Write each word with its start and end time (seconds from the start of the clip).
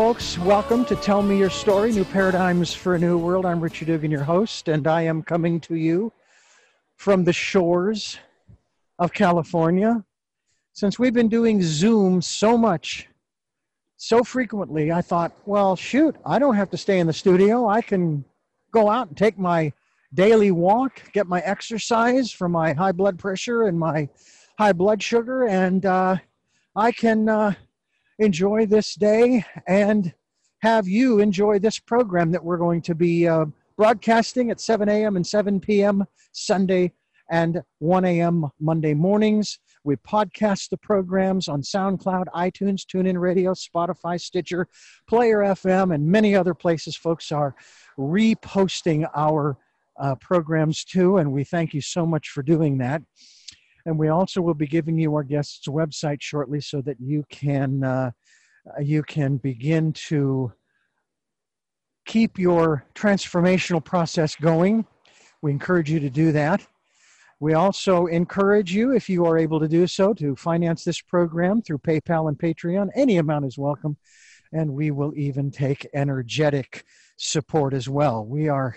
folks. 0.00 0.38
Welcome 0.38 0.86
to 0.86 0.96
Tell 0.96 1.20
Me 1.20 1.38
Your 1.38 1.50
Story 1.50 1.92
New 1.92 2.06
Paradigms 2.06 2.72
for 2.72 2.94
a 2.94 2.98
New 2.98 3.18
World. 3.18 3.44
I'm 3.44 3.60
Richard 3.60 3.88
Dugan, 3.88 4.10
your 4.10 4.22
host, 4.24 4.68
and 4.68 4.86
I 4.86 5.02
am 5.02 5.22
coming 5.22 5.60
to 5.60 5.74
you 5.74 6.10
from 6.96 7.22
the 7.22 7.34
shores 7.34 8.16
of 8.98 9.12
California. 9.12 10.02
Since 10.72 10.98
we've 10.98 11.12
been 11.12 11.28
doing 11.28 11.60
Zoom 11.60 12.22
so 12.22 12.56
much, 12.56 13.10
so 13.98 14.24
frequently, 14.24 14.90
I 14.90 15.02
thought, 15.02 15.32
well, 15.44 15.76
shoot, 15.76 16.16
I 16.24 16.38
don't 16.38 16.56
have 16.56 16.70
to 16.70 16.78
stay 16.78 16.98
in 16.98 17.06
the 17.06 17.12
studio. 17.12 17.68
I 17.68 17.82
can 17.82 18.24
go 18.72 18.88
out 18.88 19.08
and 19.08 19.16
take 19.18 19.38
my 19.38 19.70
daily 20.14 20.50
walk, 20.50 21.02
get 21.12 21.26
my 21.26 21.40
exercise 21.40 22.30
for 22.32 22.48
my 22.48 22.72
high 22.72 22.92
blood 22.92 23.18
pressure 23.18 23.64
and 23.64 23.78
my 23.78 24.08
high 24.58 24.72
blood 24.72 25.02
sugar, 25.02 25.46
and 25.46 25.84
uh, 25.84 26.16
I 26.74 26.90
can. 26.90 27.28
Uh, 27.28 27.52
enjoy 28.20 28.66
this 28.66 28.94
day 28.94 29.42
and 29.66 30.12
have 30.60 30.86
you 30.86 31.20
enjoy 31.20 31.58
this 31.58 31.78
program 31.78 32.30
that 32.30 32.44
we're 32.44 32.58
going 32.58 32.82
to 32.82 32.94
be 32.94 33.26
uh, 33.26 33.46
broadcasting 33.78 34.50
at 34.50 34.60
7 34.60 34.90
a.m. 34.90 35.16
and 35.16 35.26
7 35.26 35.58
p.m. 35.58 36.04
Sunday 36.32 36.92
and 37.30 37.62
1 37.78 38.04
a.m. 38.04 38.46
Monday 38.60 38.92
mornings. 38.92 39.58
We 39.84 39.96
podcast 39.96 40.68
the 40.68 40.76
programs 40.76 41.48
on 41.48 41.62
SoundCloud, 41.62 42.26
iTunes, 42.34 42.82
TuneIn 42.84 43.18
Radio, 43.18 43.54
Spotify, 43.54 44.20
Stitcher, 44.20 44.68
Player 45.08 45.38
FM, 45.38 45.94
and 45.94 46.06
many 46.06 46.36
other 46.36 46.52
places. 46.52 46.94
Folks 46.94 47.32
are 47.32 47.54
reposting 47.98 49.08
our 49.16 49.56
uh, 49.98 50.14
programs 50.16 50.84
too, 50.84 51.16
and 51.16 51.32
we 51.32 51.44
thank 51.44 51.72
you 51.72 51.80
so 51.80 52.04
much 52.04 52.28
for 52.28 52.42
doing 52.42 52.76
that. 52.78 53.00
And 53.86 53.98
we 53.98 54.08
also 54.08 54.40
will 54.40 54.54
be 54.54 54.66
giving 54.66 54.98
you 54.98 55.14
our 55.14 55.22
guest's 55.22 55.66
website 55.68 56.20
shortly 56.20 56.60
so 56.60 56.80
that 56.82 57.00
you 57.00 57.24
can 57.30 57.82
uh, 57.82 58.10
you 58.80 59.02
can 59.02 59.38
begin 59.38 59.92
to 59.92 60.52
keep 62.06 62.38
your 62.38 62.84
transformational 62.94 63.82
process 63.82 64.34
going. 64.34 64.86
We 65.42 65.50
encourage 65.50 65.90
you 65.90 66.00
to 66.00 66.10
do 66.10 66.32
that. 66.32 66.66
We 67.40 67.54
also 67.54 68.06
encourage 68.06 68.74
you, 68.74 68.92
if 68.92 69.08
you 69.08 69.24
are 69.24 69.38
able 69.38 69.60
to 69.60 69.68
do 69.68 69.86
so, 69.86 70.12
to 70.14 70.36
finance 70.36 70.84
this 70.84 71.00
program 71.00 71.62
through 71.62 71.78
PayPal 71.78 72.28
and 72.28 72.38
Patreon. 72.38 72.90
Any 72.94 73.16
amount 73.16 73.46
is 73.46 73.56
welcome, 73.56 73.96
and 74.52 74.74
we 74.74 74.90
will 74.90 75.14
even 75.16 75.50
take 75.50 75.88
energetic 75.94 76.84
support 77.16 77.72
as 77.72 77.88
well. 77.88 78.26
We 78.26 78.48
are 78.48 78.76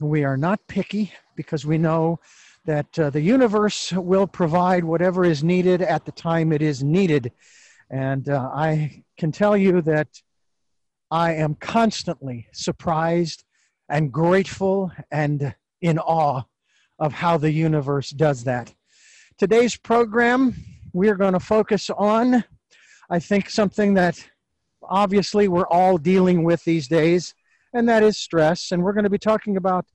we 0.00 0.24
are 0.24 0.36
not 0.36 0.66
picky 0.66 1.12
because 1.36 1.64
we 1.66 1.78
know 1.78 2.18
that 2.64 2.98
uh, 2.98 3.10
the 3.10 3.20
universe 3.20 3.92
will 3.92 4.26
provide 4.26 4.84
whatever 4.84 5.24
is 5.24 5.42
needed 5.42 5.82
at 5.82 6.04
the 6.04 6.12
time 6.12 6.52
it 6.52 6.62
is 6.62 6.82
needed. 6.82 7.32
And 7.90 8.28
uh, 8.28 8.50
I 8.54 9.02
can 9.18 9.32
tell 9.32 9.56
you 9.56 9.82
that 9.82 10.08
I 11.10 11.34
am 11.34 11.54
constantly 11.56 12.46
surprised 12.52 13.44
and 13.88 14.12
grateful 14.12 14.92
and 15.10 15.54
in 15.80 15.98
awe 15.98 16.42
of 16.98 17.12
how 17.12 17.38
the 17.38 17.50
universe 17.50 18.10
does 18.10 18.44
that. 18.44 18.72
Today's 19.38 19.76
program, 19.76 20.54
we 20.92 21.08
are 21.08 21.16
going 21.16 21.32
to 21.32 21.40
focus 21.40 21.90
on, 21.90 22.44
I 23.08 23.18
think, 23.18 23.48
something 23.48 23.94
that 23.94 24.22
obviously 24.82 25.48
we're 25.48 25.66
all 25.66 25.96
dealing 25.96 26.44
with 26.44 26.62
these 26.64 26.86
days, 26.86 27.34
and 27.72 27.88
that 27.88 28.02
is 28.02 28.18
stress. 28.18 28.70
And 28.70 28.82
we're 28.82 28.92
going 28.92 29.04
to 29.04 29.10
be 29.10 29.18
talking 29.18 29.56
about 29.56 29.86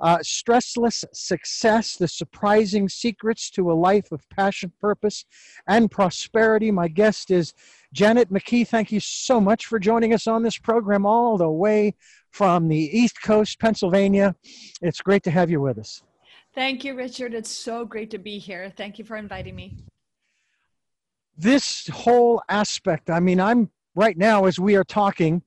uh, 0.00 0.18
Stressless 0.18 1.04
Success 1.12 1.96
The 1.96 2.08
Surprising 2.08 2.88
Secrets 2.88 3.50
to 3.50 3.70
a 3.70 3.74
Life 3.74 4.12
of 4.12 4.28
Passion, 4.30 4.72
Purpose, 4.80 5.24
and 5.66 5.90
Prosperity. 5.90 6.70
My 6.70 6.88
guest 6.88 7.30
is 7.30 7.54
Janet 7.92 8.30
McKee. 8.30 8.66
Thank 8.66 8.92
you 8.92 9.00
so 9.00 9.40
much 9.40 9.66
for 9.66 9.78
joining 9.78 10.12
us 10.12 10.26
on 10.26 10.42
this 10.42 10.58
program, 10.58 11.06
all 11.06 11.38
the 11.38 11.48
way 11.48 11.94
from 12.30 12.68
the 12.68 12.76
East 12.76 13.22
Coast, 13.22 13.58
Pennsylvania. 13.58 14.34
It's 14.82 15.00
great 15.00 15.22
to 15.24 15.30
have 15.30 15.50
you 15.50 15.60
with 15.60 15.78
us. 15.78 16.02
Thank 16.54 16.84
you, 16.84 16.94
Richard. 16.94 17.34
It's 17.34 17.50
so 17.50 17.84
great 17.84 18.10
to 18.10 18.18
be 18.18 18.38
here. 18.38 18.72
Thank 18.76 18.98
you 18.98 19.04
for 19.04 19.16
inviting 19.16 19.54
me. 19.54 19.76
This 21.38 21.86
whole 21.88 22.42
aspect, 22.48 23.10
I 23.10 23.20
mean, 23.20 23.40
I'm 23.40 23.70
right 23.94 24.16
now 24.16 24.46
as 24.46 24.58
we 24.58 24.74
are 24.76 24.84
talking, 24.84 25.42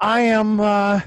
I 0.00 0.20
am. 0.20 0.60
Uh, 0.60 1.00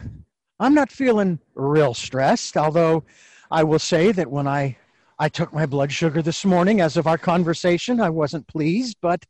I'm 0.60 0.74
not 0.74 0.92
feeling 0.92 1.40
real 1.54 1.94
stressed, 1.94 2.58
although 2.58 3.04
I 3.52 3.64
will 3.64 3.80
say 3.80 4.12
that 4.12 4.32
when 4.32 4.48
I 4.48 4.78
I 5.20 5.30
took 5.30 5.52
my 5.52 5.66
blood 5.66 5.92
sugar 5.92 6.22
this 6.22 6.46
morning 6.46 6.80
as 6.80 6.96
of 6.96 7.08
our 7.08 7.18
conversation, 7.18 8.00
I 8.00 8.10
wasn't 8.10 8.48
pleased, 8.48 8.98
but 9.02 9.26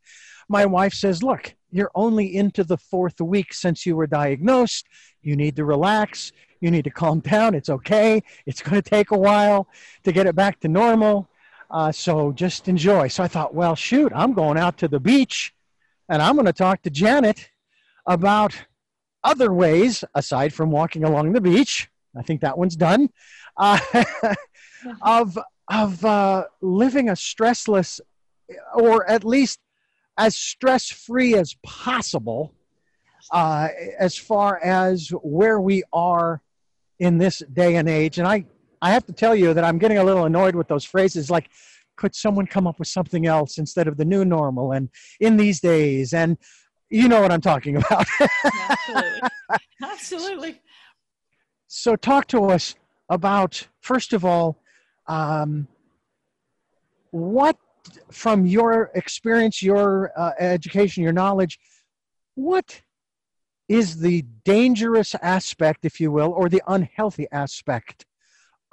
my 0.48 0.64
wife 0.64 0.94
says, 0.94 1.22
"Look, 1.22 1.54
you're 1.70 1.90
only 1.94 2.34
into 2.34 2.64
the 2.64 2.78
fourth 2.78 3.20
week 3.20 3.52
since 3.52 3.84
you 3.84 3.94
were 3.94 4.06
diagnosed. 4.06 4.86
You 5.22 5.36
need 5.36 5.56
to 5.56 5.64
relax. 5.66 6.32
You 6.60 6.70
need 6.70 6.84
to 6.84 6.90
calm 6.90 7.20
down. 7.32 7.54
It's 7.54 7.68
okay. 7.68 8.22
It's 8.46 8.62
going 8.62 8.80
to 8.80 8.90
take 8.90 9.10
a 9.10 9.18
while 9.18 9.68
to 10.04 10.12
get 10.12 10.26
it 10.26 10.34
back 10.34 10.60
to 10.60 10.68
normal. 10.68 11.28
Uh, 11.70 11.92
so 11.92 12.32
just 12.32 12.68
enjoy." 12.68 13.08
So 13.08 13.22
I 13.22 13.28
thought, 13.28 13.54
well, 13.54 13.76
shoot, 13.76 14.12
I'm 14.14 14.32
going 14.32 14.56
out 14.56 14.78
to 14.78 14.88
the 14.88 15.00
beach, 15.00 15.52
and 16.08 16.22
I'm 16.22 16.36
going 16.36 16.46
to 16.46 16.54
talk 16.54 16.82
to 16.82 16.90
Janet 16.90 17.50
about 18.06 18.54
other 19.28 19.52
ways 19.52 20.04
aside 20.14 20.54
from 20.54 20.70
walking 20.70 21.04
along 21.04 21.32
the 21.32 21.40
beach. 21.40 21.90
I 22.16 22.22
think 22.22 22.40
that 22.40 22.56
one's 22.56 22.76
done. 22.76 23.10
Uh, 23.56 23.78
of 25.02 25.38
of 25.70 26.04
uh, 26.04 26.44
living 26.62 27.10
a 27.10 27.12
stressless 27.12 28.00
or 28.74 29.08
at 29.08 29.24
least 29.24 29.60
as 30.16 30.34
stress 30.34 30.88
free 30.88 31.34
as 31.34 31.54
possible 31.62 32.54
uh, 33.32 33.68
as 33.98 34.16
far 34.16 34.58
as 34.64 35.10
where 35.22 35.60
we 35.60 35.82
are 35.92 36.40
in 36.98 37.18
this 37.18 37.42
day 37.52 37.76
and 37.76 37.88
age. 37.88 38.18
And 38.18 38.26
i 38.26 38.44
i 38.80 38.90
have 38.92 39.04
to 39.06 39.12
tell 39.12 39.34
you 39.34 39.52
that 39.54 39.64
i'm 39.64 39.78
getting 39.78 39.98
a 39.98 40.04
little 40.04 40.24
annoyed 40.24 40.54
with 40.54 40.68
those 40.68 40.84
phrases 40.84 41.28
like 41.30 41.50
could 41.96 42.14
someone 42.14 42.46
come 42.46 42.66
up 42.68 42.78
with 42.78 42.86
something 42.86 43.26
else 43.26 43.58
instead 43.58 43.88
of 43.88 43.96
the 43.96 44.04
new 44.04 44.24
normal? 44.24 44.70
and 44.70 44.88
in 45.18 45.36
these 45.36 45.58
days 45.60 46.14
and 46.14 46.38
you 46.90 47.08
know 47.08 47.20
what 47.20 47.32
I'm 47.32 47.40
talking 47.40 47.76
about. 47.76 48.06
Absolutely. 48.44 49.20
Absolutely. 49.82 50.60
So, 51.66 51.96
talk 51.96 52.26
to 52.28 52.46
us 52.46 52.74
about, 53.08 53.66
first 53.80 54.12
of 54.12 54.24
all, 54.24 54.58
um, 55.06 55.68
what 57.10 57.56
from 58.10 58.46
your 58.46 58.90
experience, 58.94 59.62
your 59.62 60.12
uh, 60.16 60.32
education, 60.38 61.02
your 61.02 61.12
knowledge, 61.12 61.58
what 62.34 62.82
is 63.68 63.98
the 63.98 64.24
dangerous 64.44 65.14
aspect, 65.22 65.84
if 65.84 66.00
you 66.00 66.10
will, 66.10 66.32
or 66.32 66.48
the 66.48 66.62
unhealthy 66.68 67.26
aspect 67.32 68.06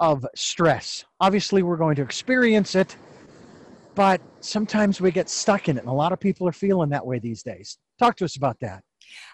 of 0.00 0.26
stress? 0.34 1.04
Obviously, 1.20 1.62
we're 1.62 1.76
going 1.76 1.96
to 1.96 2.02
experience 2.02 2.74
it, 2.74 2.96
but 3.94 4.20
sometimes 4.40 5.00
we 5.00 5.10
get 5.10 5.28
stuck 5.28 5.68
in 5.68 5.76
it, 5.76 5.80
and 5.80 5.88
a 5.88 5.92
lot 5.92 6.12
of 6.12 6.20
people 6.20 6.48
are 6.48 6.52
feeling 6.52 6.90
that 6.90 7.06
way 7.06 7.18
these 7.18 7.42
days. 7.42 7.78
Talk 7.98 8.16
to 8.16 8.24
us 8.24 8.36
about 8.36 8.60
that. 8.60 8.82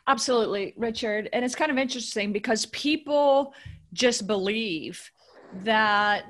Absolutely, 0.06 0.75
Richard. 0.77 1.28
And 1.33 1.45
it's 1.45 1.55
kind 1.55 1.71
of 1.71 1.78
interesting 1.78 2.33
because 2.33 2.67
people 2.67 3.55
just 3.93 4.27
believe 4.27 5.11
that 5.65 6.25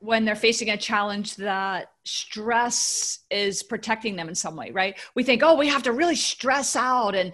when 0.00 0.24
they're 0.24 0.36
facing 0.36 0.70
a 0.70 0.76
challenge 0.76 1.36
that 1.36 1.92
stress 2.04 3.20
is 3.30 3.62
protecting 3.62 4.16
them 4.16 4.28
in 4.28 4.34
some 4.34 4.56
way, 4.56 4.70
right? 4.70 4.96
We 5.14 5.24
think, 5.24 5.42
oh, 5.42 5.56
we 5.56 5.68
have 5.68 5.82
to 5.84 5.92
really 5.92 6.16
stress 6.16 6.76
out 6.76 7.14
and 7.14 7.32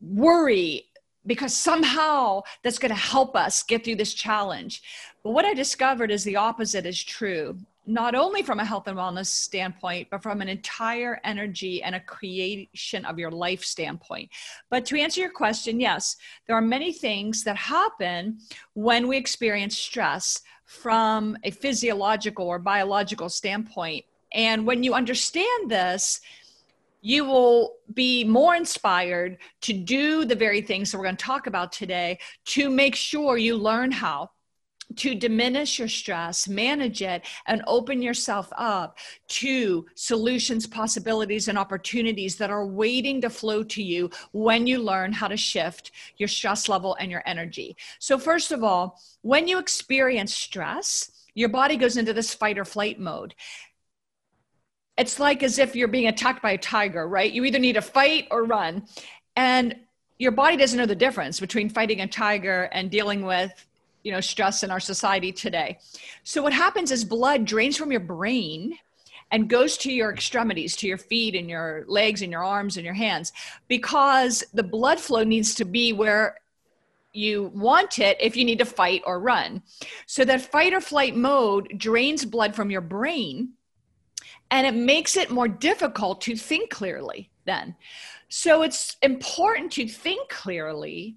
worry 0.00 0.84
because 1.24 1.56
somehow 1.56 2.42
that's 2.62 2.78
going 2.78 2.90
to 2.90 3.00
help 3.00 3.36
us 3.36 3.62
get 3.62 3.84
through 3.84 3.96
this 3.96 4.12
challenge. 4.12 4.82
But 5.22 5.30
what 5.30 5.44
I 5.44 5.54
discovered 5.54 6.10
is 6.10 6.24
the 6.24 6.36
opposite 6.36 6.84
is 6.84 7.02
true 7.02 7.58
not 7.86 8.14
only 8.14 8.42
from 8.42 8.60
a 8.60 8.64
health 8.64 8.86
and 8.86 8.96
wellness 8.96 9.26
standpoint, 9.26 10.08
but 10.10 10.22
from 10.22 10.40
an 10.40 10.48
entire 10.48 11.20
energy 11.24 11.82
and 11.82 11.94
a 11.94 12.00
creation 12.00 13.04
of 13.04 13.18
your 13.18 13.30
life 13.30 13.64
standpoint. 13.64 14.30
But 14.70 14.86
to 14.86 14.98
answer 14.98 15.20
your 15.20 15.30
question, 15.30 15.80
yes, 15.80 16.16
there 16.46 16.56
are 16.56 16.62
many 16.62 16.92
things 16.92 17.42
that 17.44 17.56
happen 17.56 18.38
when 18.74 19.08
we 19.08 19.16
experience 19.16 19.76
stress 19.76 20.42
from 20.64 21.36
a 21.42 21.50
physiological 21.50 22.46
or 22.46 22.58
biological 22.58 23.28
standpoint. 23.28 24.04
And 24.32 24.66
when 24.66 24.82
you 24.82 24.94
understand 24.94 25.70
this, 25.70 26.20
you 27.02 27.24
will 27.24 27.74
be 27.94 28.22
more 28.22 28.54
inspired 28.54 29.38
to 29.62 29.72
do 29.72 30.24
the 30.24 30.36
very 30.36 30.62
things 30.62 30.90
that 30.90 30.98
we're 30.98 31.04
going 31.04 31.16
to 31.16 31.24
talk 31.24 31.48
about 31.48 31.72
today 31.72 32.18
to 32.44 32.70
make 32.70 32.94
sure 32.94 33.36
you 33.36 33.56
learn 33.56 33.90
how 33.90 34.30
to 34.96 35.14
diminish 35.14 35.78
your 35.78 35.88
stress, 35.88 36.48
manage 36.48 37.02
it, 37.02 37.26
and 37.46 37.62
open 37.66 38.02
yourself 38.02 38.52
up 38.56 38.98
to 39.28 39.86
solutions, 39.94 40.66
possibilities, 40.66 41.48
and 41.48 41.58
opportunities 41.58 42.36
that 42.36 42.50
are 42.50 42.66
waiting 42.66 43.20
to 43.20 43.30
flow 43.30 43.62
to 43.62 43.82
you 43.82 44.10
when 44.32 44.66
you 44.66 44.78
learn 44.78 45.12
how 45.12 45.28
to 45.28 45.36
shift 45.36 45.92
your 46.16 46.28
stress 46.28 46.68
level 46.68 46.96
and 47.00 47.10
your 47.10 47.22
energy. 47.26 47.76
So, 47.98 48.18
first 48.18 48.52
of 48.52 48.62
all, 48.62 49.00
when 49.22 49.48
you 49.48 49.58
experience 49.58 50.34
stress, 50.34 51.10
your 51.34 51.48
body 51.48 51.76
goes 51.76 51.96
into 51.96 52.12
this 52.12 52.34
fight 52.34 52.58
or 52.58 52.64
flight 52.64 53.00
mode. 53.00 53.34
It's 54.98 55.18
like 55.18 55.42
as 55.42 55.58
if 55.58 55.74
you're 55.74 55.88
being 55.88 56.08
attacked 56.08 56.42
by 56.42 56.52
a 56.52 56.58
tiger, 56.58 57.08
right? 57.08 57.32
You 57.32 57.44
either 57.44 57.58
need 57.58 57.74
to 57.74 57.82
fight 57.82 58.28
or 58.30 58.44
run. 58.44 58.86
And 59.36 59.76
your 60.18 60.32
body 60.32 60.56
doesn't 60.56 60.78
know 60.78 60.86
the 60.86 60.94
difference 60.94 61.40
between 61.40 61.68
fighting 61.68 62.00
a 62.00 62.06
tiger 62.06 62.64
and 62.72 62.90
dealing 62.90 63.24
with 63.24 63.66
you 64.02 64.12
know 64.12 64.20
stress 64.20 64.62
in 64.62 64.70
our 64.70 64.80
society 64.80 65.32
today. 65.32 65.78
So 66.24 66.42
what 66.42 66.52
happens 66.52 66.90
is 66.90 67.04
blood 67.04 67.44
drains 67.44 67.76
from 67.76 67.90
your 67.90 68.00
brain 68.00 68.78
and 69.30 69.48
goes 69.48 69.78
to 69.78 69.92
your 69.92 70.12
extremities 70.12 70.76
to 70.76 70.86
your 70.86 70.98
feet 70.98 71.34
and 71.34 71.48
your 71.48 71.84
legs 71.88 72.22
and 72.22 72.30
your 72.30 72.44
arms 72.44 72.76
and 72.76 72.84
your 72.84 72.94
hands 72.94 73.32
because 73.66 74.44
the 74.52 74.62
blood 74.62 75.00
flow 75.00 75.24
needs 75.24 75.54
to 75.56 75.64
be 75.64 75.92
where 75.92 76.38
you 77.14 77.50
want 77.54 77.98
it 77.98 78.16
if 78.20 78.36
you 78.36 78.44
need 78.44 78.58
to 78.58 78.64
fight 78.64 79.02
or 79.06 79.20
run. 79.20 79.62
So 80.06 80.24
that 80.24 80.40
fight 80.40 80.72
or 80.72 80.80
flight 80.80 81.16
mode 81.16 81.72
drains 81.76 82.24
blood 82.24 82.54
from 82.54 82.70
your 82.70 82.80
brain 82.80 83.50
and 84.50 84.66
it 84.66 84.74
makes 84.74 85.16
it 85.16 85.30
more 85.30 85.48
difficult 85.48 86.20
to 86.22 86.36
think 86.36 86.70
clearly 86.70 87.30
then. 87.46 87.74
So 88.28 88.62
it's 88.62 88.96
important 89.02 89.72
to 89.72 89.88
think 89.88 90.28
clearly 90.28 91.16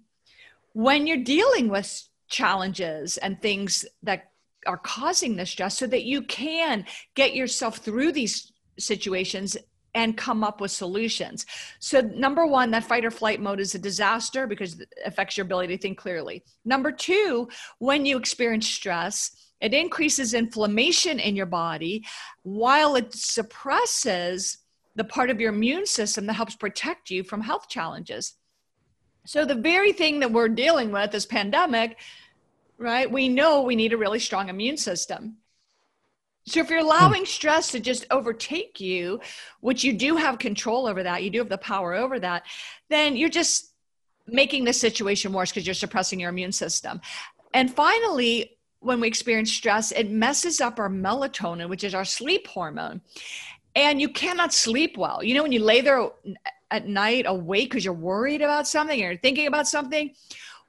when 0.73 1.07
you're 1.07 1.17
dealing 1.17 1.69
with 1.69 2.07
challenges 2.27 3.17
and 3.17 3.41
things 3.41 3.85
that 4.03 4.31
are 4.65 4.77
causing 4.77 5.35
the 5.35 5.45
stress 5.45 5.77
so 5.77 5.87
that 5.87 6.03
you 6.03 6.21
can 6.23 6.85
get 7.15 7.35
yourself 7.35 7.77
through 7.77 8.11
these 8.11 8.51
situations 8.79 9.55
and 9.93 10.17
come 10.17 10.43
up 10.43 10.59
with 10.59 10.71
solutions. 10.71 11.45
So, 11.79 12.01
number 12.01 12.45
one, 12.45 12.69
that 12.71 12.83
fight 12.83 13.05
or 13.05 13.11
flight 13.11 13.39
mode 13.39 13.61
is 13.61 13.75
a 13.75 13.79
disaster 13.79 14.45
because 14.45 14.79
it 14.79 14.89
affects 15.05 15.37
your 15.37 15.45
ability 15.45 15.75
to 15.75 15.81
think 15.81 15.97
clearly. 15.97 16.43
Number 16.65 16.91
two, 16.91 17.47
when 17.79 18.05
you 18.05 18.17
experience 18.17 18.67
stress, 18.67 19.31
it 19.61 19.73
increases 19.73 20.33
inflammation 20.33 21.19
in 21.19 21.35
your 21.35 21.45
body 21.45 22.05
while 22.43 22.95
it 22.97 23.13
suppresses 23.13 24.57
the 24.95 25.05
part 25.05 25.29
of 25.29 25.39
your 25.39 25.53
immune 25.53 25.85
system 25.85 26.25
that 26.25 26.33
helps 26.33 26.55
protect 26.55 27.09
you 27.09 27.23
from 27.23 27.41
health 27.41 27.69
challenges. 27.69 28.35
So, 29.25 29.43
the 29.43 29.55
very 29.55 29.91
thing 29.91 30.19
that 30.19 30.31
we're 30.31 30.49
dealing 30.49 30.91
with, 30.91 31.13
is 31.13 31.25
pandemic, 31.25 31.97
right? 32.77 33.09
We 33.09 33.27
know 33.27 33.61
we 33.61 33.75
need 33.75 33.93
a 33.93 33.97
really 33.97 34.19
strong 34.19 34.49
immune 34.49 34.77
system. 34.77 35.37
So, 36.45 36.59
if 36.59 36.69
you're 36.69 36.79
hmm. 36.79 36.85
allowing 36.85 37.25
stress 37.25 37.71
to 37.71 37.79
just 37.79 38.05
overtake 38.11 38.79
you, 38.79 39.19
which 39.61 39.83
you 39.83 39.93
do 39.93 40.15
have 40.15 40.37
control 40.37 40.87
over 40.87 41.03
that, 41.03 41.23
you 41.23 41.31
do 41.31 41.39
have 41.39 41.49
the 41.49 41.57
power 41.57 41.93
over 41.95 42.19
that, 42.19 42.43
then 42.89 43.15
you're 43.15 43.29
just 43.29 43.71
making 44.27 44.63
the 44.63 44.73
situation 44.73 45.33
worse 45.33 45.51
because 45.51 45.65
you're 45.67 45.73
suppressing 45.73 46.19
your 46.19 46.29
immune 46.29 46.51
system. 46.51 47.01
And 47.53 47.73
finally, 47.73 48.57
when 48.79 48.99
we 48.99 49.07
experience 49.07 49.51
stress, 49.51 49.91
it 49.91 50.11
messes 50.11 50.61
up 50.61 50.79
our 50.79 50.89
melatonin, 50.89 51.69
which 51.69 51.83
is 51.83 51.95
our 51.95 52.05
sleep 52.05 52.47
hormone 52.47 53.01
and 53.75 53.99
you 53.99 54.09
cannot 54.09 54.53
sleep 54.53 54.97
well. 54.97 55.23
You 55.23 55.35
know, 55.35 55.43
when 55.43 55.51
you 55.51 55.59
lay 55.59 55.81
there 55.81 56.09
at 56.75 56.87
night 56.87 57.25
awake 57.25 57.69
because 57.69 57.85
you're 57.85 57.93
worried 57.93 58.41
about 58.41 58.67
something 58.67 59.01
or 59.01 59.15
thinking 59.15 59.47
about 59.47 59.67
something, 59.67 60.13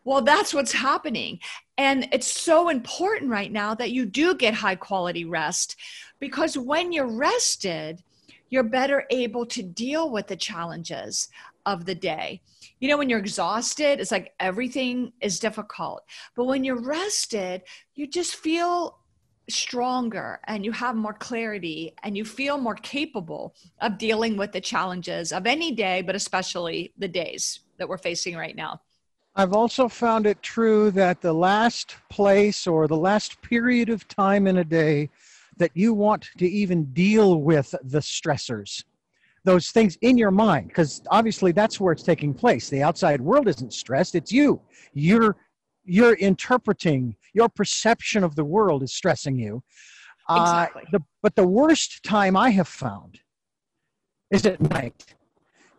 well, 0.05 0.23
that's 0.23 0.55
what's 0.55 0.73
happening. 0.73 1.41
And 1.77 2.09
it's 2.13 2.29
so 2.29 2.69
important 2.69 3.31
right 3.31 3.51
now 3.51 3.75
that 3.75 3.91
you 3.91 4.07
do 4.07 4.37
get 4.37 4.55
high 4.55 4.77
quality 4.77 5.25
rest 5.25 5.77
because 6.21 6.57
when 6.57 6.93
you're 6.93 7.11
rested, 7.11 8.03
you're 8.49 8.63
better 8.63 9.05
able 9.11 9.45
to 9.47 9.63
deal 9.65 10.11
with 10.11 10.29
the 10.29 10.37
challenges 10.37 11.29
of 11.67 11.85
the 11.85 11.95
day. 11.97 12.41
You 12.79 12.89
know, 12.89 12.99
when 12.99 13.11
you're 13.11 13.19
exhausted, 13.19 13.99
it's 13.99 14.13
like 14.13 14.33
everything 14.39 15.13
is 15.21 15.41
difficult. 15.41 16.05
But 16.37 16.45
when 16.45 16.63
you're 16.63 16.81
rested, 16.81 17.63
you 17.97 18.07
just 18.07 18.37
feel 18.37 18.99
stronger 19.49 20.41
and 20.45 20.65
you 20.65 20.73
have 20.73 20.97
more 20.97 21.13
clarity 21.13 21.95
and 22.03 22.17
you 22.17 22.25
feel 22.25 22.59
more 22.59 22.75
capable 22.75 23.55
of 23.81 23.99
dealing 23.99 24.37
with 24.37 24.53
the 24.53 24.61
challenges 24.61 25.33
of 25.33 25.47
any 25.47 25.73
day, 25.73 26.03
but 26.03 26.15
especially 26.15 26.93
the 26.99 27.09
days 27.09 27.61
that 27.79 27.89
we're 27.89 27.99
facing 27.99 28.37
right 28.37 28.57
now. 28.57 28.81
I've 29.39 29.53
also 29.53 29.87
found 29.89 30.27
it 30.27 30.43
true 30.43 30.91
that 30.93 31.21
the 31.21 31.33
last 31.33 31.97
place 32.09 32.67
or 32.67 32.89
the 32.89 32.97
last 32.97 33.41
period 33.43 33.91
of 33.91 34.09
time 34.09 34.47
in 34.47 34.59
a 34.59 34.65
day 34.65 35.11
that 35.59 35.71
you 35.75 35.93
want 35.93 36.29
to 36.39 36.49
even 36.49 36.85
deal 36.93 37.43
with 37.43 37.75
the 37.85 37.99
stressors, 37.99 38.85
those 39.45 39.71
things 39.71 39.97
in 40.01 40.17
your 40.17 40.31
mind, 40.31 40.69
because 40.69 41.03
obviously 41.11 41.53
that's 41.53 41.79
where 41.79 41.93
it's 41.93 42.03
taking 42.03 42.33
place. 42.33 42.71
The 42.71 42.83
outside 42.83 43.21
world 43.21 43.47
isn't 43.47 43.75
stressed, 43.75 44.15
it's 44.15 44.33
you. 44.33 44.61
You're 44.95 45.37
you're 45.89 46.15
interpreting 46.15 47.15
your 47.37 47.49
perception 47.49 48.25
of 48.25 48.35
the 48.35 48.45
world 48.45 48.83
is 48.83 48.93
stressing 48.93 49.39
you 49.39 49.63
uh, 50.29 50.41
exactly. 50.41 50.83
Uh, 50.83 50.91
the, 50.93 51.05
but 51.23 51.37
the 51.37 51.47
worst 51.47 52.03
time 52.03 52.37
i 52.37 52.51
have 52.51 52.67
found 52.67 53.21
is 54.31 54.45
at 54.47 54.61
night 54.61 55.15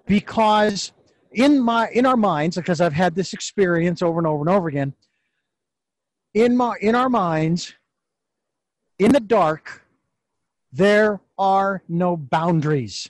because 0.05 0.93
in 1.31 1.59
my 1.59 1.89
in 1.89 2.05
our 2.05 2.15
minds 2.15 2.55
because 2.55 2.79
i've 2.79 2.93
had 2.93 3.15
this 3.15 3.33
experience 3.33 4.01
over 4.01 4.19
and 4.19 4.27
over 4.27 4.41
and 4.41 4.49
over 4.49 4.67
again 4.67 4.93
in 6.33 6.55
my 6.55 6.75
in 6.81 6.95
our 6.95 7.09
minds 7.09 7.73
in 8.99 9.11
the 9.11 9.19
dark 9.19 9.83
there 10.71 11.19
are 11.37 11.83
no 11.89 12.15
boundaries 12.15 13.09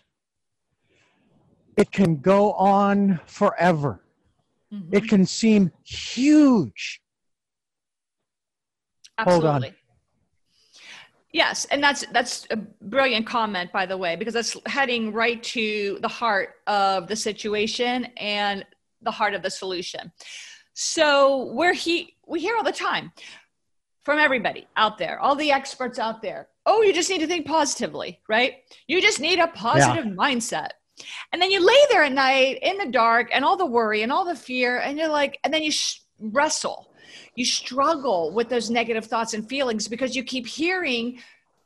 it 1.75 1.91
can 1.91 2.17
go 2.17 2.53
on 2.53 3.19
forever 3.25 4.01
Mm-hmm. 4.73 4.95
It 4.95 5.07
can 5.07 5.25
seem 5.25 5.71
huge. 5.83 7.01
Absolutely. 9.17 9.49
Hold 9.49 9.63
on. 9.63 9.73
Yes, 11.33 11.65
and 11.65 11.83
that's 11.83 12.05
that's 12.13 12.47
a 12.51 12.55
brilliant 12.55 13.27
comment, 13.27 13.71
by 13.71 13.85
the 13.85 13.97
way, 13.97 14.15
because 14.15 14.33
that's 14.33 14.55
heading 14.65 15.11
right 15.11 15.43
to 15.43 15.99
the 16.01 16.07
heart 16.07 16.55
of 16.67 17.07
the 17.07 17.15
situation 17.15 18.05
and 18.17 18.65
the 19.01 19.11
heart 19.11 19.33
of 19.33 19.43
the 19.43 19.49
solution. 19.49 20.11
So 20.73 21.51
we're 21.53 21.73
he 21.73 22.15
we 22.25 22.39
hear 22.39 22.55
all 22.55 22.63
the 22.63 22.71
time 22.71 23.11
from 24.03 24.19
everybody 24.19 24.67
out 24.77 24.97
there, 24.97 25.19
all 25.19 25.35
the 25.35 25.51
experts 25.51 25.99
out 25.99 26.21
there. 26.21 26.47
Oh, 26.65 26.81
you 26.81 26.93
just 26.93 27.09
need 27.09 27.19
to 27.19 27.27
think 27.27 27.45
positively, 27.45 28.21
right? 28.29 28.55
You 28.87 29.01
just 29.01 29.19
need 29.19 29.39
a 29.39 29.47
positive 29.47 30.05
yeah. 30.05 30.11
mindset. 30.11 30.69
And 31.31 31.41
then 31.41 31.51
you 31.51 31.65
lay 31.65 31.77
there 31.89 32.03
at 32.03 32.13
night 32.13 32.59
in 32.61 32.77
the 32.77 32.91
dark 32.91 33.29
and 33.33 33.43
all 33.43 33.57
the 33.57 33.65
worry 33.65 34.03
and 34.03 34.11
all 34.11 34.25
the 34.25 34.35
fear, 34.35 34.79
and 34.79 34.97
you're 34.97 35.09
like, 35.09 35.37
and 35.43 35.53
then 35.53 35.61
you 35.61 35.71
sh- 35.71 35.99
wrestle. 36.19 36.93
You 37.35 37.45
struggle 37.45 38.31
with 38.31 38.49
those 38.49 38.69
negative 38.69 39.05
thoughts 39.05 39.33
and 39.33 39.47
feelings 39.47 39.87
because 39.87 40.15
you 40.15 40.23
keep 40.23 40.47
hearing 40.47 41.19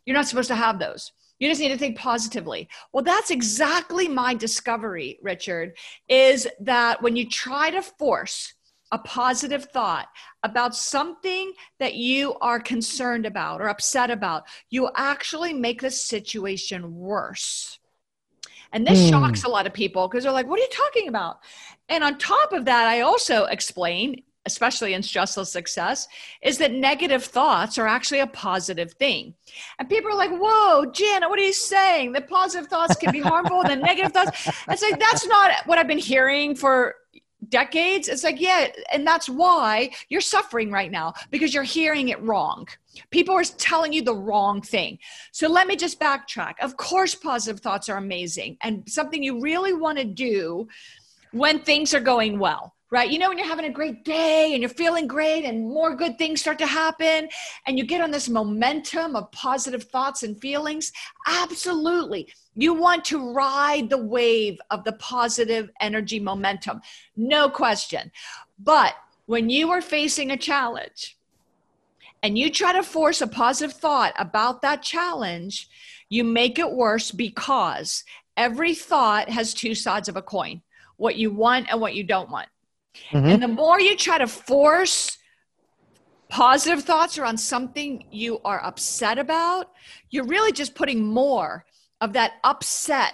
you're 0.05 0.15
not 0.15 0.27
supposed 0.27 0.47
to 0.47 0.55
have 0.55 0.79
those. 0.79 1.11
You 1.39 1.49
just 1.49 1.61
need 1.61 1.69
to 1.69 1.77
think 1.77 1.97
positively. 1.97 2.69
Well, 2.91 3.03
that's 3.03 3.31
exactly 3.31 4.07
my 4.07 4.33
discovery, 4.33 5.19
Richard, 5.21 5.77
is 6.07 6.47
that 6.59 7.01
when 7.01 7.15
you 7.15 7.27
try 7.27 7.71
to 7.71 7.81
force 7.81 8.53
a 8.91 8.99
positive 8.99 9.65
thought 9.65 10.07
about 10.43 10.75
something 10.75 11.53
that 11.79 11.95
you 11.95 12.35
are 12.41 12.59
concerned 12.59 13.25
about 13.25 13.61
or 13.61 13.69
upset 13.69 14.11
about, 14.11 14.43
you 14.69 14.89
actually 14.95 15.53
make 15.53 15.81
the 15.81 15.89
situation 15.89 16.95
worse. 16.95 17.79
And 18.73 18.85
this 18.85 18.99
mm. 18.99 19.09
shocks 19.09 19.43
a 19.43 19.49
lot 19.49 19.65
of 19.65 19.73
people 19.73 20.07
because 20.07 20.23
they're 20.23 20.33
like, 20.33 20.47
what 20.47 20.59
are 20.59 20.63
you 20.63 20.69
talking 20.71 21.07
about? 21.07 21.39
And 21.89 22.03
on 22.03 22.17
top 22.17 22.53
of 22.53 22.65
that, 22.65 22.87
I 22.87 23.01
also 23.01 23.45
explain, 23.45 24.23
especially 24.45 24.93
in 24.93 25.01
stressless 25.01 25.47
success, 25.47 26.07
is 26.41 26.57
that 26.57 26.71
negative 26.71 27.23
thoughts 27.23 27.77
are 27.77 27.87
actually 27.87 28.19
a 28.19 28.27
positive 28.27 28.93
thing. 28.93 29.33
And 29.79 29.89
people 29.89 30.11
are 30.11 30.17
like, 30.17 30.31
whoa, 30.31 30.85
Janet, 30.91 31.29
what 31.29 31.39
are 31.39 31.43
you 31.43 31.53
saying? 31.53 32.13
That 32.13 32.29
positive 32.29 32.69
thoughts 32.69 32.95
can 32.95 33.11
be 33.11 33.19
harmful, 33.19 33.63
the 33.63 33.75
negative 33.75 34.11
thoughts. 34.11 34.49
It's 34.67 34.81
like, 34.81 34.99
that's 34.99 35.27
not 35.27 35.51
what 35.65 35.77
I've 35.77 35.87
been 35.87 35.97
hearing 35.97 36.55
for 36.55 36.95
decades 37.49 38.07
it's 38.07 38.23
like 38.23 38.39
yeah 38.39 38.67
and 38.93 39.05
that's 39.05 39.27
why 39.27 39.89
you're 40.09 40.21
suffering 40.21 40.71
right 40.71 40.91
now 40.91 41.11
because 41.31 41.53
you're 41.53 41.63
hearing 41.63 42.09
it 42.09 42.21
wrong 42.21 42.67
people 43.09 43.33
are 43.33 43.43
telling 43.43 43.91
you 43.91 44.03
the 44.03 44.13
wrong 44.13 44.61
thing 44.61 44.97
so 45.31 45.47
let 45.47 45.65
me 45.65 45.75
just 45.75 45.99
backtrack 45.99 46.53
of 46.61 46.77
course 46.77 47.15
positive 47.15 47.59
thoughts 47.59 47.89
are 47.89 47.97
amazing 47.97 48.55
and 48.61 48.87
something 48.87 49.23
you 49.23 49.41
really 49.41 49.73
want 49.73 49.97
to 49.97 50.05
do 50.05 50.67
when 51.31 51.59
things 51.59 51.95
are 51.95 51.99
going 51.99 52.37
well 52.37 52.75
right? 52.91 53.09
You 53.09 53.19
know, 53.19 53.29
when 53.29 53.37
you're 53.37 53.47
having 53.47 53.65
a 53.65 53.71
great 53.71 54.03
day 54.03 54.51
and 54.51 54.61
you're 54.61 54.69
feeling 54.69 55.07
great 55.07 55.45
and 55.45 55.65
more 55.65 55.95
good 55.95 56.17
things 56.17 56.41
start 56.41 56.59
to 56.59 56.67
happen 56.67 57.29
and 57.65 57.77
you 57.77 57.85
get 57.85 58.01
on 58.01 58.11
this 58.11 58.27
momentum 58.27 59.15
of 59.15 59.31
positive 59.31 59.83
thoughts 59.83 60.23
and 60.23 60.39
feelings, 60.39 60.91
absolutely. 61.25 62.27
You 62.53 62.73
want 62.73 63.05
to 63.05 63.31
ride 63.33 63.89
the 63.89 63.97
wave 63.97 64.59
of 64.69 64.83
the 64.83 64.91
positive 64.93 65.69
energy 65.79 66.19
momentum, 66.19 66.81
no 67.15 67.49
question. 67.49 68.11
But 68.59 68.93
when 69.25 69.49
you 69.49 69.71
are 69.71 69.81
facing 69.81 70.31
a 70.31 70.37
challenge 70.37 71.17
and 72.21 72.37
you 72.37 72.49
try 72.49 72.73
to 72.73 72.83
force 72.83 73.21
a 73.21 73.27
positive 73.27 73.75
thought 73.75 74.13
about 74.19 74.61
that 74.63 74.83
challenge, 74.83 75.69
you 76.09 76.25
make 76.25 76.59
it 76.59 76.69
worse 76.69 77.09
because 77.09 78.03
every 78.35 78.75
thought 78.75 79.29
has 79.29 79.53
two 79.53 79.75
sides 79.75 80.09
of 80.09 80.17
a 80.17 80.21
coin 80.21 80.61
what 80.97 81.15
you 81.15 81.31
want 81.31 81.65
and 81.71 81.81
what 81.81 81.95
you 81.95 82.03
don't 82.03 82.29
want. 82.29 82.47
Mm-hmm. 83.11 83.27
And 83.27 83.43
the 83.43 83.47
more 83.47 83.79
you 83.79 83.95
try 83.95 84.17
to 84.17 84.27
force 84.27 85.17
positive 86.29 86.83
thoughts 86.83 87.17
around 87.17 87.37
something 87.37 88.05
you 88.11 88.39
are 88.45 88.63
upset 88.63 89.17
about, 89.19 89.71
you're 90.09 90.25
really 90.25 90.51
just 90.51 90.75
putting 90.75 91.03
more 91.03 91.65
of 91.99 92.13
that 92.13 92.33
upset 92.43 93.13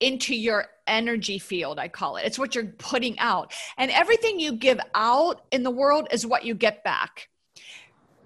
into 0.00 0.34
your 0.34 0.66
energy 0.86 1.38
field, 1.38 1.78
I 1.78 1.88
call 1.88 2.16
it. 2.16 2.24
It's 2.24 2.38
what 2.38 2.54
you're 2.54 2.66
putting 2.66 3.18
out. 3.18 3.52
And 3.78 3.90
everything 3.90 4.40
you 4.40 4.52
give 4.52 4.80
out 4.94 5.42
in 5.50 5.62
the 5.62 5.70
world 5.70 6.08
is 6.10 6.26
what 6.26 6.44
you 6.44 6.54
get 6.54 6.82
back. 6.82 7.28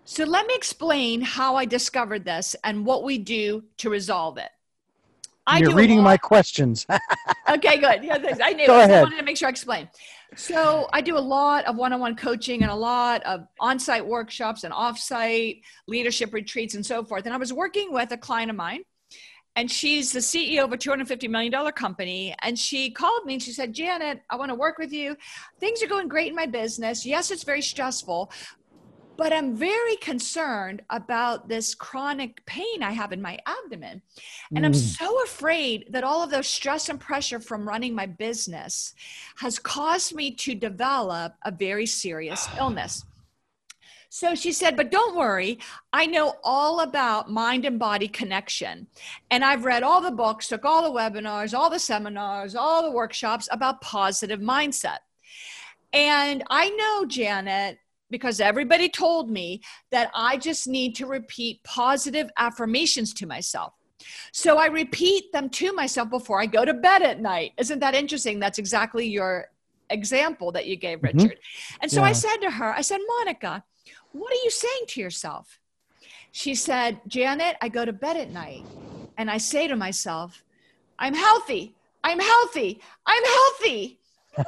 So 0.05 0.25
let 0.25 0.47
me 0.47 0.55
explain 0.55 1.21
how 1.21 1.57
I 1.57 1.65
discovered 1.65 2.25
this 2.25 2.55
and 2.65 2.87
what 2.87 3.03
we 3.05 3.19
do 3.19 3.65
to 3.79 3.91
resolve 3.91 4.38
it. 4.38 4.50
I 5.47 5.59
You're 5.59 5.75
reading 5.75 6.03
my 6.03 6.17
questions. 6.17 6.87
okay, 7.49 7.79
good. 7.79 8.03
Yeah, 8.03 8.19
I 8.43 8.53
knew. 8.53 8.67
Go 8.67 8.76
I 8.76 8.85
ahead. 8.85 9.03
wanted 9.03 9.19
to 9.19 9.23
make 9.23 9.37
sure 9.37 9.49
I 9.49 9.50
explain. 9.50 9.88
So 10.35 10.88
I 10.92 11.00
do 11.00 11.16
a 11.16 11.21
lot 11.21 11.64
of 11.66 11.76
one-on-one 11.76 12.16
coaching 12.16 12.62
and 12.62 12.71
a 12.71 12.75
lot 12.75 13.23
of 13.23 13.47
on-site 13.61 14.06
workshops 14.06 14.64
and 14.64 14.73
off-site 14.73 15.62
leadership 15.87 16.35
retreats 16.35 16.75
and 16.75 16.85
so 16.85 17.04
forth. 17.04 17.25
And 17.26 17.35
I 17.35 17.38
was 17.38 17.52
working 17.52 17.92
with 17.92 18.11
a 18.12 18.18
client 18.18 18.50
of 18.50 18.56
mine, 18.56 18.83
and 19.54 19.71
she's 19.71 20.12
the 20.12 20.18
CEO 20.18 20.64
of 20.64 20.73
a 20.73 20.76
$250 20.76 21.30
million 21.30 21.73
company. 21.73 22.35
And 22.42 22.59
she 22.59 22.90
called 22.90 23.25
me 23.25 23.35
and 23.35 23.42
she 23.42 23.52
said, 23.52 23.73
Janet, 23.73 24.21
I 24.28 24.37
want 24.37 24.50
to 24.50 24.54
work 24.54 24.76
with 24.76 24.92
you. 24.92 25.16
Things 25.61 25.83
are 25.83 25.87
going 25.87 26.09
great 26.09 26.28
in 26.28 26.35
my 26.35 26.45
business. 26.45 27.06
Yes, 27.06 27.30
it's 27.30 27.45
very 27.45 27.62
stressful, 27.62 28.30
but 29.17 29.33
I'm 29.33 29.57
very 29.57 29.97
concerned 29.97 30.83
about 30.91 31.49
this 31.49 31.75
chronic 31.75 32.45
pain 32.47 32.83
I 32.83 32.93
have 32.93 33.13
in 33.13 33.23
my 33.23 33.39
abdomen. 33.47 34.03
And 34.55 34.65
I'm 34.65 34.73
mm. 34.73 34.99
so 34.99 35.23
afraid 35.25 35.87
that 35.91 36.05
all 36.05 36.23
of 36.23 36.31
those 36.31 36.49
stress 36.49 36.89
and 36.89 37.01
pressure 37.01 37.41
from 37.41 37.67
running 37.67 37.95
my 37.95 38.07
business 38.07 38.95
has 39.37 39.59
caused 39.59 40.15
me 40.15 40.31
to 40.33 40.55
develop 40.55 41.35
a 41.45 41.51
very 41.51 41.87
serious 41.87 42.49
illness. 42.59 43.05
So 44.09 44.35
she 44.35 44.53
said, 44.53 44.77
but 44.77 44.91
don't 44.91 45.15
worry, 45.15 45.59
I 45.93 46.07
know 46.07 46.37
all 46.43 46.81
about 46.81 47.31
mind 47.31 47.67
and 47.67 47.79
body 47.79 48.09
connection. 48.09 48.87
And 49.31 49.45
I've 49.45 49.67
read 49.67 49.83
all 49.83 50.01
the 50.01 50.13
books, 50.13 50.49
took 50.49 50.65
all 50.65 50.83
the 50.83 50.99
webinars, 50.99 51.53
all 51.53 51.69
the 51.69 51.79
seminars, 51.79 52.55
all 52.55 52.83
the 52.83 52.93
workshops 52.93 53.47
about 53.51 53.83
positive 53.83 54.41
mindset. 54.41 55.01
And 55.93 56.45
I 56.49 56.71
know, 56.71 57.05
Janet, 57.05 57.79
because 58.11 58.41
everybody 58.41 58.89
told 58.89 59.31
me 59.31 59.61
that 59.91 60.11
I 60.15 60.37
just 60.37 60.67
need 60.69 60.95
to 60.97 61.07
repeat 61.07 61.63
positive 61.65 62.31
affirmations 62.37 63.13
to 63.15 63.27
myself. 63.27 63.73
So 64.33 64.59
I 64.59 64.67
repeat 64.67 65.33
them 65.33 65.49
to 65.51 65.73
myself 65.73 66.11
before 66.11 66.41
I 66.41 66.47
go 66.47 66.65
to 66.65 66.75
bed 66.75 67.03
at 67.03 67.21
night. 67.21 67.53
Isn't 67.59 67.81
that 67.81 67.95
interesting? 67.95 68.39
That's 68.39 68.59
exactly 68.59 69.07
your 69.07 69.49
example 69.91 70.53
that 70.53 70.67
you 70.67 70.77
gave, 70.77 70.99
mm-hmm. 70.99 71.19
Richard. 71.19 71.39
Mm-hmm. 71.39 71.77
And 71.83 71.91
so 71.91 72.01
yeah. 72.01 72.09
I 72.09 72.13
said 72.13 72.37
to 72.39 72.51
her, 72.51 72.73
I 72.73 72.83
said, 72.83 73.01
Monica, 73.19 73.65
what 74.13 74.33
are 74.33 74.45
you 74.45 74.51
saying 74.51 74.85
to 74.89 75.01
yourself? 75.01 75.59
She 76.33 76.55
said, 76.55 77.01
Janet, 77.07 77.57
I 77.61 77.69
go 77.69 77.85
to 77.85 77.93
bed 77.93 78.17
at 78.17 78.31
night 78.31 78.65
and 79.17 79.31
I 79.31 79.39
say 79.39 79.69
to 79.69 79.77
myself, 79.77 80.45
I'm 80.99 81.15
healthy. 81.15 81.75
I'm 82.05 82.21
healthy. 82.21 82.81
I'm 83.07 83.25
healthy. 83.25 83.99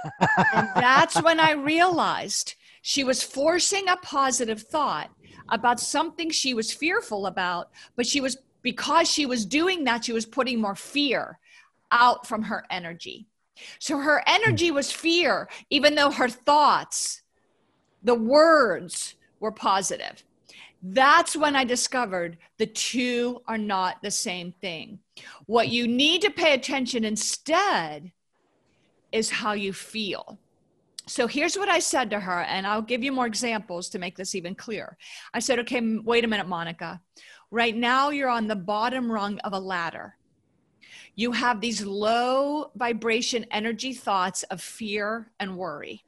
and 0.54 0.68
that's 0.76 1.20
when 1.22 1.40
I 1.40 1.52
realized 1.52 2.54
she 2.88 3.04
was 3.04 3.22
forcing 3.22 3.86
a 3.86 3.98
positive 3.98 4.62
thought 4.62 5.10
about 5.50 5.78
something 5.78 6.30
she 6.30 6.54
was 6.54 6.72
fearful 6.72 7.26
about, 7.26 7.68
but 7.96 8.06
she 8.06 8.18
was, 8.18 8.38
because 8.62 9.10
she 9.10 9.26
was 9.26 9.44
doing 9.44 9.84
that, 9.84 10.06
she 10.06 10.14
was 10.14 10.24
putting 10.24 10.58
more 10.58 10.74
fear 10.74 11.38
out 11.92 12.26
from 12.26 12.42
her 12.44 12.64
energy. 12.70 13.26
So 13.78 13.98
her 13.98 14.22
energy 14.26 14.68
hmm. 14.68 14.76
was 14.76 14.90
fear, 14.90 15.50
even 15.68 15.96
though 15.96 16.10
her 16.10 16.30
thoughts, 16.30 17.20
the 18.02 18.14
words 18.14 19.16
were 19.38 19.52
positive. 19.52 20.24
That's 20.82 21.36
when 21.36 21.56
I 21.56 21.64
discovered 21.64 22.38
the 22.56 22.68
two 22.68 23.42
are 23.46 23.58
not 23.58 24.00
the 24.00 24.10
same 24.10 24.52
thing. 24.62 25.00
What 25.44 25.68
you 25.68 25.86
need 25.86 26.22
to 26.22 26.30
pay 26.30 26.54
attention 26.54 27.04
instead 27.04 28.12
is 29.12 29.28
how 29.28 29.52
you 29.52 29.74
feel. 29.74 30.38
So 31.08 31.26
here's 31.26 31.56
what 31.56 31.70
I 31.70 31.78
said 31.78 32.10
to 32.10 32.20
her, 32.20 32.42
and 32.42 32.66
I'll 32.66 32.82
give 32.82 33.02
you 33.02 33.12
more 33.12 33.26
examples 33.26 33.88
to 33.90 33.98
make 33.98 34.16
this 34.16 34.34
even 34.34 34.54
clearer. 34.54 34.98
I 35.32 35.38
said, 35.38 35.58
okay, 35.60 35.80
wait 36.04 36.24
a 36.24 36.28
minute, 36.28 36.46
Monica. 36.46 37.00
Right 37.50 37.74
now, 37.74 38.10
you're 38.10 38.28
on 38.28 38.46
the 38.46 38.56
bottom 38.56 39.10
rung 39.10 39.38
of 39.38 39.54
a 39.54 39.58
ladder. 39.58 40.16
You 41.14 41.32
have 41.32 41.60
these 41.60 41.84
low 41.84 42.70
vibration 42.76 43.46
energy 43.50 43.94
thoughts 43.94 44.42
of 44.44 44.60
fear 44.60 45.32
and 45.40 45.56
worry. 45.56 46.04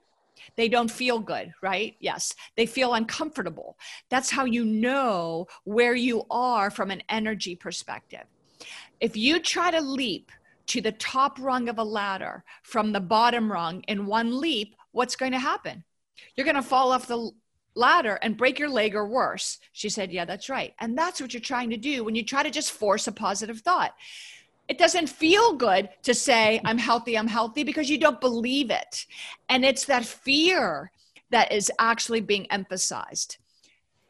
They 0.56 0.68
don't 0.68 0.90
feel 0.90 1.18
good, 1.18 1.52
right? 1.62 1.96
Yes. 1.98 2.34
They 2.56 2.66
feel 2.66 2.94
uncomfortable. 2.94 3.78
That's 4.10 4.30
how 4.30 4.44
you 4.44 4.64
know 4.64 5.46
where 5.64 5.94
you 5.94 6.24
are 6.30 6.70
from 6.70 6.90
an 6.90 7.02
energy 7.08 7.56
perspective. 7.56 8.24
If 9.00 9.16
you 9.16 9.40
try 9.40 9.70
to 9.70 9.80
leap 9.80 10.30
to 10.66 10.80
the 10.80 10.92
top 10.92 11.38
rung 11.40 11.68
of 11.68 11.78
a 11.78 11.84
ladder 11.84 12.44
from 12.62 12.92
the 12.92 13.00
bottom 13.00 13.50
rung 13.50 13.80
in 13.88 14.06
one 14.06 14.38
leap, 14.38 14.76
what's 14.92 15.16
going 15.16 15.32
to 15.32 15.38
happen? 15.38 15.84
You're 16.36 16.44
going 16.44 16.56
to 16.56 16.62
fall 16.62 16.92
off 16.92 17.06
the 17.06 17.30
ladder 17.74 18.18
and 18.22 18.36
break 18.36 18.58
your 18.58 18.68
leg 18.68 18.94
or 18.94 19.06
worse. 19.06 19.58
She 19.72 19.88
said, 19.88 20.12
Yeah, 20.12 20.24
that's 20.24 20.48
right. 20.48 20.74
And 20.80 20.96
that's 20.96 21.20
what 21.20 21.32
you're 21.32 21.40
trying 21.40 21.70
to 21.70 21.76
do 21.76 22.04
when 22.04 22.14
you 22.14 22.24
try 22.24 22.42
to 22.42 22.50
just 22.50 22.72
force 22.72 23.06
a 23.06 23.12
positive 23.12 23.60
thought. 23.60 23.94
It 24.68 24.78
doesn't 24.78 25.08
feel 25.08 25.54
good 25.54 25.88
to 26.04 26.14
say, 26.14 26.60
I'm 26.64 26.78
healthy, 26.78 27.18
I'm 27.18 27.26
healthy, 27.26 27.64
because 27.64 27.90
you 27.90 27.98
don't 27.98 28.20
believe 28.20 28.70
it. 28.70 29.04
And 29.48 29.64
it's 29.64 29.86
that 29.86 30.04
fear 30.04 30.92
that 31.30 31.50
is 31.50 31.72
actually 31.80 32.20
being 32.20 32.46
emphasized. 32.52 33.38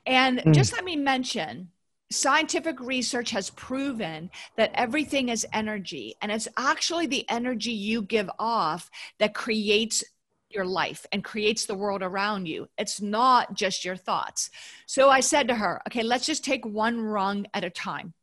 And 0.06 0.40
mm. 0.40 0.52
just 0.52 0.72
let 0.75 0.84
me 0.84 0.96
mention 0.96 1.70
scientific 2.12 2.80
research 2.80 3.30
has 3.30 3.50
proven 3.50 4.30
that 4.56 4.72
everything 4.75 5.28
is 5.28 5.46
energy, 5.52 6.16
and 6.20 6.30
it's 6.32 6.49
actually 6.56 7.06
the 7.06 7.28
energy 7.30 7.72
you 7.72 8.02
give 8.02 8.28
off 8.38 8.90
that 9.18 9.32
creates 9.32 10.04
your 10.50 10.64
life 10.64 11.07
and 11.12 11.25
creates 11.25 11.66
the 11.66 11.75
world 11.75 12.02
around 12.02 12.47
you. 12.47 12.69
It's 12.78 13.00
not 13.00 13.54
just 13.54 13.85
your 13.85 13.97
thoughts. 13.97 14.50
So 14.87 15.11
I 15.11 15.21
said 15.21 15.49
to 15.49 15.54
her, 15.54 15.80
okay, 15.88 16.02
let's 16.02 16.26
just 16.26 16.45
take 16.45 16.64
one 16.66 17.00
rung 17.00 17.47
at 17.54 17.64
a 17.64 17.71
time. 17.71 18.14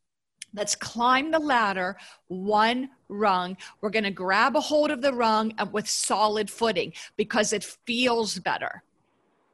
Let's 0.54 0.74
climb 0.74 1.30
the 1.30 1.38
ladder 1.38 1.96
one 2.28 2.90
rung. 3.08 3.56
We're 3.80 3.90
going 3.90 4.04
to 4.04 4.10
grab 4.10 4.56
a 4.56 4.60
hold 4.60 4.90
of 4.90 5.02
the 5.02 5.12
rung 5.12 5.52
with 5.72 5.88
solid 5.88 6.50
footing 6.50 6.92
because 7.16 7.52
it 7.52 7.64
feels 7.64 8.38
better. 8.38 8.82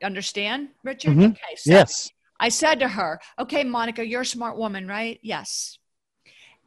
Understand, 0.02 0.68
Richard? 0.82 1.12
Mm-hmm. 1.12 1.32
Okay. 1.32 1.56
So 1.56 1.70
yes. 1.70 2.12
I 2.38 2.48
said 2.48 2.80
to 2.80 2.88
her, 2.88 3.20
okay, 3.38 3.64
Monica, 3.64 4.06
you're 4.06 4.22
a 4.22 4.26
smart 4.26 4.56
woman, 4.56 4.86
right? 4.86 5.18
Yes. 5.22 5.78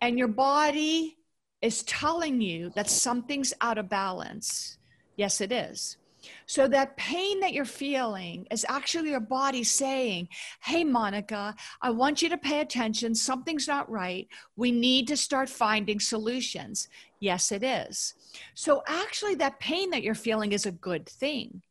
And 0.02 0.18
your 0.18 0.28
body 0.28 1.18
is 1.62 1.84
telling 1.84 2.42
you 2.42 2.70
that 2.72 2.90
something's 2.90 3.54
out 3.62 3.78
of 3.78 3.90
balance 3.90 4.77
Yes, 5.18 5.42
it 5.42 5.52
is. 5.52 5.98
So 6.46 6.68
that 6.70 6.98
pain 6.98 7.40
that 7.42 7.54
you're 7.54 7.66
feeling 7.66 8.48
is 8.52 8.66
actually 8.70 9.10
your 9.10 9.20
body 9.20 9.64
saying, 9.64 10.30
Hey, 10.62 10.84
Monica, 10.84 11.56
I 11.82 11.90
want 11.90 12.22
you 12.22 12.30
to 12.30 12.38
pay 12.38 12.62
attention. 12.62 13.16
Something's 13.16 13.68
not 13.68 13.90
right. 13.90 14.28
We 14.56 14.72
need 14.72 15.08
to 15.10 15.18
start 15.18 15.50
finding 15.50 16.00
solutions. 16.00 16.88
Yes, 17.20 17.52
it 17.52 17.64
is. 17.64 18.14
So 18.54 18.84
actually, 18.88 19.36
that 19.36 19.60
pain 19.60 19.90
that 19.90 20.04
you're 20.04 20.16
feeling 20.16 20.52
is 20.52 20.66
a 20.66 20.72
good 20.72 21.08
thing. 21.08 21.62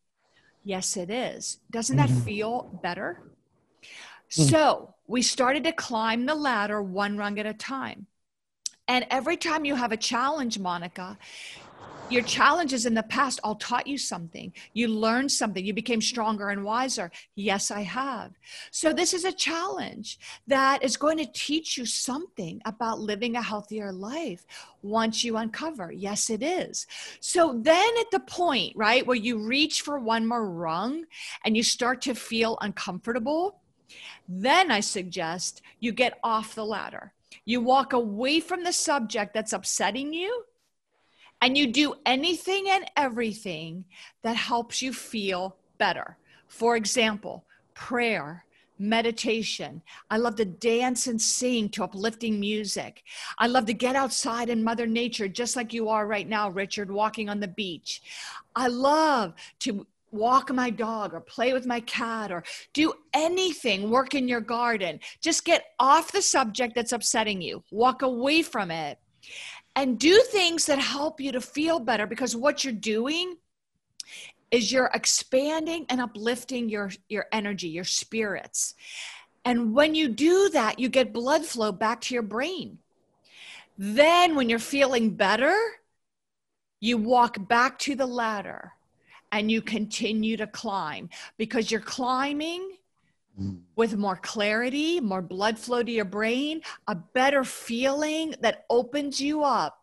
Yes, 0.65 0.97
it 0.97 1.11
is. 1.11 1.59
Doesn't 1.71 1.97
that 1.97 2.09
mm-hmm. 2.09 2.21
feel 2.21 2.81
better? 2.83 3.23
Mm. 4.31 4.51
So 4.51 4.95
we 5.07 5.23
started 5.23 5.65
to 5.65 5.73
climb 5.73 6.27
the 6.27 6.35
ladder 6.35 6.83
one 6.83 7.17
rung 7.17 7.39
at 7.39 7.47
a 7.47 7.55
time. 7.55 8.07
And 8.89 9.07
every 9.11 9.37
time 9.37 9.65
you 9.65 9.75
have 9.75 9.93
a 9.93 9.97
challenge, 9.97 10.59
Monica, 10.59 11.19
your 12.09 12.23
challenges 12.23 12.87
in 12.87 12.95
the 12.95 13.03
past 13.03 13.41
all 13.43 13.57
taught 13.57 13.87
you 13.87 13.99
something. 13.99 14.53
You 14.73 14.89
learned 14.89 15.33
something. 15.33 15.65
You 15.65 15.73
became 15.73 16.01
stronger 16.01 16.51
and 16.51 16.65
wiser. 16.65 17.11
Yes, 17.35 17.71
I 17.71 17.83
have. 17.83 18.33
So, 18.71 18.93
this 18.93 19.13
is 19.13 19.25
a 19.25 19.33
challenge 19.33 20.19
that 20.47 20.85
is 20.85 20.97
going 20.97 21.19
to 21.19 21.27
teach 21.33 21.77
you 21.77 21.85
something 21.85 22.61
about 22.65 23.01
living 23.01 23.35
a 23.35 23.43
healthier 23.43 23.93
life 23.93 24.47
once 24.83 25.25
you 25.25 25.37
uncover. 25.37 25.91
Yes, 25.91 26.31
it 26.31 26.43
is. 26.43 26.87
So, 27.21 27.59
then 27.61 27.91
at 27.99 28.11
the 28.13 28.21
point, 28.21 28.75
right, 28.77 29.07
where 29.07 29.17
you 29.17 29.39
reach 29.39 29.83
for 29.83 29.99
one 29.99 30.27
more 30.27 30.49
rung 30.49 31.05
and 31.45 31.57
you 31.57 31.63
start 31.63 32.03
to 32.03 32.15
feel 32.15 32.57
uncomfortable, 32.61 33.61
then 34.29 34.71
I 34.71 34.81
suggest 34.81 35.63
you 35.81 35.93
get 35.93 36.19
off 36.23 36.55
the 36.55 36.65
ladder. 36.65 37.13
You 37.45 37.61
walk 37.61 37.93
away 37.93 38.41
from 38.41 38.65
the 38.65 38.73
subject 38.73 39.35
that's 39.35 39.53
upsetting 39.53 40.13
you 40.13 40.45
and 41.41 41.57
you 41.57 41.67
do 41.67 41.95
anything 42.05 42.69
and 42.69 42.85
everything 42.97 43.85
that 44.23 44.37
helps 44.37 44.83
you 44.83 44.93
feel 44.93 45.57
better. 45.79 46.17
For 46.49 46.77
example, 46.77 47.45
prayer, 47.75 48.45
meditation. 48.79 49.83
I 50.11 50.19
love 50.19 50.37
to 50.37 50.45
dance 50.45 51.07
and 51.07 51.21
sing 51.21 51.69
to 51.71 51.85
uplifting 51.85 52.39
music. 52.39 53.03
I 53.39 53.47
love 53.47 53.67
to 53.67 53.75
get 53.75 53.97
outside 53.97 54.49
in 54.49 54.65
Mother 54.65 54.87
Nature, 54.87 55.29
just 55.29 55.57
like 55.57 55.73
you 55.73 55.89
are 55.89 56.07
right 56.07 56.29
now, 56.29 56.51
Richard, 56.51 56.91
walking 56.91 57.29
on 57.29 57.41
the 57.41 57.49
beach. 57.49 58.03
I 58.55 58.69
love 58.69 59.35
to 59.61 59.87
walk 60.13 60.53
my 60.53 60.71
dog 60.71 61.15
or 61.15 61.21
play 61.21 61.53
with 61.53 61.67
my 61.67 61.81
cat 61.81 62.31
or 62.33 62.45
do 62.73 62.95
anything, 63.13 63.91
work 63.91 64.15
in 64.15 64.29
your 64.29 64.41
garden. 64.41 65.01
Just 65.21 65.45
get 65.45 65.65
off 65.79 66.13
the 66.13 66.23
subject 66.23 66.75
that's 66.75 66.93
upsetting 66.93 67.41
you, 67.41 67.63
walk 67.71 68.03
away 68.03 68.43
from 68.43 68.71
it 68.71 68.99
and 69.77 69.99
do 69.99 70.21
things 70.23 70.67
that 70.67 70.79
help 70.79 71.21
you 71.21 71.31
to 71.33 71.41
feel 71.41 71.79
better 71.79 72.07
because 72.07 72.35
what 72.35 72.65
you're 72.65 72.73
doing 72.73 73.37
is 74.51 74.73
you're 74.73 74.91
expanding 74.95 75.87
and 75.89 76.01
uplifting 76.01 76.69
your 76.69 76.91
your 77.09 77.27
energy 77.31 77.69
your 77.69 77.85
spirits 77.85 78.75
and 79.45 79.75
when 79.75 79.95
you 79.95 80.09
do 80.09 80.49
that 80.49 80.79
you 80.79 80.89
get 80.89 81.13
blood 81.13 81.45
flow 81.45 81.71
back 81.71 82.01
to 82.01 82.15
your 82.15 82.23
brain 82.23 82.79
then 83.79 84.35
when 84.35 84.49
you're 84.49 84.59
feeling 84.59 85.11
better 85.11 85.55
you 86.81 86.99
walk 86.99 87.37
back 87.49 87.79
to 87.79 87.95
the 87.95 88.07
ladder 88.07 88.73
and 89.33 89.51
you 89.51 89.61
continue 89.61 90.37
to 90.37 90.47
climb 90.47 91.09
because 91.37 91.71
you're 91.71 91.81
climbing. 91.81 92.77
With 93.77 93.97
more 93.97 94.17
clarity, 94.17 95.01
more 95.01 95.23
blood 95.23 95.59
flow 95.59 95.83
to 95.83 95.93
your 95.93 96.05
brain, 96.05 96.63
a 96.87 96.95
better 96.95 97.45
feeling 97.45 98.35
that 98.41 98.65
opens 98.71 99.21
you 99.21 99.43
up 99.43 99.83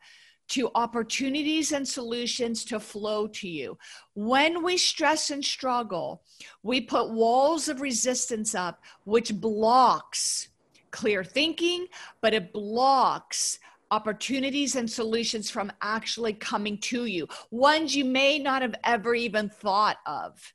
to 0.50 0.70
opportunities 0.76 1.72
and 1.72 1.88
solutions 1.88 2.66
to 2.66 2.80
flow 2.80 3.28
to 3.28 3.48
you. 3.48 3.78
When 4.14 4.64
we 4.64 4.78
stress 4.78 5.30
and 5.30 5.44
struggle, 5.44 6.24
we 6.64 6.82
put 6.82 7.12
walls 7.12 7.70
of 7.70 7.82
resistance 7.82 8.54
up, 8.54 8.84
which 9.06 9.34
blocks 9.34 10.50
clear 10.92 11.24
thinking, 11.24 11.88
but 12.22 12.34
it 12.34 12.54
blocks 12.54 13.60
opportunities 13.92 14.76
and 14.76 14.90
solutions 14.90 15.50
from 15.50 15.72
actually 15.82 16.34
coming 16.34 16.78
to 16.80 17.06
you, 17.06 17.28
ones 17.52 17.96
you 17.96 18.06
may 18.06 18.40
not 18.40 18.62
have 18.62 18.76
ever 18.84 19.14
even 19.16 19.50
thought 19.50 19.98
of. 20.06 20.54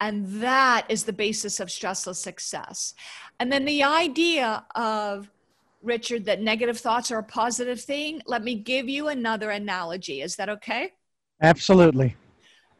And 0.00 0.26
that 0.42 0.86
is 0.88 1.04
the 1.04 1.12
basis 1.12 1.60
of 1.60 1.68
stressless 1.68 2.16
success. 2.16 2.94
And 3.38 3.52
then 3.52 3.66
the 3.66 3.82
idea 3.82 4.64
of 4.74 5.30
Richard, 5.82 6.24
that 6.24 6.40
negative 6.40 6.78
thoughts 6.78 7.10
are 7.10 7.18
a 7.18 7.24
positive 7.24 7.80
thing, 7.80 8.22
let 8.26 8.42
me 8.42 8.54
give 8.54 8.88
you 8.88 9.08
another 9.08 9.50
analogy. 9.50 10.22
Is 10.22 10.36
that 10.36 10.48
okay? 10.48 10.92
Absolutely. 11.42 12.16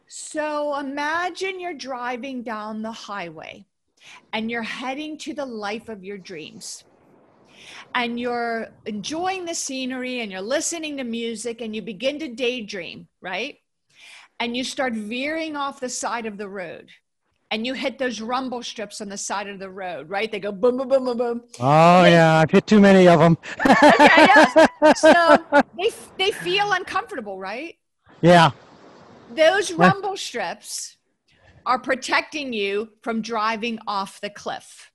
So 0.07 0.79
imagine 0.79 1.61
you're 1.61 1.75
driving 1.75 2.43
down 2.43 2.83
the 2.83 2.93
highway 2.93 3.65
and 4.33 4.51
you're 4.51 4.63
heading 4.63 5.17
to 5.19 5.35
the 5.35 5.47
life 5.47 5.89
of 5.89 6.03
your 6.03 6.19
dreams. 6.19 6.85
And 7.95 8.19
you're 8.19 8.69
enjoying 8.87 9.45
the 9.45 9.55
scenery 9.55 10.21
and 10.21 10.33
you're 10.33 10.41
listening 10.41 10.97
to 10.97 11.05
music 11.05 11.61
and 11.61 11.77
you 11.77 11.83
begin 11.83 12.19
to 12.19 12.29
daydream, 12.29 13.09
right? 13.21 13.59
And 14.41 14.57
you 14.57 14.65
start 14.65 14.95
veering 14.95 15.55
off 15.57 15.81
the 15.81 15.89
side 15.89 16.27
of 16.27 16.39
the 16.39 16.49
road 16.49 16.89
and 17.51 17.67
you 17.67 17.75
hit 17.75 17.99
those 17.99 18.21
rumble 18.21 18.63
strips 18.63 19.01
on 19.01 19.09
the 19.09 19.17
side 19.17 19.49
of 19.49 19.59
the 19.59 19.69
road, 19.69 20.09
right? 20.09 20.31
They 20.31 20.41
go 20.41 20.53
boom, 20.53 20.77
boom, 20.77 20.89
boom, 20.89 21.05
boom, 21.05 21.19
boom. 21.19 21.43
Oh 21.59 22.03
they, 22.03 22.13
yeah, 22.13 22.39
I've 22.39 22.51
hit 22.51 22.67
too 22.67 22.81
many 22.81 23.09
of 23.09 23.19
them. 23.19 23.37
okay, 23.67 24.27
yes. 24.27 24.69
So 24.97 25.39
they 25.77 25.91
they 26.19 26.31
feel 26.31 26.73
uncomfortable, 26.73 27.39
right? 27.39 27.77
Yeah. 28.21 28.51
Those 29.35 29.73
rumble 29.73 30.17
strips 30.17 30.97
are 31.67 31.79
protecting 31.79 32.53
you 32.53 32.91
from 33.03 33.23
driving 33.23 33.79
off 33.87 34.21
the 34.21 34.31
cliff 34.31 34.90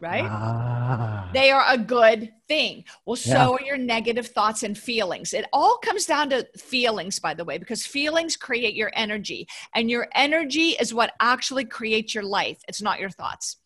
right? 0.00 0.24
Ah. 0.26 1.28
They 1.32 1.50
are 1.50 1.64
a 1.68 1.78
good 1.78 2.32
thing. 2.48 2.84
Well, 3.04 3.16
so 3.16 3.30
yeah. 3.30 3.48
are 3.48 3.62
your 3.62 3.76
negative 3.76 4.26
thoughts 4.28 4.62
and 4.62 4.76
feelings. 4.76 5.32
It 5.32 5.46
all 5.52 5.76
comes 5.78 6.06
down 6.06 6.30
to 6.30 6.46
feelings, 6.56 7.18
by 7.18 7.34
the 7.34 7.44
way, 7.44 7.58
because 7.58 7.86
feelings 7.86 8.36
create 8.36 8.74
your 8.74 8.90
energy, 8.94 9.46
and 9.74 9.90
your 9.90 10.08
energy 10.14 10.70
is 10.80 10.92
what 10.92 11.12
actually 11.20 11.64
creates 11.64 12.14
your 12.14 12.24
life. 12.24 12.58
It's 12.66 12.82
not 12.82 12.98
your 12.98 13.10
thoughts. 13.10 13.58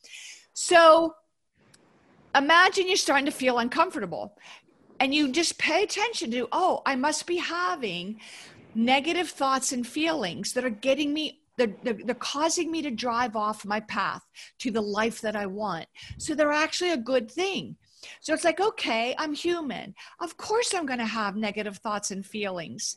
So 0.53 1.15
imagine 2.35 2.87
you're 2.87 2.97
starting 2.97 3.27
to 3.27 3.33
feel 3.33 3.59
uncomfortable 3.59 4.37
and 5.01 5.15
you 5.15 5.33
just 5.33 5.59
pay 5.59 5.83
attention 5.83 6.31
to, 6.33 6.49
oh, 6.53 6.83
I 6.87 6.95
must 6.95 7.27
be 7.27 7.37
having 7.37 8.21
negative 8.75 9.29
thoughts 9.29 9.73
and 9.73 9.87
feelings 9.87 10.53
that 10.53 10.65
are 10.65 10.71
getting 10.71 11.13
me 11.13 11.41
they're, 11.57 11.75
they're, 11.83 11.99
they're, 12.05 12.15
causing 12.15 12.71
me 12.71 12.83
to 12.83 12.91
drive 12.91 13.37
off 13.37 13.65
my 13.65 13.81
path 13.81 14.25
to 14.59 14.71
the 14.71 14.81
life 14.81 15.21
that 15.21 15.37
I 15.37 15.47
want. 15.47 15.87
So 16.19 16.35
they're 16.35 16.53
actually 16.53 16.93
a 16.93 16.97
good 16.97 17.31
thing. 17.31 17.77
So 18.21 18.35
it's 18.35 18.45
like, 18.45 18.61
okay, 18.61 19.15
I'm 19.19 19.33
human. 19.33 19.95
Of 20.21 20.37
course, 20.37 20.75
I'm 20.75 20.87
going 20.87 20.99
to 20.99 21.07
have 21.07 21.37
negative 21.37 21.79
thoughts 21.79 22.11
and 22.11 22.25
feelings. 22.25 22.97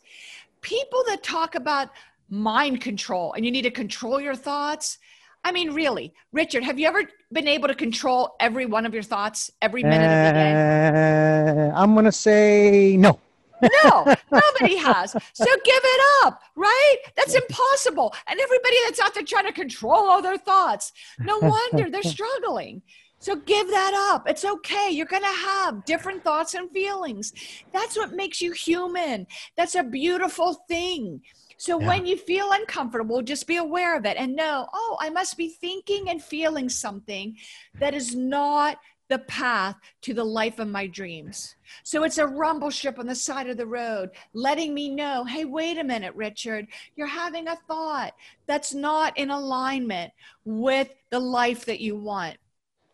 People 0.61 1.03
that 1.07 1.23
talk 1.23 1.55
about 1.55 1.89
mind 2.29 2.81
control 2.81 3.33
and 3.33 3.45
you 3.45 3.51
need 3.51 3.61
to 3.63 3.71
control 3.71 4.19
your 4.19 4.35
thoughts. 4.35 4.97
I 5.43 5.51
mean, 5.51 5.73
really, 5.73 6.13
Richard, 6.33 6.63
have 6.63 6.77
you 6.77 6.87
ever 6.87 7.03
been 7.31 7.47
able 7.47 7.67
to 7.69 7.75
control 7.75 8.35
every 8.39 8.65
one 8.65 8.85
of 8.85 8.93
your 8.93 9.03
thoughts 9.03 9.51
every 9.61 9.83
minute 9.83 10.07
uh, 10.07 10.27
of 10.27 10.33
the 10.33 10.39
day? 10.39 11.71
Uh, 11.71 11.81
I'm 11.81 11.93
going 11.93 12.05
to 12.05 12.11
say 12.11 12.97
no. 12.97 13.19
No, 13.61 14.15
nobody 14.31 14.77
has. 14.77 15.11
So 15.11 15.45
give 15.45 15.81
it 15.83 16.25
up, 16.25 16.41
right? 16.55 16.97
That's 17.15 17.35
impossible. 17.35 18.13
And 18.27 18.39
everybody 18.39 18.75
that's 18.85 18.99
out 18.99 19.13
there 19.13 19.23
trying 19.23 19.45
to 19.45 19.51
control 19.51 20.09
all 20.09 20.21
their 20.21 20.37
thoughts, 20.37 20.93
no 21.19 21.39
wonder 21.41 21.89
they're 21.89 22.03
struggling. 22.03 22.81
So 23.19 23.35
give 23.35 23.67
that 23.69 24.11
up. 24.13 24.29
It's 24.29 24.45
okay. 24.45 24.89
You're 24.91 25.07
going 25.07 25.23
to 25.23 25.27
have 25.27 25.85
different 25.85 26.23
thoughts 26.23 26.53
and 26.53 26.69
feelings. 26.71 27.33
That's 27.73 27.97
what 27.97 28.13
makes 28.13 28.41
you 28.41 28.51
human. 28.51 29.25
That's 29.55 29.75
a 29.75 29.83
beautiful 29.83 30.53
thing. 30.67 31.21
So 31.57 31.79
yeah. 31.79 31.87
when 31.87 32.05
you 32.05 32.15
feel 32.17 32.51
uncomfortable, 32.51 33.23
just 33.23 33.47
be 33.47 33.57
aware 33.57 33.97
of 33.97 34.05
it 34.05 34.17
and 34.17 34.35
know, 34.35 34.67
oh, 34.71 34.97
I 35.01 35.09
must 35.09 35.35
be 35.35 35.49
thinking 35.49 36.09
and 36.09 36.21
feeling 36.21 36.69
something 36.69 37.35
that 37.79 37.95
is 37.95 38.15
not 38.15 38.77
the 39.09 39.19
path 39.19 39.75
to 40.01 40.13
the 40.13 40.23
life 40.23 40.59
of 40.59 40.67
my 40.67 40.87
dreams. 40.87 41.55
So 41.83 42.03
it's 42.03 42.17
a 42.17 42.27
rumble 42.27 42.71
strip 42.71 42.99
on 42.99 43.07
the 43.07 43.15
side 43.15 43.49
of 43.49 43.57
the 43.57 43.65
road, 43.65 44.11
letting 44.33 44.73
me 44.73 44.89
know 44.89 45.23
hey, 45.23 45.45
wait 45.45 45.77
a 45.77 45.83
minute, 45.83 46.13
Richard, 46.15 46.67
you're 46.95 47.07
having 47.07 47.47
a 47.47 47.55
thought 47.67 48.13
that's 48.45 48.73
not 48.73 49.17
in 49.17 49.29
alignment 49.29 50.11
with 50.45 50.93
the 51.09 51.19
life 51.19 51.65
that 51.65 51.79
you 51.79 51.95
want. 51.95 52.37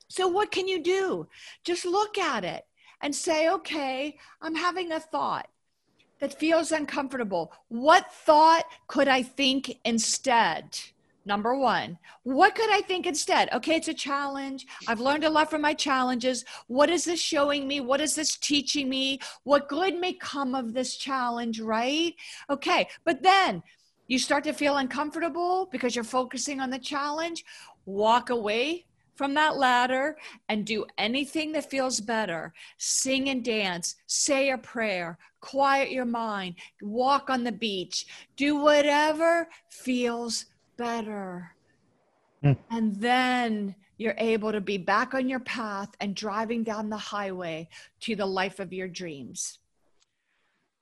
So 0.08 0.28
what 0.28 0.52
can 0.52 0.68
you 0.68 0.82
do? 0.82 1.28
Just 1.64 1.86
look 1.86 2.18
at 2.18 2.44
it 2.44 2.66
and 3.02 3.16
say, 3.16 3.50
okay, 3.50 4.18
I'm 4.42 4.56
having 4.56 4.92
a 4.92 5.00
thought 5.00 5.48
that 6.20 6.40
feels 6.40 6.72
uncomfortable. 6.72 7.52
What 7.68 8.14
thought 8.14 8.66
could 8.88 9.08
I 9.08 9.24
think 9.24 9.80
instead? 9.84 10.80
Number 11.26 11.56
one, 11.56 11.98
what 12.24 12.54
could 12.54 12.70
I 12.70 12.82
think 12.82 13.08
instead? 13.08 13.50
Okay, 13.54 13.76
it's 13.76 13.88
a 13.88 13.94
challenge. 13.94 14.66
I've 14.88 15.00
learned 15.00 15.24
a 15.24 15.30
lot 15.30 15.50
from 15.50 15.62
my 15.62 15.74
challenges. 15.74 16.44
What 16.68 16.90
is 16.90 17.06
this 17.06 17.22
showing 17.22 17.66
me? 17.68 17.80
What 17.80 18.02
is 18.02 18.14
this 18.14 18.36
teaching 18.36 18.90
me? 18.90 19.20
What 19.44 19.70
good 19.70 19.98
may 19.98 20.14
come 20.14 20.54
of 20.54 20.74
this 20.74 20.98
challenge, 20.98 21.62
right? 21.62 22.14
Okay, 22.50 22.90
but 23.06 23.24
then 23.24 23.64
you 24.08 24.20
start 24.20 24.44
to 24.44 24.54
feel 24.54 24.78
uncomfortable 24.78 25.70
because 25.72 25.96
you're 25.96 26.04
focusing 26.04 26.60
on 26.60 26.70
the 26.70 26.80
challenge. 26.80 27.46
Walk 27.86 28.30
away 28.30 28.86
from 29.16 29.34
that 29.36 29.58
ladder 29.58 30.18
and 30.50 30.66
do 30.66 30.86
anything 30.98 31.52
that 31.54 31.70
feels 31.70 32.02
better. 32.02 32.54
Sing 32.78 33.30
and 33.30 33.46
dance, 33.46 33.96
say 34.08 34.50
a 34.50 34.58
prayer, 34.58 35.18
quiet 35.40 35.92
your 35.92 36.06
mind, 36.06 36.56
walk 36.82 37.30
on 37.30 37.44
the 37.44 37.52
beach, 37.52 38.06
do 38.36 38.58
whatever 38.58 39.48
feels 39.70 40.46
better. 40.84 41.52
Mm. 42.44 42.58
And 42.70 42.96
then 42.98 43.76
you're 43.98 44.16
able 44.18 44.52
to 44.52 44.60
be 44.60 44.78
back 44.78 45.14
on 45.14 45.30
your 45.30 45.40
path 45.40 45.90
and 46.02 46.14
driving 46.14 46.64
down 46.64 46.90
the 46.90 46.98
highway 46.98 47.70
to 48.02 48.16
the 48.16 48.26
life 48.26 48.60
of 48.60 48.74
your 48.74 48.90
dreams. 48.90 49.60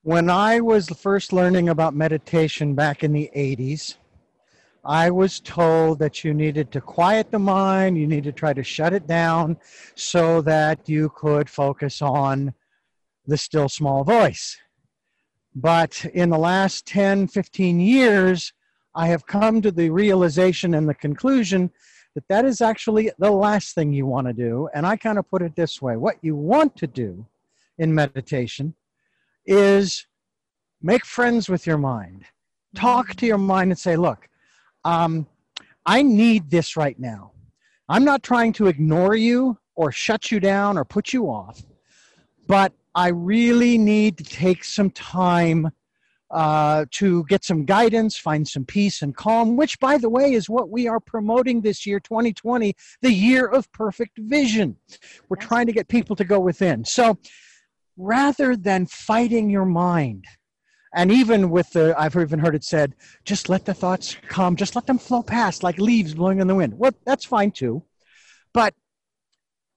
When 0.03 0.29
I 0.29 0.59
was 0.59 0.89
first 0.89 1.31
learning 1.31 1.69
about 1.69 1.93
meditation 1.93 2.73
back 2.73 3.03
in 3.03 3.13
the 3.13 3.29
80s, 3.35 3.97
I 4.83 5.11
was 5.11 5.39
told 5.39 5.99
that 5.99 6.23
you 6.23 6.33
needed 6.33 6.71
to 6.71 6.81
quiet 6.81 7.29
the 7.29 7.37
mind, 7.37 7.99
you 7.99 8.07
need 8.07 8.23
to 8.23 8.31
try 8.31 8.53
to 8.53 8.63
shut 8.63 8.93
it 8.93 9.05
down 9.05 9.57
so 9.93 10.41
that 10.41 10.89
you 10.89 11.11
could 11.15 11.47
focus 11.47 12.01
on 12.01 12.55
the 13.27 13.37
still 13.37 13.69
small 13.69 14.03
voice. 14.03 14.57
But 15.53 16.03
in 16.05 16.31
the 16.31 16.39
last 16.39 16.87
10, 16.87 17.27
15 17.27 17.79
years, 17.79 18.53
I 18.93 19.07
have 19.07 19.25
come 19.25 19.61
to 19.61 19.71
the 19.71 19.89
realization 19.89 20.73
and 20.73 20.87
the 20.87 20.93
conclusion 20.93 21.71
that 22.15 22.27
that 22.27 22.45
is 22.45 22.61
actually 22.61 23.11
the 23.19 23.31
last 23.31 23.73
thing 23.73 23.93
you 23.93 24.05
want 24.05 24.27
to 24.27 24.33
do. 24.33 24.67
And 24.73 24.85
I 24.85 24.97
kind 24.97 25.17
of 25.17 25.29
put 25.29 25.41
it 25.41 25.55
this 25.55 25.81
way 25.81 25.95
what 25.95 26.17
you 26.21 26.35
want 26.35 26.75
to 26.77 26.87
do 26.87 27.25
in 27.77 27.95
meditation 27.95 28.75
is 29.45 30.05
make 30.81 31.05
friends 31.05 31.49
with 31.49 31.65
your 31.65 31.77
mind. 31.77 32.25
Talk 32.75 33.15
to 33.15 33.25
your 33.25 33.37
mind 33.37 33.71
and 33.71 33.79
say, 33.79 33.95
look, 33.95 34.27
um, 34.83 35.27
I 35.85 36.01
need 36.01 36.49
this 36.49 36.77
right 36.77 36.99
now. 36.99 37.31
I'm 37.89 38.05
not 38.05 38.23
trying 38.23 38.53
to 38.53 38.67
ignore 38.67 39.15
you 39.15 39.57
or 39.75 39.91
shut 39.91 40.31
you 40.31 40.39
down 40.39 40.77
or 40.77 40.85
put 40.85 41.11
you 41.11 41.25
off, 41.25 41.61
but 42.47 42.73
I 42.93 43.09
really 43.09 43.77
need 43.77 44.17
to 44.17 44.23
take 44.23 44.63
some 44.63 44.91
time 44.91 45.71
uh, 46.31 46.85
to 46.91 47.25
get 47.25 47.43
some 47.43 47.65
guidance, 47.65 48.17
find 48.17 48.47
some 48.47 48.65
peace 48.65 49.01
and 49.01 49.15
calm, 49.15 49.57
which, 49.57 49.79
by 49.79 49.97
the 49.97 50.09
way, 50.09 50.33
is 50.33 50.49
what 50.49 50.69
we 50.69 50.87
are 50.87 50.99
promoting 50.99 51.61
this 51.61 51.85
year, 51.85 51.99
2020, 51.99 52.73
the 53.01 53.11
year 53.11 53.45
of 53.45 53.71
perfect 53.71 54.17
vision. 54.17 54.77
We're 55.29 55.37
trying 55.37 55.67
to 55.67 55.73
get 55.73 55.87
people 55.87 56.15
to 56.15 56.23
go 56.23 56.39
within. 56.39 56.85
So, 56.85 57.17
rather 57.97 58.55
than 58.55 58.85
fighting 58.85 59.49
your 59.49 59.65
mind. 59.65 60.25
And 60.93 61.11
even 61.11 61.49
with 61.49 61.71
the, 61.71 61.95
I've 61.97 62.15
even 62.15 62.39
heard 62.39 62.55
it 62.55 62.63
said, 62.63 62.95
just 63.23 63.47
let 63.47 63.65
the 63.65 63.73
thoughts 63.73 64.17
come, 64.27 64.55
just 64.55 64.75
let 64.75 64.85
them 64.85 64.97
flow 64.97 65.23
past 65.23 65.63
like 65.63 65.77
leaves 65.77 66.13
blowing 66.13 66.39
in 66.39 66.47
the 66.47 66.55
wind. 66.55 66.77
Well, 66.77 66.91
that's 67.05 67.23
fine 67.23 67.51
too. 67.51 67.83
But 68.53 68.73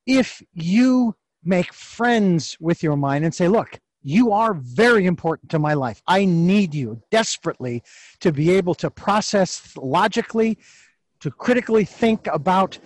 if 0.07 0.43
you 0.53 1.15
make 1.45 1.73
friends 1.73 2.57
with 2.59 2.83
your 2.83 2.97
mind 2.97 3.25
and 3.25 3.35
say, 3.35 3.47
look, 3.47 3.79
you 4.05 4.33
are 4.33 4.53
very 4.55 5.07
important 5.07 5.51
to 5.51 5.59
my 5.59 5.73
life. 5.73 6.03
I 6.07 6.27
need 6.27 6.75
you 6.75 7.01
desperately 7.11 7.83
to 8.21 8.31
be 8.31 8.51
able 8.51 8.75
to 8.77 8.91
process 8.91 9.75
logically, 9.77 10.59
to 11.21 11.31
critically 11.31 11.87
think 11.87 12.29
about 12.29 12.79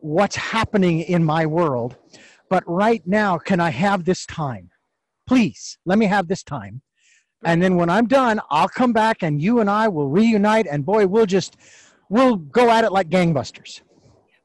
what's 0.00 0.36
happening 0.36 1.00
in 1.00 1.24
my 1.24 1.46
world. 1.46 1.96
But 2.48 2.62
right 2.66 3.02
now, 3.06 3.38
can 3.38 3.58
I 3.58 3.70
have 3.70 4.04
this 4.04 4.24
time? 4.24 4.70
Please, 5.26 5.78
let 5.84 5.98
me 5.98 6.06
have 6.06 6.28
this 6.28 6.44
time. 6.44 6.80
And 7.44 7.60
then 7.60 7.74
when 7.74 7.90
I'm 7.90 8.06
done, 8.06 8.40
I'll 8.50 8.68
come 8.68 8.92
back 8.92 9.22
and 9.22 9.42
you 9.42 9.58
and 9.58 9.68
I 9.68 9.88
will 9.88 10.08
reunite 10.08 10.68
and 10.68 10.86
boy, 10.86 11.08
we'll 11.08 11.26
just 11.26 11.56
we'll 12.08 12.36
go 12.36 12.70
at 12.70 12.84
it 12.84 12.92
like 12.92 13.08
gangbusters. 13.08 13.80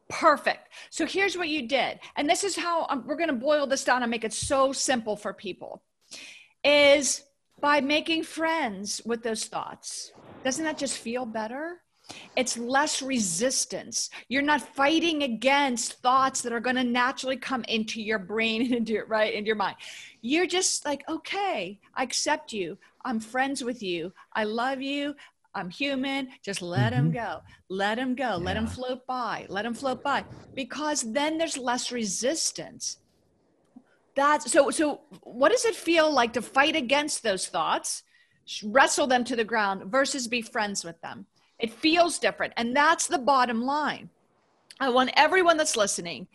Perfect. 0.09 0.69
So 0.89 1.05
here's 1.05 1.37
what 1.37 1.49
you 1.49 1.67
did. 1.67 1.99
And 2.15 2.29
this 2.29 2.43
is 2.43 2.55
how 2.55 2.87
um, 2.89 3.03
we're 3.05 3.17
going 3.17 3.29
to 3.29 3.35
boil 3.35 3.67
this 3.67 3.83
down 3.83 4.03
and 4.03 4.09
make 4.09 4.23
it 4.23 4.33
so 4.33 4.71
simple 4.71 5.15
for 5.15 5.33
people. 5.33 5.83
Is 6.67 7.23
by 7.61 7.79
making 7.79 8.23
friends 8.23 9.01
with 9.05 9.23
those 9.23 9.45
thoughts. 9.45 10.11
Doesn't 10.43 10.65
that 10.65 10.77
just 10.77 10.97
feel 10.97 11.25
better? 11.25 11.81
It's 12.35 12.57
less 12.57 13.01
resistance. 13.01 14.09
You're 14.27 14.41
not 14.41 14.75
fighting 14.75 15.23
against 15.23 16.01
thoughts 16.01 16.41
that 16.41 16.51
are 16.51 16.59
going 16.59 16.75
to 16.75 16.83
naturally 16.83 17.37
come 17.37 17.63
into 17.69 18.01
your 18.01 18.19
brain 18.19 18.61
and 18.65 18.73
into 18.73 18.91
your 18.91 19.05
right 19.05 19.33
into 19.33 19.47
your 19.47 19.55
mind. 19.55 19.77
You're 20.21 20.45
just 20.45 20.85
like, 20.85 21.07
okay, 21.07 21.79
I 21.95 22.03
accept 22.03 22.51
you. 22.51 22.77
I'm 23.05 23.21
friends 23.21 23.63
with 23.63 23.81
you. 23.81 24.11
I 24.33 24.43
love 24.43 24.81
you. 24.81 25.15
I'm 25.55 25.69
human. 25.69 26.27
Just 26.43 26.61
let 26.61 26.91
mm-hmm. 26.91 27.07
him 27.07 27.11
go. 27.13 27.39
Let 27.69 27.95
them 27.95 28.13
go. 28.13 28.31
Yeah. 28.31 28.35
Let 28.35 28.53
them 28.55 28.67
float 28.67 29.07
by. 29.07 29.45
Let 29.47 29.63
them 29.63 29.73
float 29.73 30.03
by. 30.03 30.25
Because 30.53 31.13
then 31.13 31.37
there's 31.37 31.57
less 31.57 31.93
resistance. 31.93 32.97
That's 34.17 34.51
so 34.51 34.71
so 34.71 35.01
what 35.21 35.51
does 35.51 35.63
it 35.63 35.75
feel 35.75 36.11
like 36.11 36.33
to 36.33 36.41
fight 36.41 36.75
against 36.75 37.21
those 37.21 37.47
thoughts? 37.47 38.01
Wrestle 38.63 39.05
them 39.05 39.23
to 39.25 39.35
the 39.35 39.43
ground 39.43 39.91
versus 39.91 40.27
be 40.27 40.41
friends 40.41 40.83
with 40.83 40.99
them. 41.01 41.27
It 41.59 41.71
feels 41.71 42.17
different. 42.17 42.53
And 42.57 42.75
that's 42.75 43.05
the 43.05 43.19
bottom 43.19 43.61
line. 43.61 44.09
I 44.79 44.89
want 44.89 45.11
everyone 45.15 45.57
that's 45.57 45.77
listening 45.77 46.27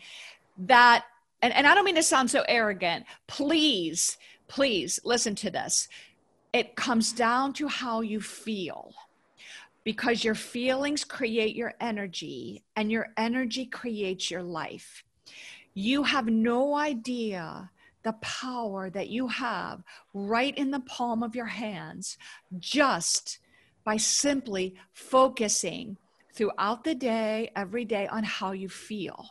that, 0.58 1.04
and, 1.42 1.52
and 1.52 1.66
I 1.66 1.74
don't 1.74 1.84
mean 1.84 1.96
to 1.96 2.02
sound 2.04 2.30
so 2.30 2.44
arrogant, 2.46 3.04
please, 3.26 4.16
please 4.46 5.00
listen 5.04 5.34
to 5.36 5.50
this. 5.50 5.88
It 6.52 6.76
comes 6.76 7.12
down 7.12 7.52
to 7.54 7.66
how 7.66 8.00
you 8.00 8.20
feel 8.20 8.94
because 9.82 10.22
your 10.22 10.36
feelings 10.36 11.04
create 11.04 11.56
your 11.56 11.74
energy 11.80 12.62
and 12.76 12.92
your 12.92 13.08
energy 13.16 13.66
creates 13.66 14.30
your 14.30 14.42
life. 14.44 15.02
You 15.74 16.02
have 16.02 16.26
no 16.26 16.74
idea 16.74 17.70
the 18.02 18.12
power 18.14 18.90
that 18.90 19.08
you 19.08 19.28
have 19.28 19.82
right 20.12 20.56
in 20.56 20.70
the 20.70 20.80
palm 20.80 21.22
of 21.22 21.34
your 21.34 21.46
hands 21.46 22.18
just 22.58 23.38
by 23.84 23.96
simply 23.96 24.74
focusing 24.92 25.96
throughout 26.34 26.84
the 26.84 26.94
day, 26.94 27.50
every 27.56 27.84
day, 27.84 28.06
on 28.06 28.24
how 28.24 28.52
you 28.52 28.68
feel. 28.68 29.26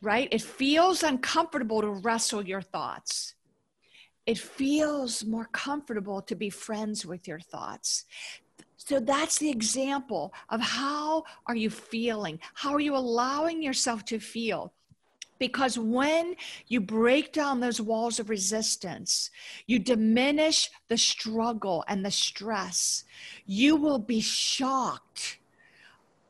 Right? 0.00 0.28
It 0.32 0.42
feels 0.42 1.02
uncomfortable 1.02 1.80
to 1.80 1.88
wrestle 1.88 2.46
your 2.46 2.62
thoughts. 2.62 3.34
It 4.26 4.38
feels 4.38 5.24
more 5.24 5.48
comfortable 5.52 6.22
to 6.22 6.34
be 6.34 6.50
friends 6.50 7.06
with 7.06 7.26
your 7.26 7.40
thoughts. 7.40 8.04
So 8.76 8.98
that's 8.98 9.38
the 9.38 9.50
example 9.50 10.32
of 10.48 10.60
how 10.60 11.24
are 11.46 11.54
you 11.54 11.70
feeling? 11.70 12.40
How 12.54 12.72
are 12.72 12.80
you 12.80 12.96
allowing 12.96 13.62
yourself 13.62 14.04
to 14.06 14.18
feel? 14.18 14.72
Because 15.42 15.76
when 15.76 16.36
you 16.68 16.80
break 16.80 17.32
down 17.32 17.58
those 17.58 17.80
walls 17.80 18.20
of 18.20 18.30
resistance, 18.30 19.28
you 19.66 19.80
diminish 19.80 20.70
the 20.86 20.96
struggle 20.96 21.82
and 21.88 22.04
the 22.04 22.12
stress, 22.12 23.02
you 23.44 23.74
will 23.74 23.98
be 23.98 24.20
shocked 24.20 25.40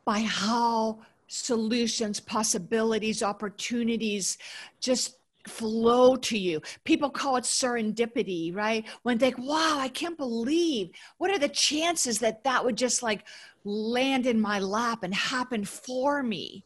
by 0.07 0.21
how 0.21 1.01
solutions, 1.27 2.21
possibilities, 2.21 3.23
opportunities 3.23 4.39
just 4.81 5.19
flow 5.47 6.17
to 6.17 6.39
you. 6.39 6.63
People 6.85 7.11
call 7.11 7.37
it 7.37 7.45
serendipity, 7.45 8.57
right? 8.57 8.87
When 9.03 9.19
they 9.19 9.33
think, 9.33 9.47
wow, 9.47 9.77
I 9.79 9.89
can't 9.89 10.17
believe 10.17 10.89
what 11.19 11.31
are 11.31 11.39
the 11.39 11.51
chances 11.51 12.19
that 12.21 12.45
that 12.45 12.65
would 12.65 12.77
just 12.77 13.03
like 13.03 13.27
land 13.63 14.25
in 14.25 14.41
my 14.41 14.59
lap 14.59 15.03
and 15.03 15.15
happen 15.15 15.67
for 15.67 16.23
me? 16.23 16.65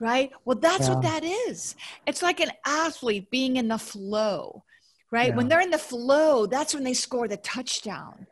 Right? 0.00 0.30
Well, 0.44 0.58
that's 0.58 0.88
yeah. 0.88 0.94
what 0.94 1.02
that 1.02 1.24
is. 1.24 1.76
It's 2.06 2.22
like 2.22 2.40
an 2.40 2.50
athlete 2.66 3.30
being 3.30 3.56
in 3.56 3.68
the 3.68 3.78
flow, 3.78 4.64
right? 5.10 5.28
Yeah. 5.28 5.36
When 5.36 5.48
they're 5.48 5.60
in 5.60 5.70
the 5.70 5.78
flow, 5.78 6.46
that's 6.46 6.74
when 6.74 6.84
they 6.84 6.94
score 6.94 7.28
the 7.28 7.36
touchdown. 7.38 8.26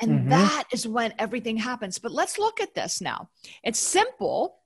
And 0.00 0.10
mm-hmm. 0.10 0.28
that 0.30 0.64
is 0.72 0.86
when 0.88 1.14
everything 1.18 1.56
happens. 1.56 1.98
But 1.98 2.12
let's 2.12 2.38
look 2.38 2.60
at 2.60 2.74
this 2.74 3.00
now. 3.00 3.28
It's 3.62 3.78
simple. 3.78 4.56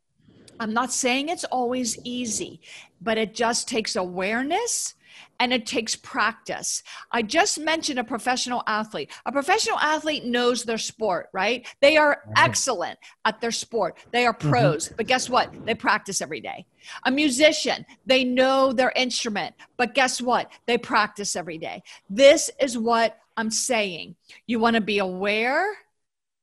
I'm 0.58 0.72
not 0.72 0.92
saying 0.92 1.28
it's 1.28 1.44
always 1.44 1.98
easy, 2.04 2.60
but 3.02 3.18
it 3.18 3.34
just 3.34 3.68
takes 3.68 3.96
awareness 3.96 4.94
and 5.38 5.52
it 5.52 5.66
takes 5.66 5.96
practice. 5.96 6.82
I 7.12 7.22
just 7.22 7.58
mentioned 7.58 7.98
a 7.98 8.04
professional 8.04 8.62
athlete. 8.66 9.10
A 9.26 9.32
professional 9.32 9.78
athlete 9.78 10.24
knows 10.24 10.64
their 10.64 10.78
sport, 10.78 11.28
right? 11.32 11.66
They 11.80 11.96
are 11.96 12.22
excellent 12.36 12.98
at 13.24 13.40
their 13.40 13.50
sport. 13.50 13.98
They 14.12 14.26
are 14.26 14.34
mm-hmm. 14.34 14.50
pros, 14.50 14.86
mm-hmm. 14.86 14.96
but 14.96 15.06
guess 15.06 15.28
what? 15.28 15.52
They 15.64 15.74
practice 15.74 16.22
every 16.22 16.40
day. 16.40 16.66
A 17.04 17.10
musician, 17.10 17.84
they 18.06 18.24
know 18.24 18.72
their 18.72 18.92
instrument, 18.96 19.54
but 19.76 19.94
guess 19.94 20.20
what? 20.20 20.50
They 20.66 20.78
practice 20.78 21.36
every 21.36 21.58
day. 21.58 21.82
This 22.08 22.50
is 22.60 22.78
what 22.78 23.18
I'm 23.36 23.50
saying. 23.50 24.16
You 24.46 24.58
want 24.58 24.76
to 24.76 24.80
be 24.80 24.98
aware 24.98 25.66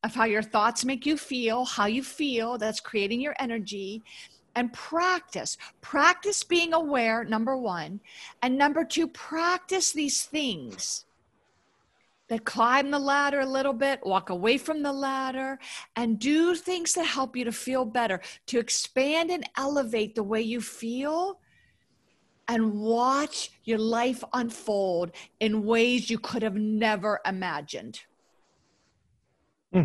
of 0.04 0.14
how 0.14 0.26
your 0.26 0.44
thoughts 0.44 0.84
make 0.84 1.06
you 1.06 1.18
feel, 1.18 1.66
how 1.66 1.86
you 1.86 2.04
feel, 2.04 2.58
that's 2.58 2.82
creating 2.82 3.22
your 3.22 3.36
energy 3.40 4.04
and 4.56 4.72
practice. 4.74 5.58
Practice 5.82 6.44
being 6.44 6.74
aware, 6.74 7.24
number 7.24 7.58
one. 7.58 8.00
And 8.42 8.58
number 8.58 8.84
two, 8.84 9.08
practice 9.08 9.92
these 9.92 10.24
things 10.24 11.06
that 12.30 12.46
climb 12.46 12.90
the 12.90 13.00
ladder 13.00 13.42
a 13.42 13.46
little 13.46 13.74
bit, 13.74 14.00
walk 14.06 14.30
away 14.30 14.58
from 14.58 14.82
the 14.82 14.94
ladder, 14.94 15.60
and 15.96 16.20
do 16.20 16.56
things 16.56 16.94
that 16.94 17.06
help 17.06 17.36
you 17.36 17.46
to 17.46 17.52
feel 17.52 17.86
better, 17.86 18.22
to 18.48 18.60
expand 18.60 19.30
and 19.30 19.48
elevate 19.58 20.16
the 20.16 20.24
way 20.24 20.42
you 20.42 20.62
feel. 20.62 21.40
And 22.48 22.74
watch 22.74 23.52
your 23.64 23.78
life 23.78 24.22
unfold 24.34 25.12
in 25.40 25.64
ways 25.64 26.10
you 26.10 26.20
could 26.20 26.44
have 26.44 26.56
never 26.56 27.22
imagined. 27.26 28.02
Hmm. 29.72 29.84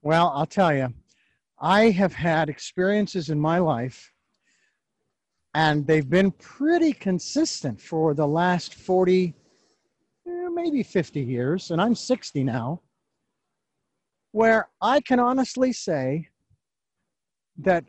Well, 0.00 0.32
I'll 0.36 0.46
tell 0.46 0.72
you, 0.72 0.94
I 1.64 1.88
have 1.92 2.12
had 2.12 2.50
experiences 2.50 3.30
in 3.30 3.40
my 3.40 3.58
life, 3.58 4.12
and 5.54 5.86
they've 5.86 6.10
been 6.10 6.30
pretty 6.32 6.92
consistent 6.92 7.80
for 7.80 8.12
the 8.12 8.26
last 8.26 8.74
40, 8.74 9.34
eh, 10.28 10.48
maybe 10.52 10.82
50 10.82 11.22
years, 11.22 11.70
and 11.70 11.80
I'm 11.80 11.94
60 11.94 12.44
now, 12.44 12.82
where 14.32 14.68
I 14.82 15.00
can 15.00 15.18
honestly 15.18 15.72
say 15.72 16.28
that 17.56 17.86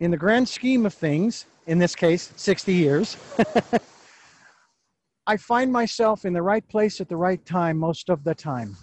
in 0.00 0.10
the 0.10 0.16
grand 0.16 0.48
scheme 0.48 0.84
of 0.84 0.92
things, 0.92 1.46
in 1.68 1.78
this 1.78 1.94
case, 1.94 2.32
60 2.34 2.74
years, 2.74 3.16
I 5.28 5.36
find 5.36 5.70
myself 5.70 6.24
in 6.24 6.32
the 6.32 6.42
right 6.42 6.68
place 6.68 7.00
at 7.00 7.08
the 7.08 7.16
right 7.16 7.46
time 7.46 7.78
most 7.78 8.10
of 8.10 8.24
the 8.24 8.34
time. 8.34 8.76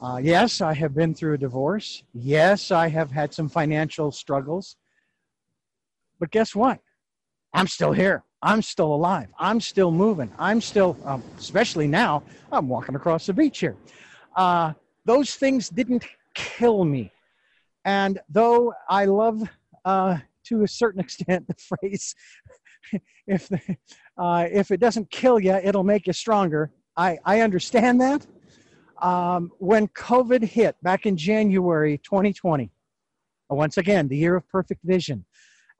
Uh, 0.00 0.20
yes, 0.22 0.60
I 0.60 0.74
have 0.74 0.94
been 0.94 1.14
through 1.14 1.34
a 1.34 1.38
divorce. 1.38 2.02
Yes, 2.12 2.70
I 2.70 2.88
have 2.88 3.10
had 3.10 3.32
some 3.32 3.48
financial 3.48 4.10
struggles. 4.10 4.76
But 6.18 6.30
guess 6.30 6.54
what? 6.54 6.80
I'm 7.52 7.66
still 7.66 7.92
here. 7.92 8.24
I'm 8.42 8.60
still 8.60 8.92
alive. 8.92 9.28
I'm 9.38 9.60
still 9.60 9.90
moving. 9.90 10.30
I'm 10.38 10.60
still, 10.60 10.98
um, 11.04 11.22
especially 11.38 11.86
now, 11.86 12.22
I'm 12.52 12.68
walking 12.68 12.94
across 12.94 13.26
the 13.26 13.32
beach 13.32 13.60
here. 13.60 13.76
Uh, 14.36 14.74
those 15.06 15.36
things 15.36 15.70
didn't 15.70 16.04
kill 16.34 16.84
me. 16.84 17.10
And 17.84 18.18
though 18.28 18.74
I 18.88 19.06
love, 19.06 19.48
uh, 19.84 20.18
to 20.44 20.62
a 20.62 20.68
certain 20.68 21.00
extent, 21.06 21.46
the 21.46 21.54
phrase, 21.54 22.14
if, 23.26 23.48
the, 23.48 23.60
uh, 24.18 24.46
if 24.50 24.70
it 24.70 24.80
doesn't 24.80 25.10
kill 25.10 25.40
you, 25.40 25.54
it'll 25.54 25.84
make 25.84 26.06
you 26.06 26.12
stronger, 26.12 26.70
I, 26.96 27.18
I 27.24 27.40
understand 27.40 28.00
that. 28.02 28.26
Um, 29.04 29.52
when 29.58 29.86
COVID 29.88 30.42
hit 30.42 30.76
back 30.82 31.04
in 31.04 31.14
January 31.14 31.98
2020, 31.98 32.70
once 33.50 33.76
again, 33.76 34.08
the 34.08 34.16
year 34.16 34.34
of 34.34 34.48
perfect 34.48 34.80
vision, 34.82 35.26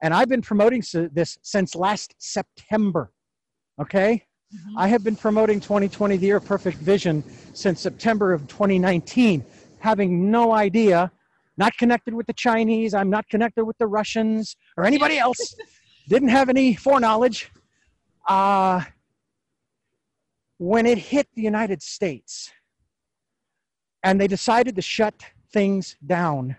and 0.03 0.13
I've 0.13 0.29
been 0.29 0.43
promoting 0.43 0.83
this 1.11 1.39
since 1.41 1.73
last 1.73 2.13
September. 2.19 3.11
Okay? 3.81 4.23
Mm-hmm. 4.55 4.77
I 4.77 4.87
have 4.89 5.03
been 5.03 5.15
promoting 5.15 5.59
2020, 5.59 6.17
the 6.17 6.27
year 6.27 6.37
of 6.37 6.45
perfect 6.45 6.77
vision, 6.77 7.23
since 7.55 7.81
September 7.81 8.31
of 8.31 8.47
2019, 8.47 9.43
having 9.79 10.29
no 10.29 10.53
idea, 10.53 11.11
not 11.57 11.75
connected 11.77 12.13
with 12.13 12.27
the 12.27 12.33
Chinese, 12.33 12.93
I'm 12.93 13.09
not 13.09 13.27
connected 13.27 13.65
with 13.65 13.77
the 13.79 13.87
Russians 13.87 14.55
or 14.77 14.85
anybody 14.85 15.17
else, 15.17 15.55
didn't 16.09 16.29
have 16.29 16.47
any 16.47 16.75
foreknowledge. 16.75 17.49
Uh, 18.29 18.83
when 20.59 20.85
it 20.85 20.99
hit 20.99 21.27
the 21.33 21.41
United 21.41 21.81
States 21.81 22.51
and 24.05 24.21
they 24.21 24.27
decided 24.27 24.75
to 24.75 24.81
shut 24.83 25.15
things 25.51 25.97
down, 26.05 26.55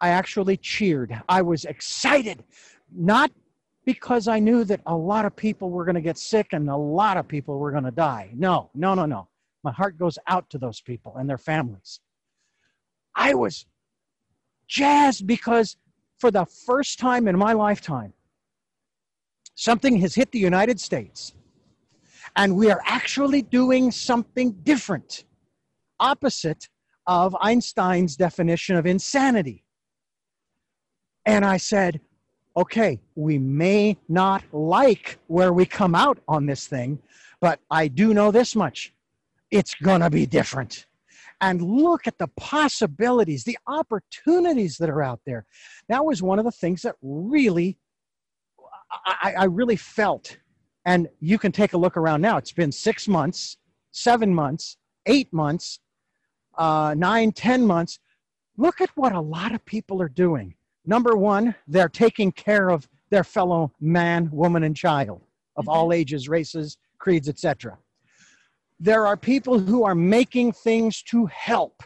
I 0.00 0.08
actually 0.08 0.56
cheered. 0.56 1.14
I 1.28 1.42
was 1.42 1.66
excited, 1.66 2.42
not 2.90 3.30
because 3.84 4.26
I 4.26 4.38
knew 4.38 4.64
that 4.64 4.80
a 4.86 4.96
lot 4.96 5.26
of 5.26 5.36
people 5.36 5.70
were 5.70 5.84
going 5.84 5.96
to 5.96 6.00
get 6.00 6.16
sick 6.16 6.48
and 6.52 6.68
a 6.70 6.76
lot 6.76 7.18
of 7.18 7.28
people 7.28 7.58
were 7.58 7.70
going 7.70 7.84
to 7.84 7.90
die. 7.90 8.30
No, 8.34 8.70
no, 8.74 8.94
no, 8.94 9.04
no. 9.04 9.28
My 9.64 9.70
heart 9.70 9.98
goes 9.98 10.18
out 10.28 10.48
to 10.50 10.58
those 10.58 10.80
people 10.80 11.14
and 11.16 11.28
their 11.28 11.38
families. 11.38 12.00
I 13.14 13.34
was 13.34 13.66
jazzed 14.66 15.26
because 15.26 15.76
for 16.18 16.30
the 16.30 16.46
first 16.46 16.98
time 16.98 17.28
in 17.28 17.38
my 17.38 17.52
lifetime, 17.52 18.14
something 19.54 19.98
has 19.98 20.14
hit 20.14 20.32
the 20.32 20.38
United 20.38 20.80
States 20.80 21.34
and 22.34 22.56
we 22.56 22.70
are 22.70 22.80
actually 22.86 23.42
doing 23.42 23.90
something 23.90 24.52
different, 24.62 25.25
opposite 26.00 26.68
of 27.06 27.36
Einstein's 27.40 28.16
definition 28.16 28.76
of 28.76 28.86
insanity. 28.86 29.64
And 31.24 31.44
I 31.44 31.56
said, 31.56 32.00
okay, 32.56 33.00
we 33.14 33.38
may 33.38 33.96
not 34.08 34.42
like 34.52 35.18
where 35.26 35.52
we 35.52 35.66
come 35.66 35.94
out 35.94 36.18
on 36.26 36.46
this 36.46 36.66
thing, 36.66 36.98
but 37.40 37.60
I 37.70 37.88
do 37.88 38.14
know 38.14 38.30
this 38.30 38.56
much 38.56 38.92
it's 39.50 39.74
going 39.74 40.00
to 40.00 40.10
be 40.10 40.26
different. 40.26 40.86
And 41.40 41.60
look 41.62 42.06
at 42.06 42.18
the 42.18 42.28
possibilities, 42.36 43.44
the 43.44 43.58
opportunities 43.66 44.76
that 44.78 44.88
are 44.88 45.02
out 45.02 45.20
there. 45.26 45.44
That 45.88 46.04
was 46.04 46.22
one 46.22 46.38
of 46.38 46.44
the 46.44 46.50
things 46.50 46.82
that 46.82 46.96
really, 47.02 47.78
I, 49.04 49.34
I 49.38 49.44
really 49.44 49.76
felt. 49.76 50.38
And 50.86 51.08
you 51.20 51.38
can 51.38 51.52
take 51.52 51.74
a 51.74 51.78
look 51.78 51.96
around 51.96 52.22
now. 52.22 52.38
It's 52.38 52.52
been 52.52 52.72
six 52.72 53.06
months, 53.06 53.58
seven 53.92 54.34
months, 54.34 54.78
eight 55.06 55.32
months, 55.32 55.80
uh, 56.56 56.94
nine, 56.96 57.32
ten 57.32 57.66
months. 57.66 57.98
Look 58.56 58.80
at 58.80 58.90
what 58.94 59.12
a 59.12 59.20
lot 59.20 59.54
of 59.54 59.64
people 59.64 60.00
are 60.00 60.08
doing 60.08 60.54
Number 60.86 61.16
one, 61.16 61.54
they're 61.66 61.88
taking 61.88 62.30
care 62.30 62.70
of 62.70 62.88
their 63.10 63.24
fellow 63.24 63.72
man, 63.80 64.30
woman, 64.30 64.62
and 64.62 64.76
child 64.76 65.20
of 65.56 65.64
mm-hmm. 65.64 65.70
all 65.70 65.92
ages, 65.92 66.28
races, 66.28 66.78
creeds, 66.98 67.28
etc. 67.28 67.76
There 68.78 69.06
are 69.06 69.16
people 69.16 69.58
who 69.58 69.84
are 69.84 69.94
making 69.94 70.52
things 70.52 71.02
to 71.04 71.26
help. 71.26 71.82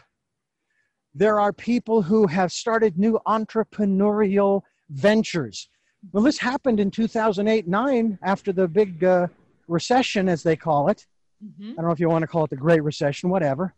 There 1.15 1.39
are 1.39 1.51
people 1.51 2.01
who 2.01 2.27
have 2.27 2.51
started 2.51 2.97
new 2.97 3.19
entrepreneurial 3.27 4.61
ventures. 4.89 5.67
Well, 6.11 6.23
this 6.23 6.37
happened 6.37 6.79
in 6.79 6.91
2008 6.91 7.67
9 7.67 8.19
after 8.23 8.53
the 8.53 8.67
big 8.67 9.03
uh, 9.03 9.27
recession, 9.67 10.29
as 10.29 10.43
they 10.43 10.55
call 10.55 10.89
it. 10.89 11.05
Mm-hmm. 11.43 11.71
I 11.71 11.75
don't 11.75 11.85
know 11.85 11.91
if 11.91 11.99
you 11.99 12.09
want 12.09 12.21
to 12.21 12.27
call 12.27 12.43
it 12.43 12.49
the 12.51 12.55
Great 12.55 12.83
Recession, 12.83 13.29
whatever. 13.29 13.73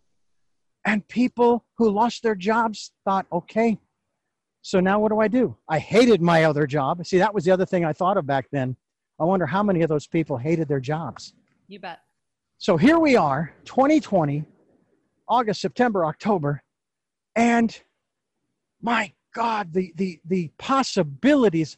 And 0.86 1.08
people 1.08 1.66
who 1.78 1.90
lost 1.90 2.24
their 2.24 2.36
jobs 2.36 2.92
thought, 3.06 3.26
okay, 3.32 3.78
so 4.62 4.80
now 4.80 5.00
what 5.00 5.10
do 5.10 5.20
I 5.20 5.28
do? 5.28 5.56
I 5.68 5.80
hated 5.80 6.22
my 6.22 6.46
other 6.46 6.66
job. 6.66 7.06
See, 7.06 7.18
that 7.18 7.34
was 7.34 7.44
the 7.44 7.52
other 7.52 7.66
thing 7.66 7.86
I 7.86 7.94
thought 7.94 8.18
of 8.18 8.26
back 8.26 8.48
then. 8.52 8.76
I 9.20 9.26
wonder 9.26 9.46
how 9.46 9.64
many 9.64 9.82
of 9.82 9.90
those 9.90 10.08
people 10.08 10.38
hated 10.38 10.68
their 10.68 10.80
jobs. 10.80 11.34
You 11.68 11.80
bet. 11.80 12.00
So 12.58 12.78
here 12.78 12.98
we 12.98 13.16
are, 13.16 13.54
2020, 13.66 14.46
August, 15.28 15.62
September, 15.62 16.06
October, 16.06 16.64
and 17.36 17.78
my 18.82 19.12
God, 19.34 19.74
the, 19.74 19.92
the, 19.96 20.20
the 20.26 20.50
possibilities 20.58 21.78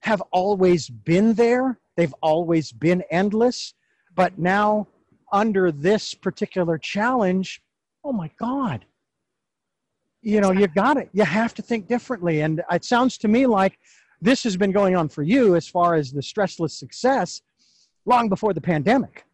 have 0.00 0.22
always 0.30 0.88
been 0.88 1.34
there. 1.34 1.78
They've 1.96 2.14
always 2.22 2.72
been 2.72 3.02
endless. 3.10 3.74
But 4.14 4.38
now, 4.38 4.86
under 5.32 5.72
this 5.72 6.14
particular 6.14 6.78
challenge, 6.78 7.60
oh 8.04 8.12
my 8.12 8.30
God, 8.38 8.84
you 10.22 10.40
know 10.40 10.52
you 10.52 10.66
got 10.68 10.96
it. 10.96 11.08
You 11.12 11.24
have 11.24 11.54
to 11.54 11.62
think 11.62 11.88
differently. 11.88 12.40
And 12.40 12.62
it 12.70 12.84
sounds 12.84 13.18
to 13.18 13.28
me 13.28 13.46
like 13.46 13.78
this 14.20 14.42
has 14.44 14.56
been 14.56 14.72
going 14.72 14.96
on 14.96 15.08
for 15.08 15.22
you 15.22 15.54
as 15.54 15.68
far 15.68 15.94
as 15.94 16.12
the 16.12 16.20
stressless 16.20 16.70
success 16.70 17.42
long 18.06 18.28
before 18.28 18.52
the 18.54 18.60
pandemic. 18.60 19.24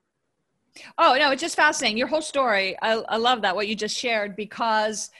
Oh 0.98 1.16
no 1.18 1.30
it's 1.30 1.42
just 1.42 1.56
fascinating. 1.56 1.96
Your 1.96 2.08
whole 2.08 2.22
story 2.22 2.76
i, 2.82 2.92
I 2.92 3.16
love 3.16 3.42
that 3.42 3.54
what 3.54 3.68
you 3.68 3.74
just 3.74 3.96
shared 3.96 4.36
because 4.36 5.10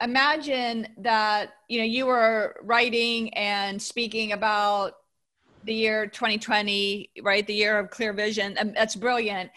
imagine 0.00 0.88
that 0.98 1.50
you 1.68 1.78
know 1.78 1.84
you 1.84 2.06
were 2.06 2.56
writing 2.62 3.32
and 3.34 3.80
speaking 3.80 4.32
about 4.32 4.94
the 5.64 5.74
year 5.74 6.06
2020 6.08 7.10
right? 7.22 7.46
The 7.46 7.54
year 7.54 7.78
of 7.78 7.90
clear 7.90 8.12
vision 8.12 8.56
and 8.58 8.74
that's 8.74 8.96
brilliant. 8.96 9.50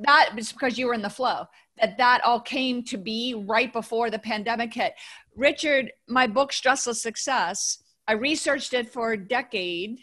That 0.00 0.30
is 0.36 0.52
because 0.52 0.78
you 0.78 0.86
were 0.86 0.94
in 0.94 1.02
the 1.02 1.10
flow 1.10 1.46
that 1.80 1.98
that 1.98 2.24
all 2.24 2.40
came 2.40 2.82
to 2.84 2.96
be 2.96 3.34
right 3.46 3.72
before 3.72 4.10
the 4.10 4.18
pandemic 4.18 4.72
hit. 4.72 4.94
Richard, 5.36 5.92
my 6.08 6.26
book, 6.26 6.52
Stressless 6.52 6.96
Success, 6.96 7.82
I 8.06 8.12
researched 8.12 8.74
it 8.74 8.92
for 8.92 9.12
a 9.12 9.16
decade 9.16 9.98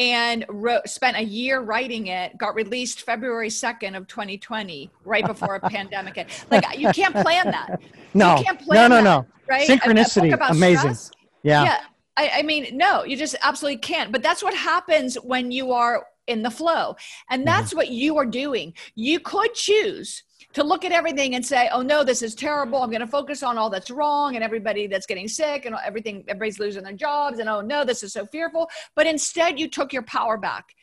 and 0.00 0.44
wrote, 0.48 0.88
spent 0.88 1.16
a 1.16 1.22
year 1.22 1.60
writing 1.60 2.06
it 2.06 2.36
got 2.38 2.54
released 2.54 3.02
february 3.02 3.48
2nd 3.48 3.94
of 3.94 4.06
2020 4.06 4.90
right 5.04 5.26
before 5.26 5.56
a 5.56 5.60
pandemic 5.70 6.16
hit. 6.16 6.46
Like 6.50 6.78
you 6.78 6.90
can't 6.92 7.14
plan 7.14 7.50
that. 7.50 7.80
No. 8.14 8.36
you 8.36 8.44
can't 8.44 8.60
plan 8.60 8.90
no 8.90 8.96
no 8.96 9.02
that, 9.02 9.04
no. 9.04 9.26
right? 9.48 9.68
Synchronicity 9.68 10.50
amazing 10.50 10.94
stress, 10.94 11.10
yeah. 11.42 11.64
Yeah. 11.64 11.80
I, 12.16 12.30
I 12.36 12.42
mean 12.42 12.76
no 12.76 13.04
you 13.04 13.16
just 13.16 13.36
absolutely 13.42 13.78
can't. 13.78 14.12
But 14.12 14.22
that's 14.22 14.42
what 14.42 14.54
happens 14.54 15.16
when 15.16 15.50
you 15.50 15.72
are 15.72 16.06
in 16.26 16.42
the 16.42 16.50
flow. 16.50 16.96
And 17.30 17.40
mm-hmm. 17.40 17.46
that's 17.46 17.70
mm-hmm. 17.70 17.78
what 17.78 17.90
you 17.90 18.16
are 18.16 18.26
doing. 18.26 18.74
You 18.94 19.20
could 19.20 19.54
choose 19.54 20.22
to 20.52 20.64
look 20.64 20.84
at 20.84 20.92
everything 20.92 21.34
and 21.34 21.44
say, 21.44 21.68
oh 21.72 21.82
no, 21.82 22.04
this 22.04 22.22
is 22.22 22.34
terrible. 22.34 22.82
I'm 22.82 22.90
going 22.90 23.00
to 23.00 23.06
focus 23.06 23.42
on 23.42 23.58
all 23.58 23.70
that's 23.70 23.90
wrong 23.90 24.34
and 24.34 24.44
everybody 24.44 24.86
that's 24.86 25.06
getting 25.06 25.28
sick 25.28 25.66
and 25.66 25.74
everything, 25.84 26.24
everybody's 26.28 26.58
losing 26.58 26.84
their 26.84 26.92
jobs. 26.92 27.38
And 27.38 27.48
oh 27.48 27.60
no, 27.60 27.84
this 27.84 28.02
is 28.02 28.12
so 28.12 28.26
fearful. 28.26 28.70
But 28.94 29.06
instead, 29.06 29.58
you 29.58 29.68
took 29.68 29.92
your 29.92 30.02
power 30.02 30.36
back 30.36 30.74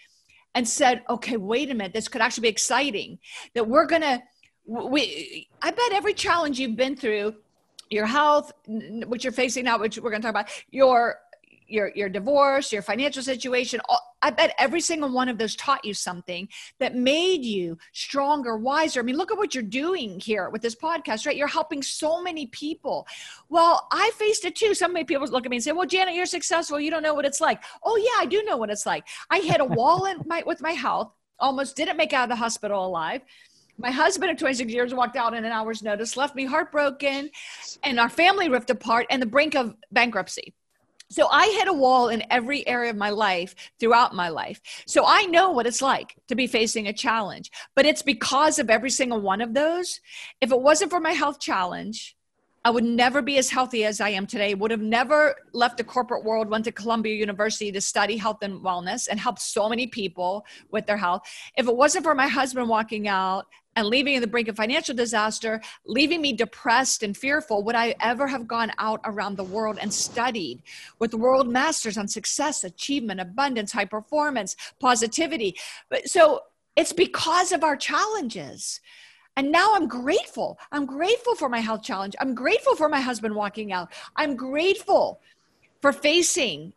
and 0.55 0.67
said, 0.67 1.03
okay, 1.09 1.37
wait 1.37 1.69
a 1.71 1.73
minute, 1.73 1.93
this 1.93 2.07
could 2.07 2.21
actually 2.21 2.43
be 2.43 2.49
exciting. 2.49 3.19
That 3.53 3.67
we're 3.67 3.85
going 3.85 4.01
to, 4.01 4.21
we, 4.65 5.47
I 5.61 5.71
bet 5.71 5.91
every 5.91 6.13
challenge 6.13 6.59
you've 6.59 6.75
been 6.75 6.95
through, 6.95 7.35
your 7.89 8.05
health, 8.05 8.51
which 8.67 9.23
you're 9.23 9.33
facing 9.33 9.65
now, 9.65 9.79
which 9.79 9.97
we're 9.97 10.11
going 10.11 10.21
to 10.21 10.27
talk 10.27 10.33
about, 10.35 10.49
your 10.69 11.17
your 11.69 11.91
your 11.95 12.09
divorce, 12.09 12.71
your 12.71 12.81
financial 12.81 13.23
situation. 13.23 13.79
I 14.21 14.31
bet 14.31 14.53
every 14.59 14.81
single 14.81 15.09
one 15.09 15.29
of 15.29 15.37
those 15.37 15.55
taught 15.55 15.85
you 15.85 15.93
something 15.93 16.49
that 16.79 16.95
made 16.95 17.43
you 17.43 17.77
stronger, 17.93 18.57
wiser. 18.57 18.99
I 18.99 19.03
mean, 19.03 19.15
look 19.15 19.31
at 19.31 19.37
what 19.37 19.55
you're 19.55 19.63
doing 19.63 20.19
here 20.19 20.49
with 20.49 20.61
this 20.61 20.75
podcast, 20.75 21.25
right? 21.25 21.35
You're 21.35 21.47
helping 21.47 21.81
so 21.81 22.21
many 22.21 22.47
people. 22.47 23.07
Well, 23.47 23.87
I 23.91 24.11
faced 24.15 24.45
it 24.45 24.55
too. 24.55 24.73
So 24.73 24.87
many 24.87 25.05
people 25.05 25.27
look 25.27 25.45
at 25.45 25.49
me 25.49 25.57
and 25.57 25.63
say, 25.63 25.71
"Well, 25.71 25.87
Janet, 25.87 26.15
you're 26.15 26.25
successful. 26.25 26.79
You 26.79 26.91
don't 26.91 27.03
know 27.03 27.13
what 27.13 27.25
it's 27.25 27.41
like." 27.41 27.63
Oh 27.83 27.95
yeah, 27.97 28.21
I 28.21 28.25
do 28.25 28.43
know 28.43 28.57
what 28.57 28.69
it's 28.69 28.85
like. 28.85 29.07
I 29.29 29.39
hit 29.39 29.61
a 29.61 29.65
wall 29.79 30.05
in 30.05 30.21
my 30.25 30.43
with 30.45 30.61
my 30.61 30.71
health. 30.71 31.11
Almost 31.39 31.75
didn't 31.77 31.97
make 31.97 32.11
out 32.11 32.23
of 32.23 32.29
the 32.29 32.35
hospital 32.35 32.85
alive. 32.85 33.21
My 33.79 33.91
husband 33.91 34.29
of 34.29 34.37
26 34.37 34.73
years 34.73 34.93
walked 34.93 35.15
out 35.15 35.33
in 35.33 35.45
an 35.45 35.53
hour's 35.53 35.81
notice, 35.81 36.17
left 36.17 36.35
me 36.35 36.43
heartbroken, 36.43 37.31
and 37.81 37.97
our 37.97 38.09
family 38.09 38.49
ripped 38.49 38.69
apart 38.69 39.07
and 39.09 39.21
the 39.21 39.25
brink 39.25 39.55
of 39.55 39.73
bankruptcy. 39.89 40.53
So 41.11 41.27
I 41.27 41.47
hit 41.47 41.67
a 41.67 41.73
wall 41.73 42.09
in 42.09 42.23
every 42.29 42.67
area 42.67 42.91
of 42.91 42.97
my 42.97 43.09
life 43.09 43.55
throughout 43.79 44.13
my 44.13 44.29
life. 44.29 44.61
So 44.85 45.05
I 45.07 45.23
know 45.23 45.49
what 45.49 45.65
it's 45.65 45.81
like 45.81 46.15
to 46.27 46.35
be 46.35 46.45
facing 46.45 46.87
a 46.87 46.93
challenge, 46.93 47.51
but 47.75 47.85
it's 47.85 48.03
because 48.03 48.59
of 48.59 48.69
every 48.69 48.91
single 48.91 49.19
one 49.19 49.41
of 49.41 49.55
those. 49.55 49.99
If 50.39 50.51
it 50.51 50.61
wasn't 50.61 50.91
for 50.91 50.99
my 50.99 51.13
health 51.13 51.39
challenge, 51.39 52.15
I 52.63 52.71
would 52.71 52.83
never 52.83 53.21
be 53.21 53.37
as 53.37 53.49
healthy 53.49 53.85
as 53.85 54.01
I 54.01 54.09
am 54.09 54.27
today. 54.27 54.53
Would 54.53 54.69
have 54.69 54.81
never 54.81 55.35
left 55.53 55.77
the 55.77 55.83
corporate 55.83 56.25
world, 56.25 56.49
went 56.49 56.65
to 56.65 56.71
Columbia 56.71 57.15
University 57.15 57.71
to 57.71 57.81
study 57.81 58.17
health 58.17 58.39
and 58.43 58.61
wellness 58.61 59.07
and 59.09 59.19
help 59.19 59.39
so 59.39 59.69
many 59.69 59.87
people 59.87 60.45
with 60.69 60.85
their 60.85 60.97
health. 60.97 61.21
If 61.57 61.67
it 61.67 61.75
wasn't 61.75 62.03
for 62.03 62.13
my 62.13 62.27
husband 62.27 62.67
walking 62.69 63.07
out 63.07 63.47
and 63.79 63.87
leaving 63.87 64.15
in 64.15 64.21
the 64.21 64.27
brink 64.27 64.47
of 64.47 64.57
financial 64.57 64.93
disaster, 64.93 65.61
leaving 65.85 66.21
me 66.21 66.33
depressed 66.33 67.01
and 67.01 67.15
fearful, 67.15 67.63
would 67.63 67.75
I 67.75 67.95
ever 68.01 68.27
have 68.27 68.47
gone 68.47 68.71
out 68.77 68.99
around 69.05 69.37
the 69.37 69.43
world 69.43 69.79
and 69.81 69.91
studied 69.91 70.61
with 70.99 71.13
world 71.13 71.49
masters 71.49 71.97
on 71.97 72.07
success, 72.07 72.63
achievement, 72.63 73.21
abundance, 73.21 73.71
high 73.71 73.85
performance, 73.85 74.55
positivity? 74.79 75.55
But 75.89 76.09
so 76.09 76.41
it's 76.75 76.93
because 76.93 77.51
of 77.51 77.63
our 77.63 77.75
challenges. 77.75 78.81
And 79.37 79.51
now 79.51 79.73
I'm 79.73 79.87
grateful. 79.87 80.59
I'm 80.71 80.85
grateful 80.85 81.35
for 81.35 81.47
my 81.47 81.59
health 81.59 81.83
challenge. 81.83 82.15
I'm 82.19 82.35
grateful 82.35 82.75
for 82.75 82.89
my 82.89 82.99
husband 82.99 83.33
walking 83.33 83.71
out. 83.71 83.93
I'm 84.15 84.35
grateful 84.35 85.21
for 85.81 85.93
facing 85.93 86.73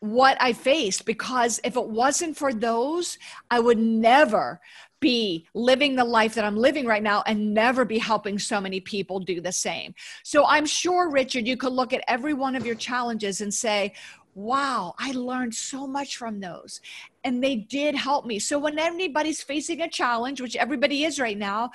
what 0.00 0.36
I 0.40 0.54
faced 0.54 1.04
because 1.04 1.60
if 1.62 1.76
it 1.76 1.86
wasn't 1.86 2.36
for 2.36 2.52
those, 2.52 3.18
I 3.50 3.60
would 3.60 3.78
never 3.78 4.60
be 5.00 5.46
living 5.54 5.96
the 5.96 6.04
life 6.04 6.34
that 6.34 6.44
I'm 6.44 6.56
living 6.56 6.86
right 6.86 7.02
now 7.02 7.22
and 7.26 7.54
never 7.54 7.84
be 7.84 7.98
helping 7.98 8.38
so 8.38 8.60
many 8.60 8.80
people 8.80 9.18
do 9.18 9.40
the 9.40 9.52
same. 9.52 9.94
So 10.22 10.46
I'm 10.46 10.66
sure, 10.66 11.10
Richard, 11.10 11.46
you 11.46 11.56
could 11.56 11.72
look 11.72 11.92
at 11.92 12.04
every 12.06 12.34
one 12.34 12.54
of 12.54 12.66
your 12.66 12.74
challenges 12.74 13.40
and 13.40 13.52
say, 13.52 13.94
wow, 14.34 14.94
I 14.98 15.12
learned 15.12 15.54
so 15.54 15.86
much 15.86 16.16
from 16.16 16.40
those. 16.40 16.80
And 17.24 17.42
they 17.42 17.56
did 17.56 17.94
help 17.94 18.26
me. 18.26 18.38
So 18.38 18.58
when 18.58 18.78
anybody's 18.78 19.42
facing 19.42 19.80
a 19.80 19.88
challenge, 19.88 20.40
which 20.40 20.56
everybody 20.56 21.04
is 21.04 21.18
right 21.18 21.38
now, 21.38 21.70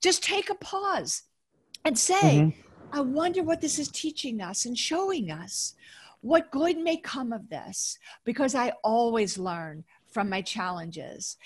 just 0.00 0.22
take 0.22 0.48
a 0.48 0.54
pause 0.54 1.22
and 1.84 1.98
say, 1.98 2.14
mm-hmm. 2.14 2.60
I 2.92 3.00
wonder 3.00 3.42
what 3.42 3.60
this 3.60 3.78
is 3.78 3.88
teaching 3.88 4.40
us 4.40 4.64
and 4.64 4.76
showing 4.76 5.30
us. 5.30 5.74
What 6.20 6.50
good 6.50 6.78
may 6.78 6.96
come 6.96 7.32
of 7.32 7.48
this? 7.48 7.98
Because 8.24 8.54
I 8.54 8.72
always 8.82 9.38
learn 9.38 9.84
from 10.10 10.30
my 10.30 10.40
challenges. 10.40 11.36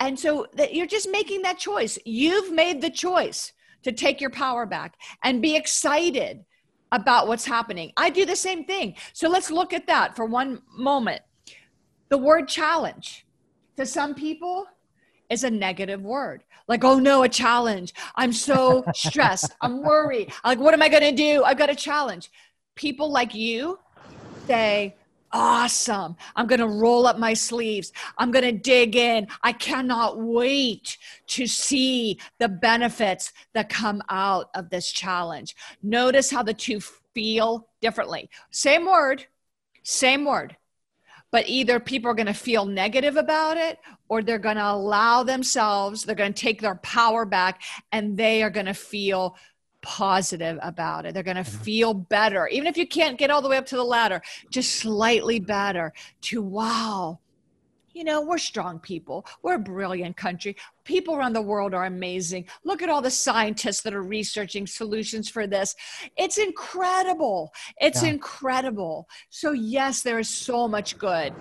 And 0.00 0.18
so 0.18 0.46
that 0.54 0.74
you're 0.74 0.86
just 0.86 1.10
making 1.10 1.42
that 1.42 1.58
choice. 1.58 1.98
You've 2.04 2.52
made 2.52 2.80
the 2.80 2.90
choice 2.90 3.52
to 3.82 3.92
take 3.92 4.20
your 4.20 4.30
power 4.30 4.66
back 4.66 4.96
and 5.22 5.42
be 5.42 5.56
excited 5.56 6.44
about 6.92 7.28
what's 7.28 7.44
happening. 7.44 7.92
I 7.96 8.10
do 8.10 8.24
the 8.24 8.36
same 8.36 8.64
thing. 8.64 8.96
So 9.12 9.28
let's 9.28 9.50
look 9.50 9.72
at 9.72 9.86
that 9.86 10.16
for 10.16 10.24
one 10.24 10.62
moment. 10.72 11.22
The 12.08 12.18
word 12.18 12.48
challenge 12.48 13.26
to 13.76 13.86
some 13.86 14.14
people 14.14 14.66
is 15.30 15.44
a 15.44 15.50
negative 15.50 16.02
word. 16.02 16.44
Like, 16.68 16.84
oh 16.84 16.98
no, 16.98 17.22
a 17.22 17.28
challenge. 17.28 17.94
I'm 18.14 18.32
so 18.32 18.84
stressed. 18.94 19.54
I'm 19.60 19.82
worried. 19.82 20.32
Like, 20.44 20.58
what 20.58 20.74
am 20.74 20.82
I 20.82 20.88
going 20.88 21.02
to 21.02 21.12
do? 21.12 21.42
I've 21.44 21.58
got 21.58 21.70
a 21.70 21.74
challenge. 21.74 22.30
People 22.74 23.10
like 23.10 23.34
you 23.34 23.78
say, 24.46 24.96
awesome. 25.34 26.16
I'm 26.36 26.46
going 26.46 26.60
to 26.60 26.68
roll 26.68 27.06
up 27.06 27.18
my 27.18 27.34
sleeves. 27.34 27.92
I'm 28.16 28.30
going 28.30 28.44
to 28.44 28.52
dig 28.52 28.96
in. 28.96 29.26
I 29.42 29.52
cannot 29.52 30.18
wait 30.18 30.96
to 31.26 31.46
see 31.46 32.18
the 32.38 32.48
benefits 32.48 33.32
that 33.52 33.68
come 33.68 34.00
out 34.08 34.48
of 34.54 34.70
this 34.70 34.90
challenge. 34.90 35.56
Notice 35.82 36.30
how 36.30 36.44
the 36.44 36.54
two 36.54 36.80
feel 37.14 37.68
differently. 37.82 38.30
Same 38.50 38.86
word, 38.86 39.26
same 39.82 40.24
word. 40.24 40.56
But 41.32 41.48
either 41.48 41.80
people 41.80 42.12
are 42.12 42.14
going 42.14 42.26
to 42.26 42.32
feel 42.32 42.64
negative 42.64 43.16
about 43.16 43.56
it 43.56 43.80
or 44.08 44.22
they're 44.22 44.38
going 44.38 44.54
to 44.54 44.70
allow 44.70 45.24
themselves, 45.24 46.04
they're 46.04 46.14
going 46.14 46.32
to 46.32 46.40
take 46.40 46.60
their 46.60 46.76
power 46.76 47.24
back 47.24 47.60
and 47.90 48.16
they 48.16 48.44
are 48.44 48.50
going 48.50 48.66
to 48.66 48.74
feel 48.74 49.34
positive 49.84 50.58
about 50.62 51.04
it. 51.04 51.14
They're 51.14 51.22
going 51.22 51.36
to 51.36 51.42
mm-hmm. 51.42 51.62
feel 51.62 51.94
better, 51.94 52.48
even 52.48 52.66
if 52.66 52.76
you 52.76 52.88
can't 52.88 53.18
get 53.18 53.30
all 53.30 53.42
the 53.42 53.48
way 53.48 53.58
up 53.58 53.66
to 53.66 53.76
the 53.76 53.84
ladder, 53.84 54.20
just 54.50 54.76
slightly 54.76 55.38
better 55.38 55.92
to 56.22 56.42
wow. 56.42 57.20
You 57.92 58.02
know, 58.02 58.22
we're 58.22 58.38
strong 58.38 58.80
people. 58.80 59.24
We're 59.42 59.54
a 59.54 59.58
brilliant 59.60 60.16
country. 60.16 60.56
People 60.82 61.14
around 61.14 61.34
the 61.34 61.42
world 61.42 61.74
are 61.74 61.84
amazing. 61.84 62.46
Look 62.64 62.82
at 62.82 62.88
all 62.88 63.00
the 63.00 63.10
scientists 63.10 63.82
that 63.82 63.94
are 63.94 64.02
researching 64.02 64.66
solutions 64.66 65.28
for 65.28 65.46
this. 65.46 65.76
It's 66.16 66.38
incredible. 66.38 67.52
It's 67.76 68.02
yeah. 68.02 68.08
incredible. 68.10 69.06
So, 69.30 69.52
yes, 69.52 70.02
there 70.02 70.18
is 70.18 70.28
so 70.28 70.66
much 70.66 70.98
good 70.98 71.34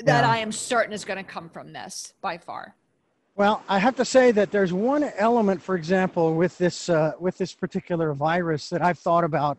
that 0.00 0.24
yeah. 0.24 0.30
I 0.30 0.38
am 0.38 0.50
certain 0.50 0.92
is 0.92 1.04
going 1.04 1.18
to 1.18 1.30
come 1.30 1.48
from 1.48 1.72
this 1.72 2.14
by 2.20 2.36
far. 2.36 2.74
Well, 3.36 3.64
I 3.68 3.80
have 3.80 3.96
to 3.96 4.04
say 4.04 4.30
that 4.30 4.52
there's 4.52 4.72
one 4.72 5.10
element, 5.16 5.60
for 5.60 5.74
example, 5.74 6.34
with 6.34 6.56
this 6.56 6.88
uh, 6.88 7.12
with 7.18 7.36
this 7.36 7.52
particular 7.52 8.14
virus 8.14 8.68
that 8.68 8.80
I've 8.80 9.00
thought 9.00 9.24
about, 9.24 9.58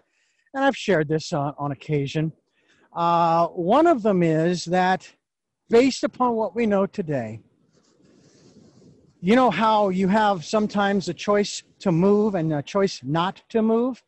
and 0.53 0.63
I've 0.63 0.77
shared 0.77 1.09
this 1.09 1.33
on, 1.33 1.53
on 1.57 1.73
occasion. 1.73 2.31
Uh, 2.93 3.47
one 3.47 3.85
of 3.85 4.01
them 4.01 4.23
is 4.23 4.63
that, 4.65 5.11
based 5.69 6.05
upon 6.05 6.35
what 6.35 6.55
we 6.55 6.65
know 6.65 6.85
today, 6.85 7.41
you 9.19 9.35
know 9.35 9.51
how 9.51 9.89
you 9.89 10.07
have 10.07 10.45
sometimes 10.45 11.09
a 11.09 11.13
choice 11.13 11.61
to 11.79 11.91
move 11.91 12.35
and 12.35 12.53
a 12.53 12.61
choice 12.61 13.01
not 13.03 13.41
to 13.49 13.61
move. 13.61 14.01